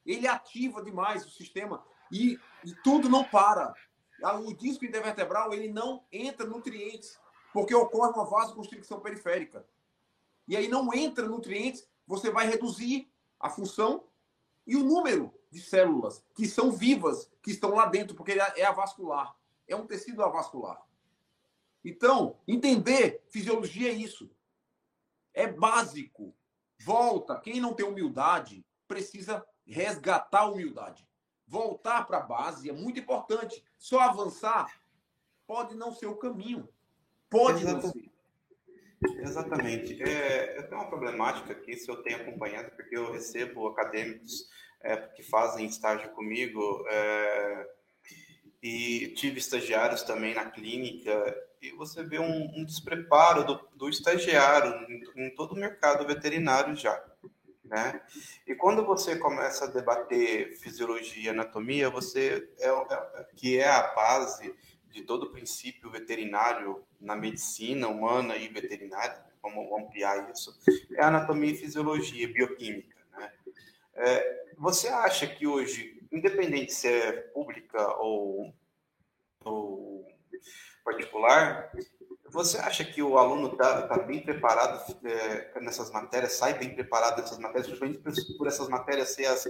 ele 0.05 0.27
ativa 0.27 0.83
demais 0.83 1.25
o 1.25 1.31
sistema 1.31 1.85
e, 2.11 2.39
e 2.65 2.75
tudo 2.83 3.09
não 3.09 3.25
para. 3.25 3.75
O 4.45 4.53
disco 4.55 4.85
intervertebral 4.85 5.53
ele 5.53 5.69
não 5.69 6.03
entra 6.11 6.47
nutrientes, 6.47 7.19
porque 7.53 7.75
ocorre 7.75 8.13
uma 8.13 8.25
vasoconstricção 8.25 9.01
periférica. 9.01 9.65
E 10.47 10.57
aí 10.57 10.67
não 10.67 10.93
entra 10.93 11.29
nutrientes, 11.29 11.87
você 12.07 12.31
vai 12.31 12.47
reduzir 12.47 13.11
a 13.39 13.51
função 13.51 14.05
e 14.67 14.75
o 14.75 14.83
número 14.83 15.33
de 15.51 15.61
células 15.61 16.25
que 16.35 16.47
são 16.47 16.71
vivas, 16.71 17.31
que 17.43 17.51
estão 17.51 17.75
lá 17.75 17.87
dentro, 17.87 18.15
porque 18.15 18.33
é 18.33 18.65
avascular. 18.65 19.37
É 19.67 19.75
um 19.75 19.87
tecido 19.87 20.23
avascular. 20.23 20.83
Então, 21.85 22.37
entender 22.47 23.23
fisiologia 23.29 23.91
é 23.91 23.95
isso. 23.95 24.31
É 25.33 25.47
básico. 25.47 26.35
Volta. 26.81 27.41
Quem 27.41 27.61
não 27.61 27.75
tem 27.75 27.87
humildade 27.87 28.65
precisa 28.87 29.45
resgatar 29.67 30.41
a 30.41 30.51
humildade. 30.51 31.07
Voltar 31.47 32.07
para 32.07 32.19
a 32.19 32.23
base 32.23 32.69
é 32.69 32.73
muito 32.73 33.01
importante. 33.01 33.65
Só 33.79 34.01
avançar 34.01 34.81
pode 35.47 35.75
não 35.75 35.93
ser 35.93 36.07
o 36.07 36.17
caminho. 36.17 36.69
Pode 37.31 37.63
Exatamente. 37.63 37.85
não 37.85 37.93
ser. 37.93 38.09
Exatamente. 39.21 40.03
É, 40.03 40.59
eu 40.59 40.69
tenho 40.69 40.81
uma 40.81 40.89
problemática 40.89 41.53
aqui, 41.53 41.77
se 41.77 41.91
eu 41.91 42.03
tenho 42.03 42.21
acompanhado, 42.21 42.71
porque 42.73 42.97
eu 42.97 43.13
recebo 43.13 43.69
acadêmicos 43.69 44.49
é, 44.81 44.97
que 44.97 45.23
fazem 45.23 45.67
estágio 45.67 46.11
comigo 46.11 46.85
é, 46.89 47.71
e 48.63 49.09
tive 49.17 49.39
estagiários 49.39 50.03
também 50.03 50.35
na 50.35 50.47
clínica 50.47 51.37
e 51.61 51.73
você 51.73 52.03
vê 52.05 52.19
um, 52.19 52.61
um 52.61 52.65
despreparo 52.65 53.45
do, 53.45 53.69
do 53.75 53.89
estagiário 53.89 54.73
em, 54.89 55.27
em, 55.27 55.35
todo 55.35 55.53
o 55.53 55.59
mercado 55.59 56.07
veterinário 56.07 56.77
já. 56.77 57.03
Né? 57.65 58.01
E 58.47 58.55
quando 58.55 58.85
você 58.85 59.17
começa 59.17 59.65
a 59.65 59.69
debater 59.69 60.57
fisiologia 60.57 61.25
e 61.25 61.29
anatomia, 61.29 61.91
você 61.91 62.49
é, 62.59 62.69
é, 62.69 63.27
que 63.37 63.59
é 63.59 63.69
a 63.69 63.95
base 63.95 64.55
de 64.91 65.03
todo 65.03 65.25
o 65.25 65.31
princípio 65.31 65.91
veterinário 65.91 66.83
na 66.99 67.15
medicina 67.15 67.89
humana 67.89 68.37
e 68.37 68.49
veterinária, 68.49 69.23
vamos 69.43 69.71
ampliar 69.79 70.31
isso, 70.31 70.59
é 70.93 71.05
anatomia 71.05 71.51
e 71.51 71.57
fisiologia, 71.57 72.33
bioquímica. 72.33 72.98
É, 73.99 74.47
você 74.57 74.89
acha 74.89 75.27
que 75.27 75.47
hoje, 75.47 76.07
independente 76.13 76.73
se 76.73 76.89
é 76.89 77.13
pública 77.13 77.95
ou, 77.97 78.55
ou 79.45 80.07
particular, 80.85 81.73
você 82.31 82.59
acha 82.59 82.85
que 82.85 83.03
o 83.03 83.19
aluno 83.19 83.53
está 83.53 83.83
tá 83.89 83.99
bem 83.99 84.21
preparado 84.21 84.97
é, 85.05 85.61
nessas 85.61 85.91
matérias, 85.91 86.35
sai 86.35 86.55
bem 86.55 86.75
preparado 86.75 87.21
nessas 87.21 87.39
matérias, 87.39 87.67
principalmente 87.67 88.37
por 88.37 88.47
essas 88.47 88.69
matérias 88.69 89.15
ser 89.15 89.27
as, 89.27 89.49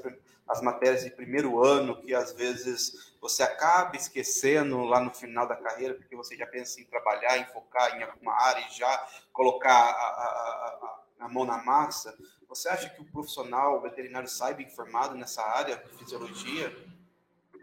as 0.49 0.63
matérias 0.63 1.05
de 1.05 1.11
primeiro 1.11 1.63
ano, 1.63 2.01
que 2.01 2.15
às 2.15 2.33
vezes 2.33 3.15
você 3.21 3.43
acaba 3.43 3.97
esquecendo 3.97 4.85
lá 4.85 5.01
no 5.01 5.13
final 5.13 5.47
da 5.47 5.57
carreira, 5.57 5.95
porque 5.95 6.17
você 6.17 6.37
já 6.37 6.47
pensa 6.47 6.81
em 6.81 6.85
trabalhar, 6.85 7.39
em 7.39 7.47
focar 7.47 7.97
em 7.97 8.03
alguma 8.03 8.33
área 8.33 8.65
e 8.67 8.75
já 8.75 9.09
colocar 9.33 9.73
a, 9.73 9.77
a, 9.77 11.03
a, 11.21 11.27
a 11.27 11.29
mão 11.29 11.45
na 11.45 11.63
massa? 11.63 12.17
Você 12.49 12.69
acha 12.69 12.89
que 12.89 13.03
o 13.03 13.05
profissional 13.05 13.81
veterinário 13.83 14.29
sai 14.29 14.55
bem 14.55 14.67
informado 14.67 15.15
nessa 15.15 15.43
área 15.43 15.77
de 15.77 15.99
fisiologia? 15.99 16.75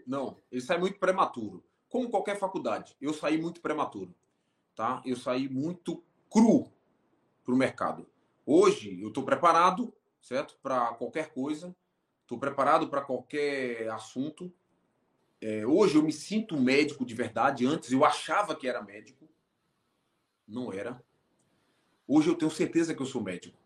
Não, 0.06 0.38
ele 0.52 0.62
sai 0.62 0.78
muito 0.78 1.00
prematuro. 1.00 1.64
Como 1.90 2.10
qualquer 2.10 2.38
faculdade, 2.38 2.96
eu 3.02 3.14
saí 3.14 3.38
muito 3.38 3.62
prematuro 3.62 4.14
tá? 4.76 5.02
Eu 5.06 5.16
saí 5.16 5.48
muito 5.48 6.04
cru 6.30 6.70
para 7.44 7.54
o 7.54 7.58
mercado. 7.58 8.06
Hoje 8.46 9.02
eu 9.02 9.08
estou 9.08 9.24
preparado, 9.24 9.92
certo? 10.22 10.58
Para 10.62 10.94
qualquer 10.94 11.34
coisa. 11.34 11.76
Estou 12.22 12.38
preparado 12.38 12.90
para 12.90 13.02
qualquer 13.02 13.90
assunto. 13.90 14.52
É, 15.42 15.66
hoje 15.66 15.96
eu 15.96 16.04
me 16.04 16.12
sinto 16.12 16.60
médico 16.60 17.06
de 17.06 17.16
verdade. 17.16 17.66
Antes 17.66 17.92
eu 17.92 18.04
achava 18.04 18.56
que 18.56 18.68
era 18.68 18.82
médico. 18.82 19.28
Não 20.48 20.74
era. 20.74 21.02
Hoje 22.08 22.30
eu 22.30 22.36
tenho 22.36 22.52
certeza 22.52 22.94
que 22.94 23.02
eu 23.02 23.06
sou 23.06 23.22
médico. 23.22 23.58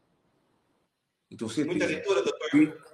Então, 1.31 1.47
certeza. 1.47 1.77
Muita 1.77 1.85
leitura, 1.85 2.23
doutor? 2.23 2.89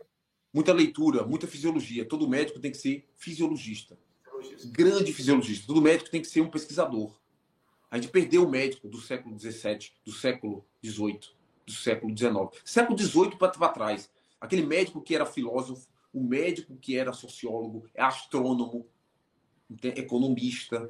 Muita 0.54 0.74
leitura, 0.74 1.26
muita 1.26 1.48
fisiologia. 1.48 2.06
Todo 2.06 2.30
médico 2.30 2.60
tem 2.60 2.72
que 2.72 2.78
ser 2.78 3.08
fisiologista. 3.16 3.98
fisiologista. 4.24 4.70
Grande 4.70 5.14
fisiologista. 5.14 5.68
Todo 5.68 5.82
médico 5.82 6.10
tem 6.10 6.22
que 6.22 6.28
ser 6.28 6.42
um 6.42 6.50
pesquisador. 6.50 7.18
A 7.92 7.98
gente 7.98 8.10
perdeu 8.10 8.46
o 8.46 8.50
médico 8.50 8.88
do 8.88 9.00
século 9.00 9.38
XVII, 9.40 9.92
do 10.06 10.12
século 10.12 10.66
XVIII, 10.84 11.20
do 11.66 11.72
século 11.72 12.18
XIX. 12.18 12.62
Século 12.64 12.98
XVIII 12.98 13.38
para 13.38 13.70
trás. 13.70 14.10
Aquele 14.40 14.66
médico 14.66 15.02
que 15.02 15.16
era 15.16 15.26
filósofo, 15.26 15.88
o 16.14 16.24
médico 16.24 16.78
que 16.78 16.98
era 16.98 17.14
sociólogo, 17.14 17.90
é 17.94 18.02
astrônomo, 18.02 18.88
economista. 19.82 20.90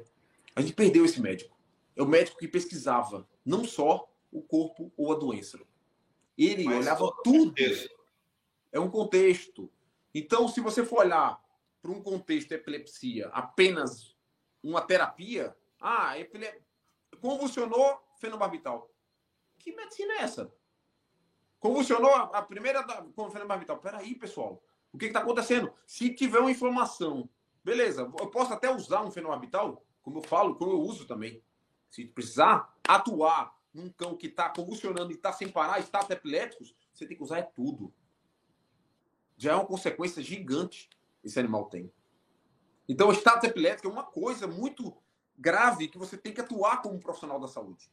A 0.54 0.60
gente 0.60 0.74
perdeu 0.74 1.04
esse 1.04 1.20
médico. 1.20 1.56
É 1.96 2.02
o 2.02 2.06
médico 2.06 2.38
que 2.38 2.46
pesquisava 2.46 3.26
não 3.44 3.64
só 3.64 4.08
o 4.30 4.42
corpo 4.42 4.92
ou 4.96 5.12
a 5.12 5.18
doença. 5.18 5.58
Ele 6.36 6.64
Mas 6.64 6.78
olhava 6.78 7.12
tudo. 7.22 7.50
Contexto. 7.50 7.96
É 8.72 8.80
um 8.80 8.90
contexto. 8.90 9.70
Então, 10.14 10.48
se 10.48 10.60
você 10.60 10.84
for 10.84 11.00
olhar 11.00 11.40
para 11.80 11.90
um 11.90 12.02
contexto 12.02 12.48
de 12.48 12.54
epilepsia 12.54 13.28
apenas 13.28 14.16
uma 14.62 14.82
terapia, 14.82 15.56
ah, 15.80 16.18
epile 16.18 16.50
convulsionou 17.20 18.00
fenobarbital. 18.18 18.90
Que 19.58 19.74
medicina 19.74 20.14
é 20.14 20.22
essa? 20.22 20.52
Convulsionou 21.58 22.10
a 22.10 22.42
primeira 22.42 22.82
com 23.14 23.30
fenobarbital. 23.30 23.78
Peraí, 23.78 24.14
pessoal. 24.14 24.62
O 24.92 24.98
que 24.98 25.06
está 25.06 25.20
acontecendo? 25.20 25.72
Se 25.86 26.14
tiver 26.14 26.38
uma 26.38 26.50
inflamação, 26.50 27.28
beleza, 27.64 28.02
eu 28.02 28.30
posso 28.30 28.52
até 28.52 28.72
usar 28.74 29.02
um 29.02 29.10
fenobarbital, 29.10 29.84
como 30.02 30.18
eu 30.18 30.22
falo, 30.22 30.54
como 30.56 30.72
eu 30.72 30.80
uso 30.80 31.06
também. 31.06 31.42
Se 31.90 32.04
precisar 32.04 32.74
atuar 32.86 33.55
num 33.76 33.90
cão 33.90 34.16
que 34.16 34.26
está 34.26 34.48
convulsionando 34.48 35.12
e 35.12 35.14
está 35.14 35.32
sem 35.32 35.48
parar, 35.48 35.78
estados 35.78 36.08
epiléticos, 36.08 36.74
você 36.92 37.06
tem 37.06 37.16
que 37.16 37.22
usar 37.22 37.38
é 37.38 37.42
tudo. 37.42 37.92
Já 39.36 39.52
é 39.52 39.54
uma 39.54 39.66
consequência 39.66 40.22
gigante 40.22 40.88
esse 41.22 41.38
animal 41.38 41.66
tem. 41.66 41.92
Então, 42.88 43.08
o 43.08 43.12
status 43.12 43.48
epilético 43.48 43.88
é 43.88 43.90
uma 43.90 44.04
coisa 44.04 44.46
muito 44.46 44.96
grave 45.36 45.88
que 45.88 45.98
você 45.98 46.16
tem 46.16 46.32
que 46.32 46.40
atuar 46.40 46.80
como 46.80 46.98
profissional 46.98 47.38
da 47.38 47.48
saúde. 47.48 47.90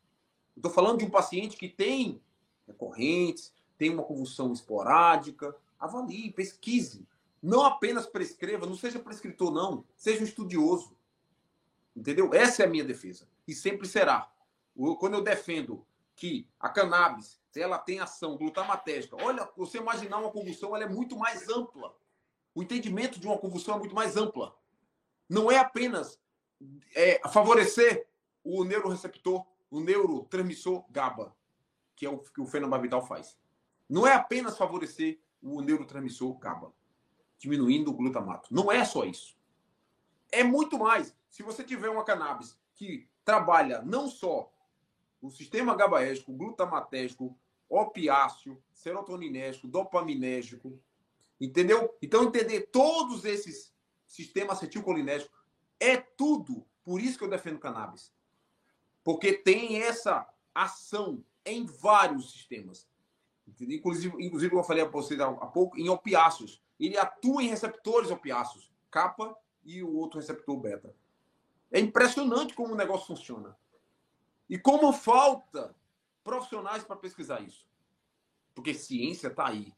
Estou 0.56 0.72
falando 0.72 1.00
de 1.00 1.06
um 1.06 1.10
paciente 1.10 1.58
que 1.58 1.68
tem 1.68 2.22
recorrentes, 2.66 3.52
tem 3.78 3.90
uma 3.90 4.04
convulsão 4.04 4.54
esporádica. 4.54 5.54
Avalie, 5.80 6.32
pesquise. 6.32 7.06
Não 7.42 7.66
apenas 7.66 8.06
prescreva, 8.06 8.66
não 8.66 8.76
seja 8.76 9.00
prescritor, 9.00 9.52
não. 9.52 9.84
Seja 9.98 10.22
um 10.22 10.26
estudioso. 10.26 10.96
Entendeu? 11.96 12.34
Essa 12.34 12.64
é 12.64 12.66
a 12.66 12.70
minha 12.70 12.86
defesa. 12.86 13.28
E 13.48 13.54
sempre 13.54 13.88
será. 13.88 14.33
Quando 15.00 15.16
eu 15.16 15.22
defendo 15.22 15.86
que 16.16 16.48
a 16.60 16.70
cannabis 16.70 17.42
ela 17.56 17.78
tem 17.78 18.00
ação 18.00 18.36
glutamatérgica, 18.36 19.16
olha, 19.16 19.48
você 19.56 19.78
imaginar 19.78 20.18
uma 20.18 20.32
convulsão, 20.32 20.76
ela 20.76 20.86
é 20.86 20.90
muito 20.90 21.18
mais 21.18 21.48
ampla. 21.50 21.96
O 22.56 22.64
entendimento 22.64 23.20
de 23.20 23.28
uma 23.28 23.38
convulsão 23.38 23.76
é 23.76 23.80
muito 23.80 23.96
mais 23.96 24.18
ampla. 24.18 24.56
Não 25.30 25.52
é 25.52 25.58
apenas 25.58 26.20
é, 26.96 27.22
favorecer 27.30 28.08
o 28.44 28.64
neuroreceptor, 28.64 29.46
o 29.70 29.80
neurotransmissor 29.80 30.86
GABA, 30.90 31.36
que 31.96 32.06
é 32.06 32.10
o 32.10 32.20
que 32.20 32.42
o 32.42 32.46
fenobarbital 32.46 33.06
faz. 33.06 33.38
Não 33.90 34.06
é 34.08 34.14
apenas 34.14 34.58
favorecer 34.58 35.20
o 35.42 35.62
neurotransmissor 35.62 36.38
GABA, 36.38 36.74
diminuindo 37.38 37.92
o 37.92 37.94
glutamato. 37.94 38.54
Não 38.54 38.72
é 38.72 38.84
só 38.86 39.06
isso. 39.06 39.36
É 40.32 40.44
muito 40.44 40.80
mais. 40.80 41.16
Se 41.30 41.44
você 41.44 41.64
tiver 41.64 41.90
uma 41.90 42.04
cannabis 42.04 42.58
que 42.76 43.08
trabalha 43.26 43.82
não 43.82 44.08
só 44.08 44.53
o 45.24 45.32
sistema 45.32 45.74
GABAérgico, 45.74 46.34
glutamatérgico, 46.34 47.36
opiáceo, 47.70 48.62
serotoninérgico, 48.74 49.68
dopaminérgico, 49.70 50.78
entendeu? 51.40 51.96
Então 52.02 52.26
entender 52.26 52.68
todos 52.72 53.24
esses 53.24 53.74
sistemas 54.06 54.58
acetilcolinérgicos 54.58 55.40
é 55.80 55.96
tudo. 55.96 56.66
Por 56.84 57.00
isso 57.00 57.18
que 57.18 57.24
eu 57.24 57.30
defendo 57.30 57.58
cannabis. 57.58 58.14
Porque 59.02 59.32
tem 59.32 59.82
essa 59.82 60.28
ação 60.54 61.24
em 61.46 61.66
vários 61.66 62.34
sistemas. 62.34 62.86
Inclusive, 63.62 64.16
inclusive 64.24 64.54
eu 64.54 64.64
falei 64.64 64.84
a 64.84 64.88
você 64.88 65.16
há 65.22 65.48
pouco, 65.48 65.78
em 65.78 65.88
opiáceos. 65.88 66.62
Ele 66.78 66.98
atua 66.98 67.42
em 67.42 67.48
receptores 67.48 68.12
opiáceos, 68.12 68.72
capa 68.92 69.36
e 69.64 69.82
o 69.82 69.96
outro 69.96 70.20
receptor 70.20 70.58
beta. 70.58 70.94
É 71.72 71.80
impressionante 71.80 72.54
como 72.54 72.74
o 72.74 72.78
negócio 72.78 73.08
funciona. 73.08 73.58
E 74.50 74.58
como 74.58 74.92
falta 74.94 75.76
profissionais 76.24 76.84
para 76.84 76.96
pesquisar 76.96 77.42
isso. 77.42 77.68
Porque 78.54 78.74
ciência 78.74 79.28
está 79.28 79.48
aí. 79.48 79.74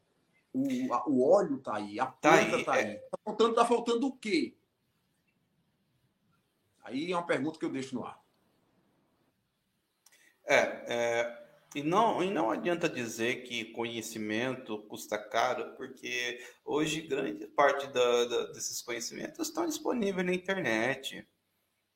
O, 0.53 0.93
a, 0.93 1.09
o 1.09 1.29
óleo 1.29 1.57
está 1.57 1.75
aí, 1.75 1.99
a 1.99 2.05
tá 2.05 2.31
planta 2.31 2.57
está 2.57 2.73
aí. 2.73 2.93
Está 2.93 2.93
é... 2.93 3.09
tá 3.09 3.17
faltando, 3.23 3.55
tá 3.55 3.65
faltando 3.65 4.07
o 4.07 4.17
quê? 4.17 4.55
Aí 6.83 7.11
é 7.11 7.15
uma 7.15 7.25
pergunta 7.25 7.57
que 7.57 7.65
eu 7.65 7.71
deixo 7.71 7.95
no 7.95 8.05
ar. 8.05 8.23
É, 10.45 10.57
é, 10.87 11.45
e, 11.73 11.81
não, 11.81 12.23
e 12.23 12.29
não 12.29 12.51
adianta 12.51 12.87
dizer 12.87 13.43
que 13.43 13.65
conhecimento 13.65 14.77
custa 14.83 15.17
caro, 15.17 15.75
porque 15.75 16.39
hoje 16.63 17.01
grande 17.01 17.47
parte 17.47 17.87
da, 17.87 18.25
da, 18.25 18.45
desses 18.53 18.81
conhecimentos 18.81 19.47
estão 19.47 19.65
disponíveis 19.65 20.25
na 20.25 20.33
internet. 20.33 21.27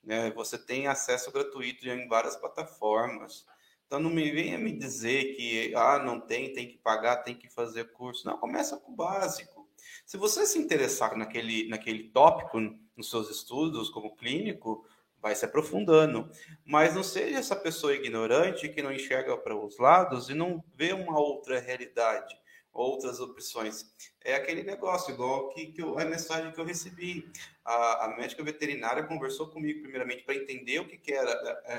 Né? 0.03 0.31
Você 0.31 0.57
tem 0.57 0.87
acesso 0.87 1.31
gratuito 1.31 1.87
em 1.87 2.07
várias 2.07 2.35
plataformas. 2.35 3.45
Então 3.85 3.99
não 3.99 4.09
me 4.09 4.31
venha 4.31 4.57
me 4.57 4.71
dizer 4.71 5.35
que 5.35 5.73
ah, 5.75 5.99
não 5.99 6.19
tem, 6.19 6.53
tem 6.53 6.67
que 6.67 6.77
pagar, 6.77 7.17
tem 7.17 7.35
que 7.35 7.49
fazer 7.49 7.91
curso. 7.91 8.25
Não, 8.27 8.37
começa 8.37 8.77
com 8.77 8.91
o 8.91 8.95
básico. 8.95 9.67
Se 10.05 10.17
você 10.17 10.45
se 10.45 10.59
interessar 10.59 11.17
naquele, 11.17 11.67
naquele 11.69 12.09
tópico 12.09 12.59
nos 12.95 13.09
seus 13.09 13.29
estudos 13.29 13.89
como 13.89 14.15
clínico, 14.15 14.85
vai 15.21 15.35
se 15.35 15.45
aprofundando. 15.45 16.29
Mas 16.65 16.95
não 16.95 17.03
seja 17.03 17.37
essa 17.37 17.55
pessoa 17.55 17.93
ignorante 17.93 18.69
que 18.69 18.81
não 18.81 18.91
enxerga 18.91 19.37
para 19.37 19.55
os 19.55 19.77
lados 19.77 20.29
e 20.29 20.33
não 20.33 20.63
vê 20.75 20.93
uma 20.93 21.19
outra 21.19 21.59
realidade, 21.59 22.35
outras 22.79 23.19
opções. 23.19 23.91
É 24.21 24.35
aquele 24.35 24.63
negócio, 24.63 25.13
igual 25.13 25.49
que, 25.49 25.67
que 25.67 25.81
eu, 25.81 25.97
a 25.97 26.05
mensagem 26.05 26.51
que 26.51 26.59
eu 26.59 26.65
recebi. 26.65 27.29
A, 27.63 28.05
a 28.05 28.17
médica 28.17 28.43
veterinária 28.43 29.03
conversou 29.03 29.47
comigo, 29.47 29.81
primeiramente, 29.81 30.23
para 30.23 30.35
entender 30.35 30.79
o 30.79 30.87
que, 30.87 30.97
que 30.97 31.13
era. 31.13 31.31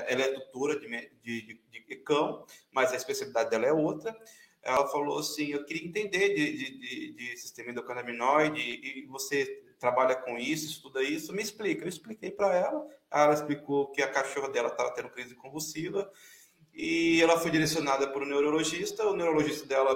Ela 0.07 0.23
é 0.23 0.33
tutora 0.33 0.79
de, 0.79 0.87
de, 1.23 1.41
de, 1.41 1.85
de 1.87 1.95
cão, 1.97 2.45
mas 2.71 2.91
a 2.91 2.95
especialidade 2.95 3.49
dela 3.49 3.65
é 3.65 3.73
outra 3.73 4.17
ela 4.63 4.87
falou 4.87 5.19
assim: 5.19 5.51
Eu 5.51 5.65
queria 5.65 5.87
entender 5.87 6.35
de, 6.35 6.57
de, 6.57 6.77
de, 6.77 7.11
de 7.13 7.37
sistema 7.37 7.71
endocannabinoide 7.71 8.61
e 8.61 9.05
você 9.07 9.63
trabalha 9.79 10.15
com 10.15 10.37
isso, 10.37 10.67
estuda 10.67 11.01
isso, 11.01 11.33
me 11.33 11.41
explica. 11.41 11.83
Eu 11.83 11.89
expliquei 11.89 12.29
para 12.29 12.55
ela, 12.55 12.87
ela 13.09 13.33
explicou 13.33 13.91
que 13.91 14.01
a 14.01 14.07
cachorra 14.07 14.49
dela 14.49 14.69
estava 14.69 14.91
tendo 14.91 15.09
crise 15.09 15.33
convulsiva 15.35 16.09
e 16.73 17.21
ela 17.21 17.39
foi 17.39 17.49
direcionada 17.49 18.07
para 18.07 18.23
o 18.23 18.25
neurologista. 18.25 19.05
O 19.07 19.15
neurologista 19.15 19.65
dela, 19.65 19.95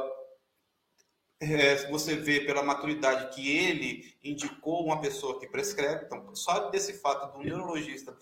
é, 1.54 1.90
você 1.90 2.16
vê 2.16 2.42
pela 2.42 2.64
maturidade 2.64 3.34
que 3.36 3.56
ele 3.56 4.16
indicou 4.24 4.86
uma 4.86 5.00
pessoa 5.00 5.40
que 5.40 5.48
prescreve, 5.48 6.06
então 6.06 6.36
só 6.36 6.70
desse 6.70 6.94
fato 6.94 7.38
do 7.38 7.44
neurologista 7.44 8.16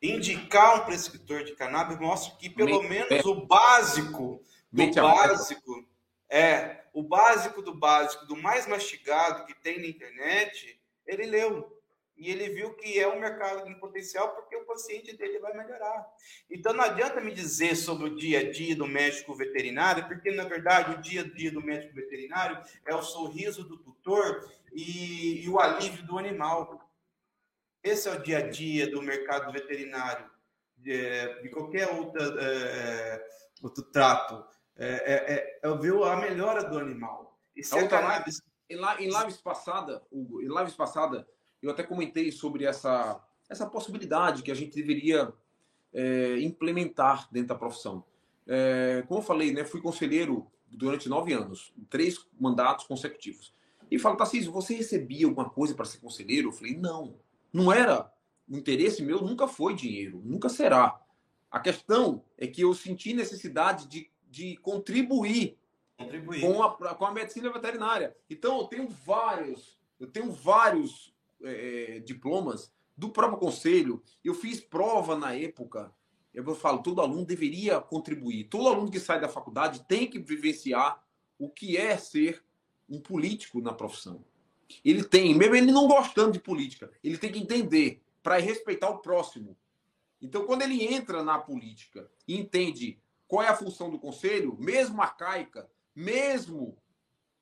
indicar 0.00 0.76
um 0.76 0.84
prescritor 0.84 1.44
de 1.44 1.54
cannabis 1.54 1.98
mostra 1.98 2.36
que 2.36 2.48
pelo 2.48 2.82
menos 2.82 3.24
o 3.24 3.46
básico, 3.46 4.42
o 4.72 4.92
básico 4.94 5.88
é 6.30 6.84
o 6.92 7.02
básico 7.02 7.62
do 7.62 7.74
básico, 7.74 8.26
do 8.26 8.36
mais 8.36 8.66
mastigado 8.66 9.46
que 9.46 9.54
tem 9.54 9.80
na 9.80 9.86
internet, 9.86 10.80
ele 11.06 11.26
leu. 11.26 11.77
E 12.18 12.30
ele 12.30 12.48
viu 12.48 12.74
que 12.74 12.98
é 12.98 13.06
um 13.08 13.20
mercado 13.20 13.68
em 13.68 13.78
potencial 13.78 14.34
porque 14.34 14.56
o 14.56 14.66
paciente 14.66 15.16
dele 15.16 15.38
vai 15.38 15.56
melhorar. 15.56 16.04
Então 16.50 16.72
não 16.72 16.84
adianta 16.84 17.20
me 17.20 17.32
dizer 17.32 17.76
sobre 17.76 18.08
o 18.08 18.16
dia 18.16 18.40
a 18.40 18.50
dia 18.50 18.74
do 18.74 18.86
médico 18.86 19.34
veterinário, 19.34 20.06
porque 20.08 20.32
na 20.32 20.44
verdade 20.44 20.94
o 20.94 21.00
dia 21.00 21.20
a 21.20 21.24
dia 21.24 21.52
do 21.52 21.62
médico 21.62 21.94
veterinário 21.94 22.60
é 22.84 22.94
o 22.94 23.02
sorriso 23.02 23.62
do 23.62 23.78
tutor 23.78 24.50
e, 24.72 25.44
e 25.44 25.48
o 25.48 25.60
alívio 25.60 26.04
do 26.04 26.18
animal. 26.18 26.90
Esse 27.82 28.08
é 28.08 28.12
o 28.12 28.20
dia 28.20 28.38
a 28.38 28.50
dia 28.50 28.90
do 28.90 29.00
mercado 29.00 29.52
veterinário, 29.52 30.28
de, 30.76 31.42
de 31.42 31.48
qualquer 31.50 31.88
outra, 31.88 32.22
é, 32.42 33.26
outro 33.62 33.84
trato. 33.84 34.44
É, 34.80 34.86
é, 34.86 35.60
é, 35.62 35.76
ver 35.76 36.02
a 36.04 36.16
melhora 36.16 36.62
do 36.62 36.78
animal. 36.78 37.36
E 37.54 37.64
se 37.64 37.76
a 37.76 37.88
cannabis... 37.88 38.40
Em, 38.70 38.76
lives 39.08 39.38
passada, 39.38 40.02
Hugo, 40.12 40.40
em 40.40 40.48
lives 40.48 40.74
passada, 40.74 41.26
eu 41.62 41.70
até 41.70 41.82
comentei 41.82 42.30
sobre 42.30 42.64
essa, 42.64 43.22
essa 43.48 43.66
possibilidade 43.66 44.42
que 44.42 44.50
a 44.50 44.54
gente 44.54 44.74
deveria 44.74 45.32
é, 45.92 46.38
implementar 46.40 47.28
dentro 47.30 47.48
da 47.48 47.54
profissão. 47.54 48.04
É, 48.46 49.04
como 49.06 49.20
eu 49.20 49.24
falei, 49.24 49.52
né, 49.52 49.64
fui 49.64 49.80
conselheiro 49.80 50.46
durante 50.66 51.08
nove 51.08 51.32
anos, 51.32 51.72
três 51.88 52.26
mandatos 52.38 52.86
consecutivos. 52.86 53.54
E 53.90 53.98
falo, 53.98 54.16
Tarcísio, 54.16 54.52
você 54.52 54.74
recebia 54.74 55.26
alguma 55.26 55.48
coisa 55.48 55.74
para 55.74 55.84
ser 55.84 55.98
conselheiro? 55.98 56.48
Eu 56.48 56.52
falei, 56.52 56.76
não, 56.76 57.16
não 57.52 57.72
era. 57.72 58.12
O 58.48 58.56
interesse 58.56 59.02
meu 59.02 59.20
nunca 59.22 59.48
foi 59.48 59.74
dinheiro, 59.74 60.20
nunca 60.24 60.48
será. 60.48 61.00
A 61.50 61.58
questão 61.58 62.22
é 62.36 62.46
que 62.46 62.60
eu 62.60 62.74
senti 62.74 63.14
necessidade 63.14 63.86
de, 63.86 64.10
de 64.30 64.56
contribuir, 64.58 65.56
contribuir. 65.96 66.40
Com, 66.42 66.62
a, 66.62 66.94
com 66.94 67.06
a 67.06 67.12
medicina 67.12 67.50
veterinária. 67.50 68.14
Então, 68.28 68.58
eu 68.58 68.66
tenho 68.66 68.88
vários, 68.88 69.78
eu 69.98 70.06
tenho 70.06 70.30
vários 70.30 71.14
é, 71.42 72.00
diplomas 72.00 72.72
do 72.96 73.10
próprio 73.10 73.38
conselho. 73.38 74.02
Eu 74.24 74.34
fiz 74.34 74.60
prova 74.60 75.16
na 75.16 75.34
época. 75.34 75.92
Eu 76.34 76.54
falo, 76.54 76.82
todo 76.82 77.00
aluno 77.00 77.24
deveria 77.24 77.80
contribuir. 77.80 78.44
Todo 78.44 78.68
aluno 78.68 78.90
que 78.90 79.00
sai 79.00 79.20
da 79.20 79.28
faculdade 79.28 79.84
tem 79.86 80.08
que 80.08 80.18
vivenciar 80.18 81.02
o 81.38 81.48
que 81.48 81.76
é 81.76 81.96
ser 81.96 82.42
um 82.88 83.00
político 83.00 83.60
na 83.60 83.72
profissão. 83.72 84.24
Ele 84.84 85.04
tem, 85.04 85.34
mesmo 85.34 85.54
ele 85.54 85.72
não 85.72 85.86
gostando 85.86 86.32
de 86.32 86.40
política, 86.40 86.90
ele 87.02 87.16
tem 87.16 87.32
que 87.32 87.38
entender 87.38 88.02
para 88.22 88.38
respeitar 88.38 88.90
o 88.90 88.98
próximo. 88.98 89.56
Então, 90.20 90.44
quando 90.44 90.62
ele 90.62 90.84
entra 90.84 91.22
na 91.22 91.38
política 91.38 92.10
e 92.26 92.38
entende 92.38 93.00
qual 93.26 93.42
é 93.42 93.48
a 93.48 93.56
função 93.56 93.90
do 93.90 93.98
conselho, 93.98 94.56
mesmo 94.58 95.00
arcaica, 95.00 95.70
mesmo 95.94 96.76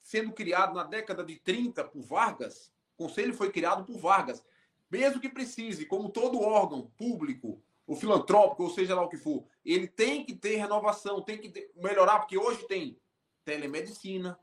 sendo 0.02 0.32
criado 0.32 0.74
na 0.74 0.84
década 0.84 1.24
de 1.24 1.36
30 1.36 1.82
por 1.84 2.02
Vargas, 2.02 2.72
o 2.96 3.04
conselho 3.04 3.34
foi 3.34 3.50
criado 3.52 3.84
por 3.84 3.98
Vargas. 3.98 4.42
Mesmo 4.90 5.20
que 5.20 5.28
precise, 5.28 5.84
como 5.84 6.08
todo 6.08 6.40
órgão 6.40 6.90
público, 6.96 7.62
ou 7.86 7.94
filantrópico, 7.94 8.64
ou 8.64 8.70
seja 8.70 8.94
lá 8.94 9.02
o 9.02 9.08
que 9.08 9.16
for, 9.16 9.44
ele 9.64 9.86
tem 9.86 10.24
que 10.24 10.34
ter 10.34 10.56
renovação, 10.56 11.22
tem 11.22 11.38
que 11.38 11.48
ter, 11.48 11.70
melhorar, 11.76 12.18
porque 12.20 12.36
hoje 12.36 12.66
tem 12.66 12.98
telemedicina, 13.44 14.38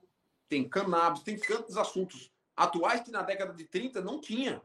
tem 0.48 0.68
cannabis, 0.68 1.24
tem 1.24 1.38
tantos 1.38 1.78
assuntos 1.78 2.32
atuais 2.56 3.02
que 3.02 3.12
na 3.12 3.22
década 3.22 3.54
de 3.54 3.66
30 3.66 4.02
não 4.02 4.20
tinha. 4.22 4.62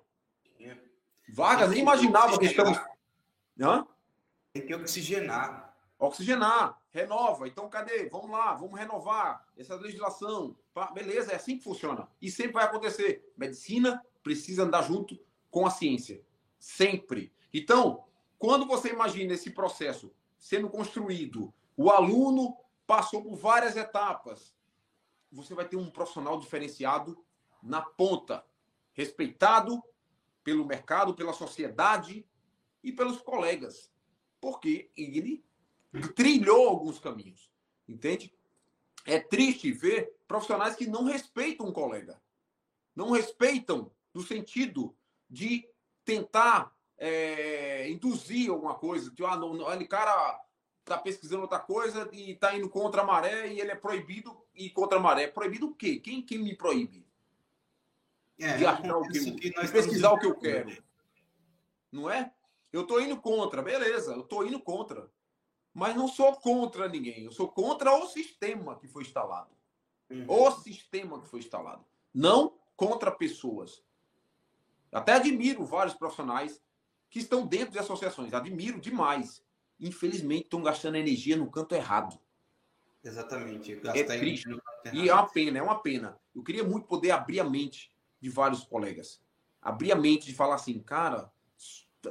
Vargas 1.30 1.70
nem 1.70 1.80
imaginava 1.80 2.38
que 2.38 2.46
estamos. 2.46 2.78
Hã? 3.60 3.86
Tem 4.52 4.64
que 4.64 4.74
oxigenar. 4.74 5.74
Oxigenar, 5.98 6.77
renova. 6.90 7.46
Então, 7.46 7.68
cadê? 7.68 8.08
Vamos 8.08 8.30
lá, 8.30 8.54
vamos 8.54 8.78
renovar 8.78 9.46
essa 9.56 9.74
legislação. 9.76 10.56
Beleza, 10.94 11.32
é 11.32 11.36
assim 11.36 11.58
que 11.58 11.64
funciona. 11.64 12.08
E 12.20 12.30
sempre 12.30 12.54
vai 12.54 12.64
acontecer. 12.64 13.32
Medicina 13.36 14.04
precisa 14.22 14.64
andar 14.64 14.82
junto 14.82 15.18
com 15.50 15.66
a 15.66 15.70
ciência. 15.70 16.22
Sempre. 16.58 17.32
Então, 17.52 18.04
quando 18.38 18.66
você 18.66 18.90
imagina 18.90 19.34
esse 19.34 19.50
processo 19.50 20.12
sendo 20.36 20.68
construído, 20.68 21.52
o 21.76 21.90
aluno 21.90 22.56
passou 22.86 23.22
por 23.22 23.36
várias 23.36 23.76
etapas, 23.76 24.56
você 25.30 25.54
vai 25.54 25.68
ter 25.68 25.76
um 25.76 25.90
profissional 25.90 26.38
diferenciado 26.38 27.22
na 27.62 27.82
ponta, 27.82 28.44
respeitado 28.92 29.82
pelo 30.42 30.64
mercado, 30.64 31.14
pela 31.14 31.32
sociedade 31.32 32.26
e 32.82 32.92
pelos 32.92 33.20
colegas, 33.20 33.92
porque 34.40 34.90
ele 34.96 35.44
trilhou 36.14 36.68
alguns 36.68 36.98
caminhos, 36.98 37.50
entende? 37.88 38.32
É 39.06 39.18
triste 39.18 39.72
ver 39.72 40.14
profissionais 40.26 40.76
que 40.76 40.86
não 40.86 41.04
respeitam 41.04 41.66
um 41.66 41.72
colega, 41.72 42.20
não 42.94 43.10
respeitam 43.10 43.90
no 44.12 44.22
sentido 44.22 44.94
de 45.30 45.68
tentar 46.04 46.74
é, 46.98 47.88
induzir 47.90 48.50
alguma 48.50 48.74
coisa, 48.74 49.10
que 49.10 49.24
ah, 49.24 49.36
não, 49.36 49.54
não, 49.54 49.72
ele 49.72 49.86
cara 49.86 50.40
está 50.80 50.98
pesquisando 50.98 51.42
outra 51.42 51.58
coisa 51.58 52.08
e 52.12 52.32
está 52.32 52.56
indo 52.56 52.68
contra 52.68 53.02
a 53.02 53.04
maré 53.04 53.48
e 53.48 53.60
ele 53.60 53.70
é 53.70 53.74
proibido 53.74 54.36
ir 54.54 54.70
contra 54.70 54.98
a 54.98 55.00
maré. 55.00 55.28
Proibido 55.28 55.68
o 55.68 55.74
quê? 55.74 55.96
Quem, 55.96 56.22
quem 56.22 56.38
me 56.38 56.56
proíbe? 56.56 57.06
É, 58.38 58.56
de 58.56 58.66
achar 58.66 58.96
o 58.96 59.02
que, 59.02 59.52
pesquisar 59.72 60.12
o 60.12 60.18
que 60.18 60.26
eu 60.26 60.34
quero. 60.34 60.82
Não 61.90 62.10
é? 62.10 62.32
Eu 62.72 62.82
estou 62.82 63.00
indo 63.00 63.20
contra, 63.20 63.62
beleza, 63.62 64.12
eu 64.12 64.20
estou 64.20 64.46
indo 64.46 64.60
contra. 64.60 65.10
Mas 65.78 65.94
não 65.94 66.08
sou 66.08 66.34
contra 66.34 66.88
ninguém, 66.88 67.22
eu 67.22 67.30
sou 67.30 67.46
contra 67.46 67.94
o 67.94 68.08
sistema 68.08 68.76
que 68.76 68.88
foi 68.88 69.04
instalado. 69.04 69.50
Uhum. 70.10 70.24
O 70.26 70.50
sistema 70.50 71.20
que 71.20 71.28
foi 71.28 71.38
instalado. 71.38 71.84
Não 72.12 72.58
contra 72.74 73.12
pessoas. 73.12 73.80
Até 74.90 75.12
admiro 75.12 75.64
vários 75.64 75.94
profissionais 75.94 76.60
que 77.08 77.20
estão 77.20 77.46
dentro 77.46 77.70
de 77.70 77.78
associações, 77.78 78.34
admiro 78.34 78.80
demais. 78.80 79.44
Infelizmente, 79.78 80.44
estão 80.44 80.60
gastando 80.60 80.96
energia 80.96 81.36
no 81.36 81.48
canto 81.48 81.76
errado. 81.76 82.18
Exatamente. 83.04 83.80
É 83.84 84.02
triste. 84.02 84.48
E 84.92 85.08
é 85.08 85.14
uma 85.14 85.28
pena, 85.28 85.58
é 85.58 85.62
uma 85.62 85.80
pena. 85.80 86.18
Eu 86.34 86.42
queria 86.42 86.64
muito 86.64 86.88
poder 86.88 87.12
abrir 87.12 87.38
a 87.38 87.44
mente 87.44 87.94
de 88.20 88.28
vários 88.28 88.64
colegas. 88.64 89.22
Abrir 89.62 89.92
a 89.92 89.96
mente 89.96 90.26
de 90.26 90.34
falar 90.34 90.56
assim, 90.56 90.80
cara, 90.80 91.30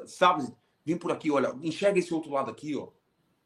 sabe, 0.05 0.47
vem 0.85 0.97
por 0.97 1.11
aqui, 1.11 1.29
olha, 1.29 1.53
enxerga 1.61 1.99
esse 1.99 2.13
outro 2.13 2.31
lado 2.31 2.49
aqui, 2.49 2.73
ó. 2.73 2.95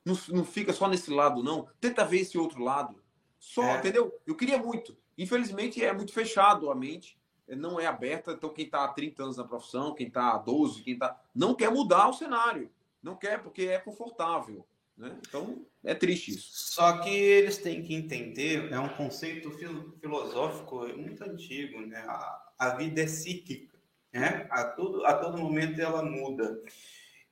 Não, 0.04 0.18
não 0.30 0.46
fica 0.46 0.74
só 0.74 0.88
nesse 0.88 1.12
lado, 1.12 1.44
não. 1.44 1.68
Tenta 1.80 2.06
ver 2.06 2.22
esse 2.22 2.38
outro 2.38 2.64
lado. 2.64 3.02
Só, 3.40 3.64
é. 3.64 3.78
entendeu? 3.78 4.14
Eu 4.26 4.36
queria 4.36 4.58
muito. 4.58 4.98
Infelizmente, 5.18 5.84
é 5.84 5.94
muito 5.94 6.14
fechado 6.14 6.70
a 6.72 6.76
mente. 6.76 7.18
Não 7.48 7.80
é 7.80 7.86
aberta. 7.86 8.32
Então, 8.32 8.50
quem 8.50 8.66
está 8.66 8.84
há 8.84 8.88
30 8.88 9.24
anos 9.24 9.38
na 9.38 9.44
profissão, 9.44 9.94
quem 9.94 10.08
está 10.08 10.34
há 10.34 10.38
12, 10.38 10.84
quem 10.84 10.94
está. 10.94 11.20
Não 11.34 11.54
quer 11.54 11.70
mudar 11.70 12.08
o 12.08 12.14
cenário. 12.14 12.72
Não 13.02 13.16
quer 13.16 13.42
porque 13.42 13.64
é 13.64 13.80
confortável. 13.80 14.66
Né? 14.98 15.18
Então, 15.28 15.66
é 15.84 15.96
triste 15.96 16.32
isso. 16.32 16.50
Só 16.52 17.00
que 17.00 17.10
eles 17.10 17.58
têm 17.58 17.82
que 17.82 17.96
entender, 17.96 18.72
é 18.72 18.80
um 18.80 18.90
conceito 18.90 19.50
filosófico 20.00 20.88
muito 20.96 21.24
antigo, 21.24 21.82
né? 21.82 22.04
A, 22.08 22.52
a 22.60 22.70
vida 22.76 23.02
é 23.02 23.08
cíclica, 23.08 23.78
né? 24.14 24.48
A 24.52 24.64
todo, 24.64 25.04
a 25.06 25.14
todo 25.16 25.40
momento 25.40 25.82
ela 25.82 26.04
muda. 26.04 26.62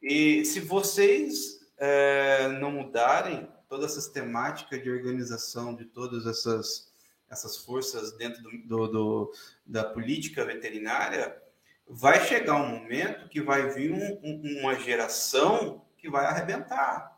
E 0.01 0.43
se 0.45 0.59
vocês 0.59 1.58
é, 1.79 2.47
não 2.59 2.71
mudarem 2.71 3.49
toda 3.67 3.85
essa 3.85 4.01
sistemática 4.01 4.77
de 4.77 4.89
organização 4.89 5.75
de 5.75 5.85
todas 5.85 6.25
essas, 6.25 6.91
essas 7.29 7.57
forças 7.57 8.11
dentro 8.17 8.41
do, 8.43 8.57
do, 8.67 8.87
do 8.87 9.33
da 9.65 9.83
política 9.83 10.43
veterinária, 10.43 11.41
vai 11.87 12.23
chegar 12.25 12.55
um 12.55 12.67
momento 12.67 13.29
que 13.29 13.41
vai 13.41 13.69
vir 13.69 13.91
um, 13.91 14.19
um, 14.23 14.59
uma 14.59 14.75
geração 14.75 15.85
que 15.97 16.09
vai 16.09 16.25
arrebentar. 16.25 17.17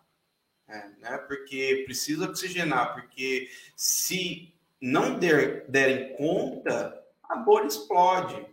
É, 0.68 0.90
né? 1.00 1.18
Porque 1.28 1.84
precisa 1.86 2.30
oxigenar, 2.30 2.94
porque 2.94 3.50
se 3.76 4.54
não 4.80 5.20
der, 5.20 5.70
derem 5.70 6.16
conta, 6.16 6.98
a 7.24 7.36
bolha 7.36 7.68
explode, 7.68 8.46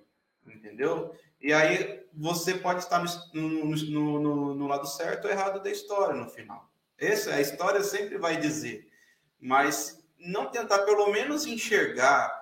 entendeu? 0.45 1.15
E 1.41 1.53
aí 1.53 1.98
você 2.19 2.55
pode 2.55 2.81
estar 2.81 3.03
no, 3.33 3.65
no, 3.65 4.21
no, 4.21 4.55
no 4.55 4.67
lado 4.67 4.87
certo 4.87 5.27
ou 5.27 5.31
errado 5.31 5.63
da 5.63 5.71
história 5.71 6.15
no 6.15 6.29
final. 6.29 6.69
Essa 6.99 7.35
a 7.35 7.41
história 7.41 7.83
sempre 7.85 8.19
vai 8.19 8.37
dizer, 8.37 8.91
mas 9.39 10.05
não 10.19 10.51
tentar 10.51 10.81
pelo 10.81 11.13
menos 11.13 11.47
enxergar 11.47 12.37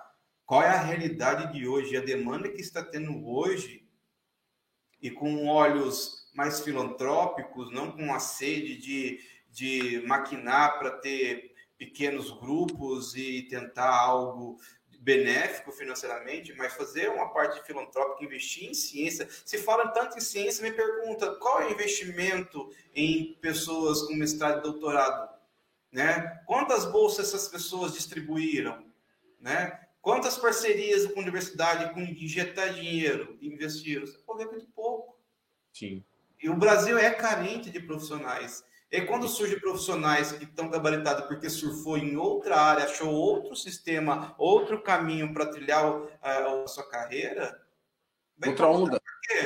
qual 0.45 0.63
é 0.63 0.69
a 0.69 0.81
realidade 0.81 1.53
de 1.53 1.67
hoje, 1.67 1.95
a 1.95 2.01
demanda 2.01 2.49
que 2.49 2.59
está 2.59 2.83
tendo 2.83 3.27
hoje, 3.27 3.87
e 4.99 5.11
com 5.11 5.47
olhos 5.47 6.27
mais 6.33 6.61
filantrópicos, 6.61 7.71
não 7.71 7.91
com 7.91 8.11
a 8.11 8.19
sede 8.19 8.77
de, 8.77 9.19
de 9.51 10.01
maquinar 10.07 10.79
para 10.79 10.89
ter 10.89 11.53
pequenos 11.77 12.31
grupos 12.39 13.15
e 13.15 13.43
tentar 13.43 13.95
algo 13.95 14.57
benéfico 15.07 15.71
financeiramente, 15.71 16.53
mas 16.57 16.73
fazer 16.73 17.09
uma 17.09 17.29
parte 17.29 17.65
filantrópica, 17.65 18.25
investir 18.25 18.69
em 18.69 18.73
ciência. 18.73 19.25
Se 19.45 19.57
fala 19.57 19.87
tanto 19.87 20.17
em 20.17 20.21
ciência, 20.21 20.61
me 20.61 20.75
pergunta 20.75 21.35
qual 21.35 21.61
é 21.61 21.67
o 21.67 21.71
investimento 21.71 22.69
em 22.93 23.37
pessoas 23.39 24.01
com 24.01 24.15
mestrado 24.15 24.59
e 24.59 24.63
doutorado? 24.63 25.29
Né? 25.89 26.41
Quantas 26.45 26.83
bolsas 26.83 27.29
essas 27.29 27.47
pessoas 27.47 27.93
distribuíram? 27.93 28.85
né? 29.39 29.79
Quantas 30.01 30.37
parcerias 30.37 31.05
com 31.07 31.19
universidade, 31.19 31.93
com 31.93 32.01
injetar 32.01 32.73
dinheiro, 32.73 33.37
investir? 33.41 33.99
Você 34.01 34.17
pode 34.19 34.43
ver 34.43 34.51
muito 34.51 34.67
pouco. 34.67 35.17
Sim. 35.73 36.03
E 36.41 36.49
o 36.49 36.55
Brasil 36.55 36.97
é 36.97 37.09
carente 37.11 37.69
de 37.69 37.79
profissionais. 37.79 38.63
E 38.89 39.01
quando 39.01 39.27
surgem 39.27 39.59
profissionais 39.59 40.31
que 40.31 40.45
estão 40.45 40.69
gabaritados 40.69 41.25
porque 41.25 41.49
surfou 41.49 41.97
em 41.97 42.15
outra 42.15 42.57
área, 42.57 42.85
achou 42.85 43.13
outro 43.13 43.55
sistema, 43.55 44.33
outro 44.37 44.81
caminho 44.81 45.33
para 45.33 45.47
trilhar 45.47 45.85
uh, 45.85 46.07
a 46.21 46.67
sua 46.67 46.87
carreira. 46.87 47.61
Outra 48.45 48.67
onda. 48.67 49.01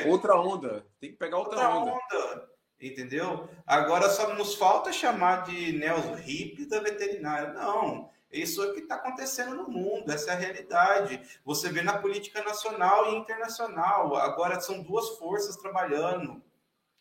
Outra 0.06 0.40
onda. 0.40 0.86
Tem 1.00 1.10
que 1.10 1.16
pegar 1.16 1.38
outra, 1.38 1.68
outra 1.68 1.92
onda. 1.92 1.92
onda. 1.92 2.48
Entendeu? 2.80 3.48
Agora 3.66 4.08
só 4.10 4.32
nos 4.34 4.54
falta 4.54 4.92
chamar 4.92 5.44
de 5.44 5.72
neos 5.72 6.04
hippies 6.20 6.68
da 6.68 6.80
veterinária. 6.80 7.52
Não. 7.52 8.10
Isso 8.32 8.62
é 8.62 8.68
o 8.68 8.74
que 8.74 8.80
está 8.80 8.94
acontecendo 8.94 9.54
no 9.54 9.68
mundo, 9.68 10.10
essa 10.10 10.30
é 10.30 10.34
a 10.34 10.38
realidade. 10.38 11.20
Você 11.44 11.68
vê 11.68 11.82
na 11.82 11.98
política 11.98 12.42
nacional 12.42 13.12
e 13.12 13.16
internacional. 13.16 14.16
Agora 14.16 14.58
são 14.60 14.82
duas 14.82 15.10
forças 15.18 15.56
trabalhando 15.56 16.42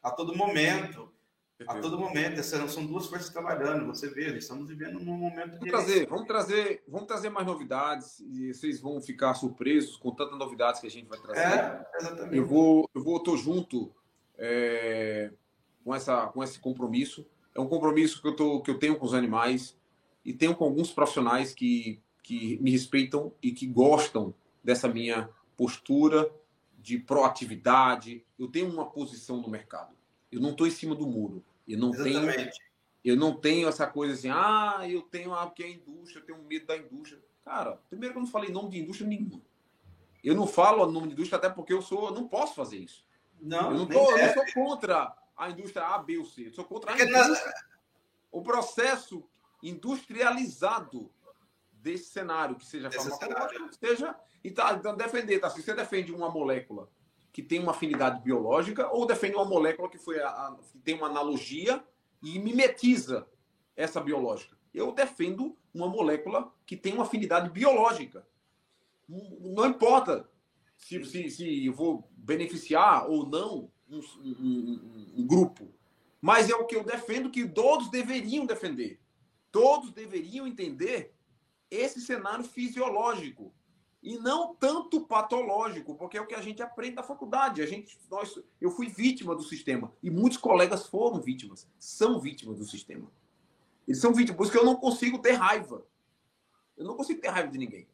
a 0.03 0.11
todo 0.11 0.35
momento. 0.35 1.11
A 1.67 1.79
todo 1.79 1.97
momento, 1.97 2.39
essas 2.39 2.71
são 2.71 2.85
duas 2.85 3.07
forças 3.07 3.29
trabalhando. 3.29 3.85
Você 3.87 4.09
vê, 4.09 4.37
estamos 4.37 4.67
vivendo 4.67 4.99
num 4.99 5.17
momento. 5.17 5.57
Vamos 5.59 5.69
trazer, 5.69 6.07
vamos 6.07 6.27
trazer, 6.27 6.83
vamos 6.87 7.07
trazer 7.07 7.29
mais 7.29 7.45
novidades 7.45 8.19
e 8.19 8.53
vocês 8.53 8.79
vão 8.79 9.01
ficar 9.01 9.33
surpresos 9.33 9.97
com 9.97 10.11
tantas 10.11 10.37
novidades 10.37 10.81
que 10.81 10.87
a 10.87 10.91
gente 10.91 11.07
vai 11.07 11.19
trazer. 11.19 11.41
É, 11.41 11.87
exatamente. 11.99 12.37
Eu 12.37 12.45
vou, 12.45 12.89
eu 12.93 13.03
vou, 13.03 13.19
tô 13.19 13.35
junto 13.37 13.91
é, 14.37 15.31
com 15.83 15.93
essa, 15.93 16.27
com 16.27 16.43
esse 16.43 16.59
compromisso. 16.59 17.25
É 17.53 17.59
um 17.59 17.67
compromisso 17.67 18.21
que 18.21 18.27
eu 18.27 18.35
tô, 18.35 18.61
que 18.61 18.71
eu 18.71 18.79
tenho 18.79 18.97
com 18.97 19.05
os 19.05 19.13
animais 19.13 19.77
e 20.23 20.33
tenho 20.33 20.55
com 20.55 20.63
alguns 20.63 20.91
profissionais 20.91 21.53
que, 21.53 22.01
que 22.23 22.57
me 22.61 22.71
respeitam 22.71 23.33
e 23.41 23.51
que 23.51 23.65
gostam 23.65 24.33
dessa 24.63 24.87
minha 24.87 25.29
postura 25.57 26.31
de 26.79 26.97
proatividade. 26.97 28.25
Eu 28.37 28.47
tenho 28.47 28.71
uma 28.71 28.85
posição 28.85 29.37
no 29.37 29.49
mercado. 29.49 29.93
Eu 30.31 30.39
não 30.39 30.51
estou 30.51 30.65
em 30.65 30.71
cima 30.71 30.95
do 30.95 31.05
muro. 31.05 31.43
Eu 31.71 31.79
não 31.79 31.93
Exatamente. 31.93 32.35
tenho. 32.35 32.51
Eu 33.03 33.15
não 33.15 33.35
tenho 33.35 33.67
essa 33.67 33.87
coisa 33.87 34.13
assim, 34.13 34.29
ah, 34.29 34.81
eu 34.87 35.01
tenho 35.01 35.33
ah, 35.33 35.47
porque 35.47 35.63
é 35.63 35.65
a 35.65 35.71
indústria, 35.71 36.19
eu 36.19 36.25
tenho 36.25 36.43
medo 36.43 36.67
da 36.67 36.77
indústria. 36.77 37.19
Cara, 37.43 37.81
primeiro 37.89 38.13
que 38.13 38.19
eu 38.19 38.23
não 38.23 38.29
falei 38.29 38.51
nome 38.51 38.69
de 38.69 38.79
indústria 38.79 39.09
nenhuma. 39.09 39.41
Eu 40.23 40.35
não 40.35 40.45
falo 40.45 40.83
o 40.83 40.91
nome 40.91 41.07
de 41.07 41.13
indústria 41.13 41.37
até 41.37 41.49
porque 41.49 41.73
eu 41.73 41.81
sou, 41.81 42.09
eu 42.09 42.13
não 42.13 42.27
posso 42.27 42.53
fazer 42.53 42.77
isso. 42.77 43.03
Não, 43.39 43.71
eu 43.71 43.77
não, 43.79 43.87
tô, 43.87 44.17
eu 44.17 44.33
sou 44.33 44.45
contra 44.53 45.15
a 45.35 45.49
indústria 45.49 45.83
A, 45.83 45.97
B 45.97 46.19
ou 46.19 46.25
C. 46.25 46.47
Eu 46.47 46.53
sou 46.53 46.63
contra 46.63 46.91
a 46.91 46.95
indústria, 46.95 47.53
o 48.31 48.43
processo 48.43 49.27
industrializado 49.63 51.11
desse 51.71 52.11
cenário, 52.11 52.55
que 52.55 52.65
seja 52.65 52.91
farmacológico, 52.91 53.73
seja. 53.73 54.15
E 54.43 54.51
tá, 54.51 54.73
então 54.73 54.95
defender, 54.95 55.39
tá? 55.39 55.49
Se 55.49 55.63
você 55.63 55.73
defende 55.73 56.11
uma 56.11 56.29
molécula 56.29 56.87
que 57.31 57.41
tem 57.41 57.59
uma 57.59 57.71
afinidade 57.71 58.21
biológica 58.21 58.89
ou 58.91 59.05
defende 59.05 59.35
uma 59.35 59.45
molécula 59.45 59.89
que, 59.89 59.97
foi 59.97 60.19
a, 60.19 60.27
a, 60.27 60.57
que 60.71 60.79
tem 60.79 60.95
uma 60.95 61.07
analogia 61.07 61.83
e 62.21 62.37
mimetiza 62.39 63.27
essa 63.75 64.01
biológica. 64.01 64.57
Eu 64.73 64.91
defendo 64.91 65.57
uma 65.73 65.87
molécula 65.87 66.53
que 66.65 66.75
tem 66.75 66.93
uma 66.93 67.03
afinidade 67.03 67.49
biológica. 67.49 68.25
Não 69.07 69.65
importa 69.65 70.29
se, 70.77 71.03
se, 71.05 71.29
se 71.29 71.65
eu 71.65 71.73
vou 71.73 72.09
beneficiar 72.11 73.09
ou 73.09 73.27
não 73.27 73.71
um, 73.89 73.99
um, 74.19 75.13
um, 75.17 75.27
grupo, 75.27 75.73
mas 76.21 76.49
é 76.49 76.55
o 76.55 76.65
que 76.65 76.75
eu 76.75 76.83
defendo 76.83 77.29
que 77.29 77.47
todos 77.47 77.89
deveriam 77.89 78.45
defender. 78.45 78.99
Todos 79.51 79.91
deveriam 79.91 80.47
entender 80.47 81.13
esse 81.69 81.99
cenário 81.99 82.43
fisiológico 82.43 83.53
e 84.01 84.17
não 84.17 84.55
tanto 84.55 85.01
patológico, 85.01 85.95
porque 85.95 86.17
é 86.17 86.21
o 86.21 86.25
que 86.25 86.33
a 86.33 86.41
gente 86.41 86.61
aprende 86.61 86.95
na 86.95 87.03
faculdade. 87.03 87.61
A 87.61 87.65
gente, 87.65 87.99
nós, 88.09 88.39
eu 88.59 88.71
fui 88.71 88.87
vítima 88.87 89.35
do 89.35 89.43
sistema 89.43 89.93
e 90.01 90.09
muitos 90.09 90.37
colegas 90.37 90.87
foram 90.87 91.21
vítimas, 91.21 91.67
são 91.77 92.19
vítimas 92.19 92.57
do 92.57 92.65
sistema. 92.65 93.11
Eles 93.87 94.01
são 94.01 94.13
vítimas, 94.13 94.37
por 94.37 94.43
isso 94.43 94.51
que 94.51 94.57
eu 94.57 94.65
não 94.65 94.75
consigo 94.75 95.19
ter 95.19 95.33
raiva. 95.33 95.85
Eu 96.75 96.85
não 96.85 96.95
consigo 96.95 97.21
ter 97.21 97.27
raiva 97.27 97.51
de 97.51 97.57
ninguém, 97.57 97.87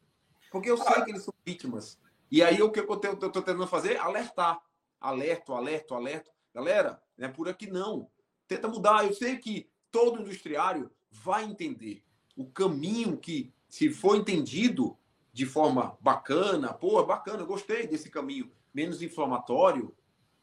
porque 0.52 0.70
eu 0.70 0.78
sei 0.78 1.04
que 1.04 1.12
eles 1.12 1.24
são 1.24 1.34
vítimas. 1.46 2.00
E 2.32 2.42
aí 2.42 2.62
o 2.62 2.72
que 2.72 2.80
eu 2.80 2.94
estou 2.94 3.30
tentando 3.30 3.68
fazer? 3.68 3.98
Alertar, 3.98 4.62
alerto, 5.00 5.54
alerto, 5.54 5.94
alerto. 5.94 6.32
Galera, 6.54 7.02
não 7.18 7.28
é 7.28 7.32
por 7.32 7.48
aqui 7.48 7.68
não. 7.68 8.10
Tenta 8.48 8.68
mudar. 8.68 9.06
Eu 9.06 9.14
sei 9.14 9.38
que 9.38 9.70
todo 9.92 10.22
industriário 10.22 10.92
vai 11.12 11.44
entender 11.46 12.04
o 12.36 12.46
caminho 12.46 13.18
que, 13.18 13.54
se 13.68 13.90
for 13.90 14.16
entendido, 14.16 14.98
de 15.38 15.46
forma 15.46 15.96
bacana, 16.02 16.74
pô, 16.74 17.04
bacana, 17.04 17.44
gostei 17.44 17.86
desse 17.86 18.10
caminho 18.10 18.52
menos 18.74 19.04
inflamatório. 19.04 19.96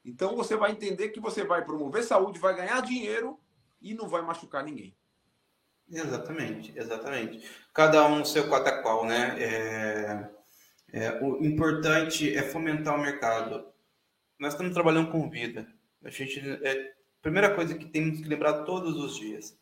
Então 0.04 0.36
você 0.36 0.54
vai 0.54 0.70
entender 0.70 1.08
que 1.08 1.18
você 1.18 1.42
vai 1.42 1.64
promover 1.64 2.04
saúde, 2.04 2.38
vai 2.38 2.54
ganhar 2.54 2.80
dinheiro 2.80 3.36
e 3.82 3.92
não 3.92 4.08
vai 4.08 4.22
machucar 4.22 4.62
ninguém. 4.62 4.96
Exatamente, 5.90 6.72
exatamente. 6.78 7.44
Cada 7.72 8.06
um 8.06 8.20
no 8.20 8.24
seu 8.24 8.48
qual 8.48 8.62
qual, 8.82 9.04
né? 9.04 9.36
É, 9.42 10.30
é, 10.92 11.20
o 11.20 11.44
importante 11.44 12.32
é 12.32 12.44
fomentar 12.44 12.94
o 12.94 13.02
mercado. 13.02 13.66
Nós 14.38 14.52
estamos 14.52 14.72
trabalhando 14.72 15.10
com 15.10 15.28
vida. 15.28 15.66
A 16.04 16.08
gente 16.08 16.38
é 16.38 16.82
a 16.82 16.94
primeira 17.20 17.52
coisa 17.52 17.76
que 17.76 17.86
temos 17.86 18.20
que 18.20 18.28
lembrar 18.28 18.62
todos 18.62 18.96
os 18.96 19.16
dias, 19.16 19.58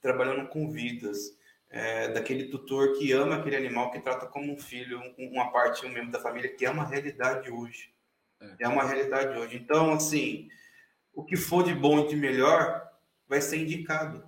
trabalhando 0.00 0.48
com 0.48 0.68
vidas 0.68 1.38
é, 1.74 2.06
daquele 2.06 2.44
tutor 2.44 2.92
que 2.92 3.10
ama 3.10 3.34
aquele 3.34 3.56
animal, 3.56 3.90
que 3.90 3.98
trata 3.98 4.26
como 4.26 4.52
um 4.52 4.56
filho, 4.56 5.00
uma 5.18 5.50
parte, 5.50 5.84
um 5.84 5.88
membro 5.88 6.12
da 6.12 6.20
família, 6.20 6.54
que 6.54 6.64
é 6.64 6.70
uma 6.70 6.86
realidade 6.86 7.50
hoje. 7.50 7.92
É. 8.40 8.64
é 8.64 8.68
uma 8.68 8.84
realidade 8.84 9.36
hoje. 9.36 9.56
Então, 9.56 9.92
assim, 9.92 10.48
o 11.12 11.24
que 11.24 11.36
for 11.36 11.64
de 11.64 11.74
bom 11.74 11.98
e 11.98 12.06
de 12.06 12.14
melhor 12.14 12.88
vai 13.26 13.40
ser 13.40 13.56
indicado. 13.56 14.22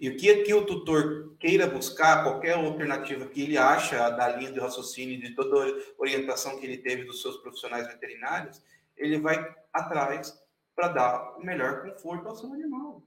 E 0.00 0.08
o 0.08 0.16
que 0.16 0.30
aqui 0.30 0.54
o 0.54 0.64
tutor 0.64 1.36
queira 1.38 1.66
buscar, 1.66 2.22
qualquer 2.22 2.54
alternativa 2.54 3.26
que 3.26 3.42
ele 3.42 3.58
acha 3.58 4.08
da 4.08 4.26
linha 4.28 4.50
de 4.50 4.58
raciocínio, 4.58 5.20
de 5.20 5.34
toda 5.34 5.62
a 5.62 5.74
orientação 5.98 6.58
que 6.58 6.64
ele 6.64 6.78
teve 6.78 7.04
dos 7.04 7.20
seus 7.20 7.36
profissionais 7.36 7.86
veterinários, 7.86 8.62
ele 8.96 9.18
vai 9.18 9.54
atrás 9.70 10.42
para 10.74 10.88
dar 10.88 11.36
o 11.36 11.44
melhor 11.44 11.82
conforto 11.82 12.26
ao 12.26 12.34
seu 12.34 12.50
animal. 12.50 13.02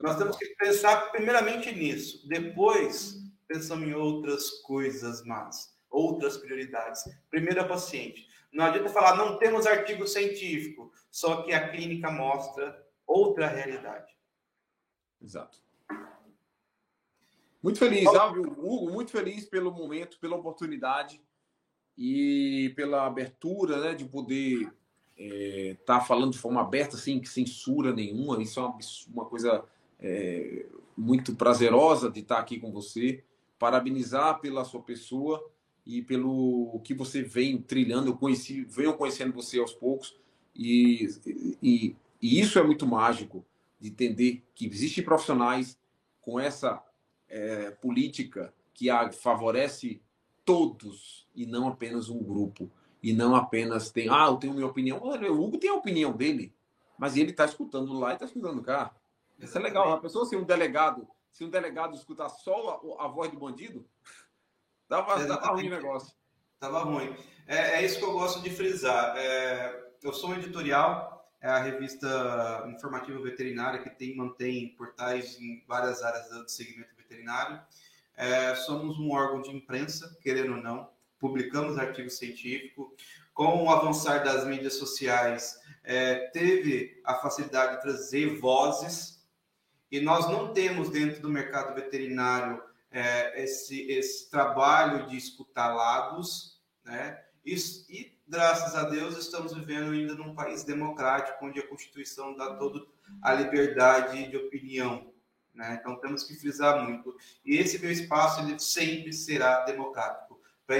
Nós 0.00 0.16
temos 0.16 0.36
que 0.36 0.46
pensar 0.56 1.10
primeiramente 1.12 1.70
nisso, 1.72 2.26
depois 2.26 3.18
pensamos 3.46 3.86
em 3.86 3.92
outras 3.92 4.50
coisas 4.62 5.22
más, 5.24 5.76
outras 5.90 6.38
prioridades. 6.38 7.02
Primeiro 7.28 7.60
é 7.60 7.62
o 7.62 7.68
paciente. 7.68 8.26
Não 8.52 8.64
adianta 8.64 8.88
falar, 8.88 9.16
não 9.16 9.38
temos 9.38 9.66
artigo 9.66 10.06
científico, 10.06 10.92
só 11.10 11.42
que 11.42 11.52
a 11.52 11.68
clínica 11.68 12.10
mostra 12.10 12.82
outra 13.06 13.46
realidade. 13.46 14.12
Exato. 15.20 15.58
Muito 17.62 17.78
feliz, 17.78 18.06
Álvio, 18.06 18.42
Hugo, 18.58 18.90
muito 18.90 19.10
feliz 19.10 19.44
pelo 19.44 19.70
momento, 19.70 20.18
pela 20.18 20.36
oportunidade 20.36 21.20
e 21.96 22.72
pela 22.74 23.04
abertura 23.04 23.78
né, 23.80 23.94
de 23.94 24.06
poder 24.06 24.62
estar 24.62 24.74
é, 25.18 25.74
tá 25.84 26.00
falando 26.00 26.32
de 26.32 26.38
forma 26.38 26.62
aberta, 26.62 26.96
sem 26.96 27.22
censura 27.22 27.92
nenhuma. 27.92 28.42
Isso 28.42 28.58
é 28.58 28.62
uma, 28.62 28.78
uma 29.12 29.24
coisa 29.26 29.62
é, 30.00 30.66
muito 30.96 31.34
prazerosa 31.34 32.10
de 32.10 32.20
estar 32.20 32.38
aqui 32.38 32.58
com 32.58 32.72
você, 32.72 33.22
parabenizar 33.58 34.40
pela 34.40 34.64
sua 34.64 34.82
pessoa 34.82 35.44
e 35.86 36.02
pelo 36.02 36.80
que 36.84 36.94
você 36.94 37.22
vem 37.22 37.58
trilhando. 37.58 38.08
Eu 38.08 38.16
conheci, 38.16 38.62
venho 38.62 38.96
conhecendo 38.96 39.32
você 39.32 39.58
aos 39.58 39.72
poucos 39.72 40.16
e, 40.54 41.08
e, 41.62 41.96
e 42.20 42.40
isso 42.40 42.58
é 42.58 42.62
muito 42.62 42.86
mágico 42.86 43.44
de 43.78 43.88
entender 43.88 44.42
que 44.54 44.66
existem 44.66 45.04
profissionais 45.04 45.78
com 46.20 46.38
essa 46.38 46.82
é, 47.28 47.70
política 47.70 48.52
que 48.74 48.90
a, 48.90 49.10
favorece 49.10 50.00
todos 50.44 51.26
e 51.34 51.46
não 51.46 51.68
apenas 51.68 52.08
um 52.08 52.22
grupo. 52.22 52.70
E 53.02 53.14
não 53.14 53.34
apenas 53.34 53.90
tem 53.90 54.10
ah 54.10 54.26
eu 54.26 54.36
tenho 54.36 54.52
minha 54.52 54.66
opinião. 54.66 55.00
O 55.02 55.42
Hugo 55.42 55.56
tem 55.56 55.70
a 55.70 55.74
opinião 55.74 56.12
dele 56.12 56.52
mas 57.00 57.16
ele 57.16 57.30
está 57.30 57.46
escutando 57.46 57.94
lá 57.94 58.10
e 58.10 58.12
está 58.12 58.26
escutando 58.26 58.60
cá 58.60 58.94
isso 59.40 59.58
é 59.58 59.60
legal. 59.60 59.92
A 59.92 60.00
pessoa, 60.00 60.26
se 60.26 60.36
um 60.36 60.44
delegado, 60.44 61.08
se 61.32 61.44
um 61.44 61.50
delegado 61.50 61.94
escutar 61.94 62.28
só 62.28 62.96
a, 62.98 63.04
a 63.04 63.08
voz 63.08 63.30
do 63.30 63.38
bandido, 63.38 63.86
dava, 64.88 65.24
dava 65.26 65.48
ruim 65.48 65.68
o 65.68 65.70
negócio. 65.70 66.14
Tava 66.58 66.80
ruim. 66.80 67.16
É, 67.46 67.76
é, 67.76 67.84
isso 67.84 67.98
que 67.98 68.04
eu 68.04 68.12
gosto 68.12 68.42
de 68.42 68.50
frisar. 68.50 69.16
É, 69.16 69.92
eu 70.02 70.12
sou 70.12 70.30
um 70.30 70.34
editorial, 70.34 71.30
é 71.40 71.48
a 71.48 71.58
revista 71.58 72.64
informativa 72.68 73.18
veterinária 73.20 73.82
que 73.82 73.90
tem 73.90 74.14
mantém 74.14 74.74
portais 74.76 75.40
em 75.40 75.64
várias 75.66 76.02
áreas 76.02 76.28
do 76.28 76.48
segmento 76.48 76.94
veterinário. 76.96 77.60
É, 78.14 78.54
somos 78.54 78.98
um 78.98 79.10
órgão 79.10 79.40
de 79.40 79.50
imprensa, 79.50 80.18
querendo 80.20 80.52
ou 80.52 80.62
não, 80.62 80.90
publicamos 81.18 81.78
artigo 81.78 82.10
científico. 82.10 82.94
Com 83.32 83.64
o 83.64 83.70
avançar 83.70 84.22
das 84.22 84.46
mídias 84.46 84.74
sociais, 84.74 85.58
é, 85.82 86.28
teve 86.28 87.00
a 87.04 87.14
facilidade 87.14 87.76
de 87.76 87.82
trazer 87.82 88.38
vozes 88.38 89.19
e 89.90 90.00
nós 90.00 90.28
não 90.28 90.52
temos 90.52 90.88
dentro 90.88 91.20
do 91.20 91.28
mercado 91.28 91.74
veterinário 91.74 92.62
é, 92.90 93.42
esse, 93.42 93.82
esse 93.90 94.30
trabalho 94.30 95.06
de 95.06 95.16
escutar 95.16 95.74
lados, 95.74 96.60
né? 96.84 97.22
Isso, 97.44 97.90
e 97.90 98.12
graças 98.28 98.74
a 98.74 98.84
Deus 98.84 99.16
estamos 99.16 99.54
vivendo 99.54 99.92
ainda 99.92 100.14
num 100.14 100.34
país 100.34 100.62
democrático, 100.62 101.44
onde 101.44 101.58
a 101.58 101.66
Constituição 101.66 102.36
dá 102.36 102.54
toda 102.54 102.84
a 103.22 103.32
liberdade 103.32 104.28
de 104.28 104.36
opinião, 104.36 105.12
né? 105.54 105.78
Então 105.80 105.96
temos 105.96 106.22
que 106.22 106.34
frisar 106.34 106.84
muito. 106.84 107.16
E 107.44 107.56
esse 107.56 107.78
meu 107.78 107.90
espaço 107.90 108.40
ele 108.40 108.58
sempre 108.58 109.12
será 109.12 109.64
democrático 109.64 110.40
para 110.66 110.76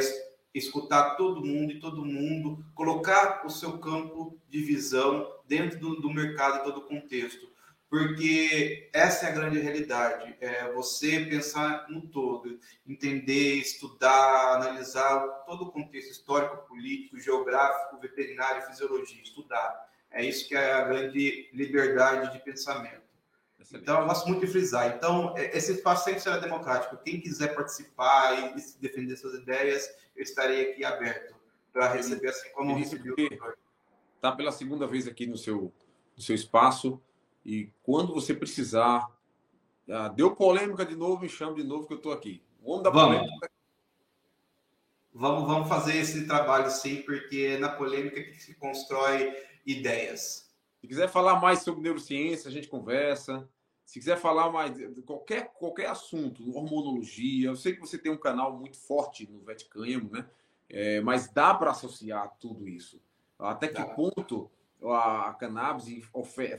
escutar 0.55 1.17
todo 1.17 1.45
mundo 1.45 1.73
e 1.73 1.81
todo 1.81 2.05
mundo 2.05 2.65
colocar 2.75 3.45
o 3.45 3.51
seu 3.51 3.79
campo 3.79 4.39
de 4.49 4.61
visão 4.63 5.33
dentro 5.47 5.79
do, 5.79 6.01
do 6.01 6.11
mercado 6.11 6.59
e 6.59 6.65
todo 6.65 6.79
o 6.79 6.87
contexto 6.87 7.51
porque 7.91 8.89
essa 8.93 9.27
é 9.27 9.31
a 9.31 9.35
grande 9.35 9.59
realidade. 9.59 10.37
É 10.41 10.73
você 10.73 11.27
pensar 11.27 11.91
no 11.91 12.03
todo, 12.03 12.61
entender, 12.87 13.57
estudar, 13.57 14.55
analisar 14.55 15.19
todo 15.45 15.65
o 15.65 15.73
contexto 15.73 16.13
histórico, 16.13 16.69
político, 16.69 17.19
geográfico, 17.19 18.01
veterinário, 18.01 18.63
fisiologia, 18.63 19.21
estudar. 19.21 19.91
É 20.09 20.25
isso 20.25 20.49
que 20.49 20.55
é 20.55 20.73
a 20.73 20.85
grande 20.85 21.51
liberdade 21.53 22.33
de 22.33 22.39
pensamento. 22.39 23.01
Então, 23.73 24.01
eu 24.01 24.07
gosto 24.07 24.29
muito 24.29 24.47
de 24.47 24.51
frisar. 24.51 24.95
Então, 24.97 25.37
é, 25.37 25.57
esse 25.57 25.73
espaço 25.73 26.05
sempre 26.05 26.21
será 26.21 26.39
democrático. 26.39 26.97
Quem 27.05 27.21
quiser 27.21 27.55
participar 27.55 28.57
e 28.57 28.61
defender 28.81 29.17
suas 29.17 29.35
ideias, 29.35 29.89
eu 30.17 30.23
estarei 30.23 30.71
aqui 30.71 30.85
aberto 30.85 31.35
para 31.73 31.93
receber, 31.93 32.29
assim 32.29 32.51
como 32.53 32.77
recebi 32.77 33.11
o 33.11 33.17
doutor. 33.17 33.59
Está 34.17 34.33
pela 34.33 34.53
segunda 34.53 34.87
vez 34.87 35.07
aqui 35.07 35.27
no 35.27 35.37
seu, 35.37 35.73
no 36.17 36.23
seu 36.23 36.35
espaço. 36.35 37.01
E 37.45 37.73
quando 37.83 38.13
você 38.13 38.35
precisar, 38.35 39.09
ah, 39.89 40.09
deu 40.09 40.35
polêmica 40.35 40.85
de 40.85 40.95
novo, 40.95 41.23
me 41.23 41.29
chama 41.29 41.55
de 41.55 41.65
novo 41.65 41.87
que 41.87 41.95
eu 41.95 41.99
estou 41.99 42.13
aqui. 42.13 42.43
O 42.63 42.73
homem 42.73 42.83
da 42.83 42.91
vamos. 42.91 43.19
polêmica. 43.19 43.51
Vamos, 45.13 45.49
vamos 45.49 45.69
fazer 45.69 45.97
esse 45.97 46.27
trabalho 46.27 46.71
sim, 46.71 47.03
porque 47.03 47.55
é 47.57 47.59
na 47.59 47.69
polêmica 47.69 48.23
que 48.23 48.41
se 48.41 48.55
constrói 48.55 49.35
ideias. 49.67 50.49
Se 50.81 50.87
quiser 50.87 51.09
falar 51.09 51.41
mais 51.41 51.63
sobre 51.63 51.83
neurociência, 51.83 52.49
a 52.49 52.53
gente 52.53 52.69
conversa. 52.69 53.49
Se 53.85 53.99
quiser 53.99 54.17
falar 54.19 54.51
mais 54.51 54.75
de 54.77 55.03
qualquer, 55.03 55.53
qualquer 55.55 55.89
assunto, 55.89 56.57
hormonologia, 56.57 57.49
eu 57.49 57.57
sei 57.57 57.75
que 57.75 57.81
você 57.81 57.99
tem 57.99 58.13
um 58.13 58.17
canal 58.17 58.57
muito 58.57 58.79
forte 58.79 59.29
no 59.29 59.41
Veticânimo, 59.41 60.09
né? 60.13 60.25
É, 60.69 61.01
mas 61.01 61.29
dá 61.29 61.53
para 61.53 61.73
associar 61.73 62.33
tudo 62.39 62.69
isso. 62.69 63.01
Até 63.37 63.67
que 63.67 63.83
ponto 63.97 64.49
a 64.85 65.35
cannabis 65.39 66.05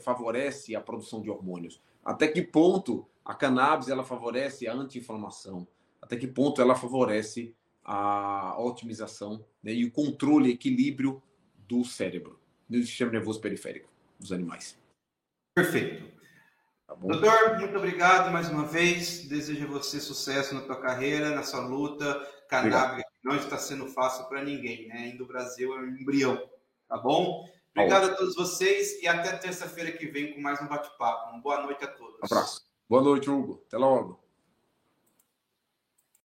favorece 0.02 0.76
a 0.76 0.80
produção 0.80 1.20
de 1.20 1.30
hormônios? 1.30 1.80
Até 2.04 2.28
que 2.28 2.42
ponto 2.42 3.06
a 3.24 3.34
cannabis 3.34 3.88
ela 3.88 4.04
favorece 4.04 4.66
a 4.66 4.74
anti-inflamação? 4.74 5.66
Até 6.00 6.16
que 6.16 6.26
ponto 6.26 6.60
ela 6.60 6.74
favorece 6.74 7.54
a 7.84 8.56
otimização 8.60 9.44
né, 9.62 9.72
e 9.72 9.84
o 9.84 9.90
controle, 9.90 10.50
equilíbrio 10.50 11.22
do 11.68 11.84
cérebro, 11.84 12.38
do 12.68 12.80
sistema 12.82 13.12
nervoso 13.12 13.40
periférico 13.40 13.88
dos 14.18 14.32
animais? 14.32 14.78
Perfeito. 15.54 16.10
Tá 16.86 16.94
Doutor, 16.94 17.58
muito 17.58 17.76
obrigado 17.76 18.30
mais 18.32 18.48
uma 18.48 18.66
vez. 18.66 19.26
Desejo 19.26 19.64
a 19.64 19.70
você 19.70 20.00
sucesso 20.00 20.54
na 20.54 20.62
tua 20.62 20.80
carreira, 20.80 21.34
na 21.34 21.42
sua 21.42 21.66
luta. 21.66 22.20
Cannabis 22.48 23.04
não 23.22 23.36
está 23.36 23.56
sendo 23.56 23.86
fácil 23.86 24.26
para 24.26 24.44
ninguém, 24.44 24.88
né? 24.88 24.98
Ainda 24.98 25.22
o 25.22 25.26
Brasil 25.26 25.74
é 25.74 25.80
um 25.80 25.96
embrião, 25.96 26.42
tá 26.88 26.98
bom? 26.98 27.48
Obrigado 27.74 28.10
a 28.10 28.14
todos 28.14 28.34
vocês 28.34 29.02
e 29.02 29.08
até 29.08 29.36
terça-feira 29.36 29.92
que 29.92 30.06
vem 30.06 30.34
com 30.34 30.40
mais 30.40 30.60
um 30.60 30.68
bate-papo. 30.68 31.30
Uma 31.30 31.40
boa 31.40 31.62
noite 31.62 31.82
a 31.84 31.88
todos. 31.88 32.16
Um 32.22 32.26
abraço. 32.26 32.62
Boa 32.88 33.02
noite, 33.02 33.30
Hugo. 33.30 33.64
Até 33.66 33.78
logo. 33.78 34.21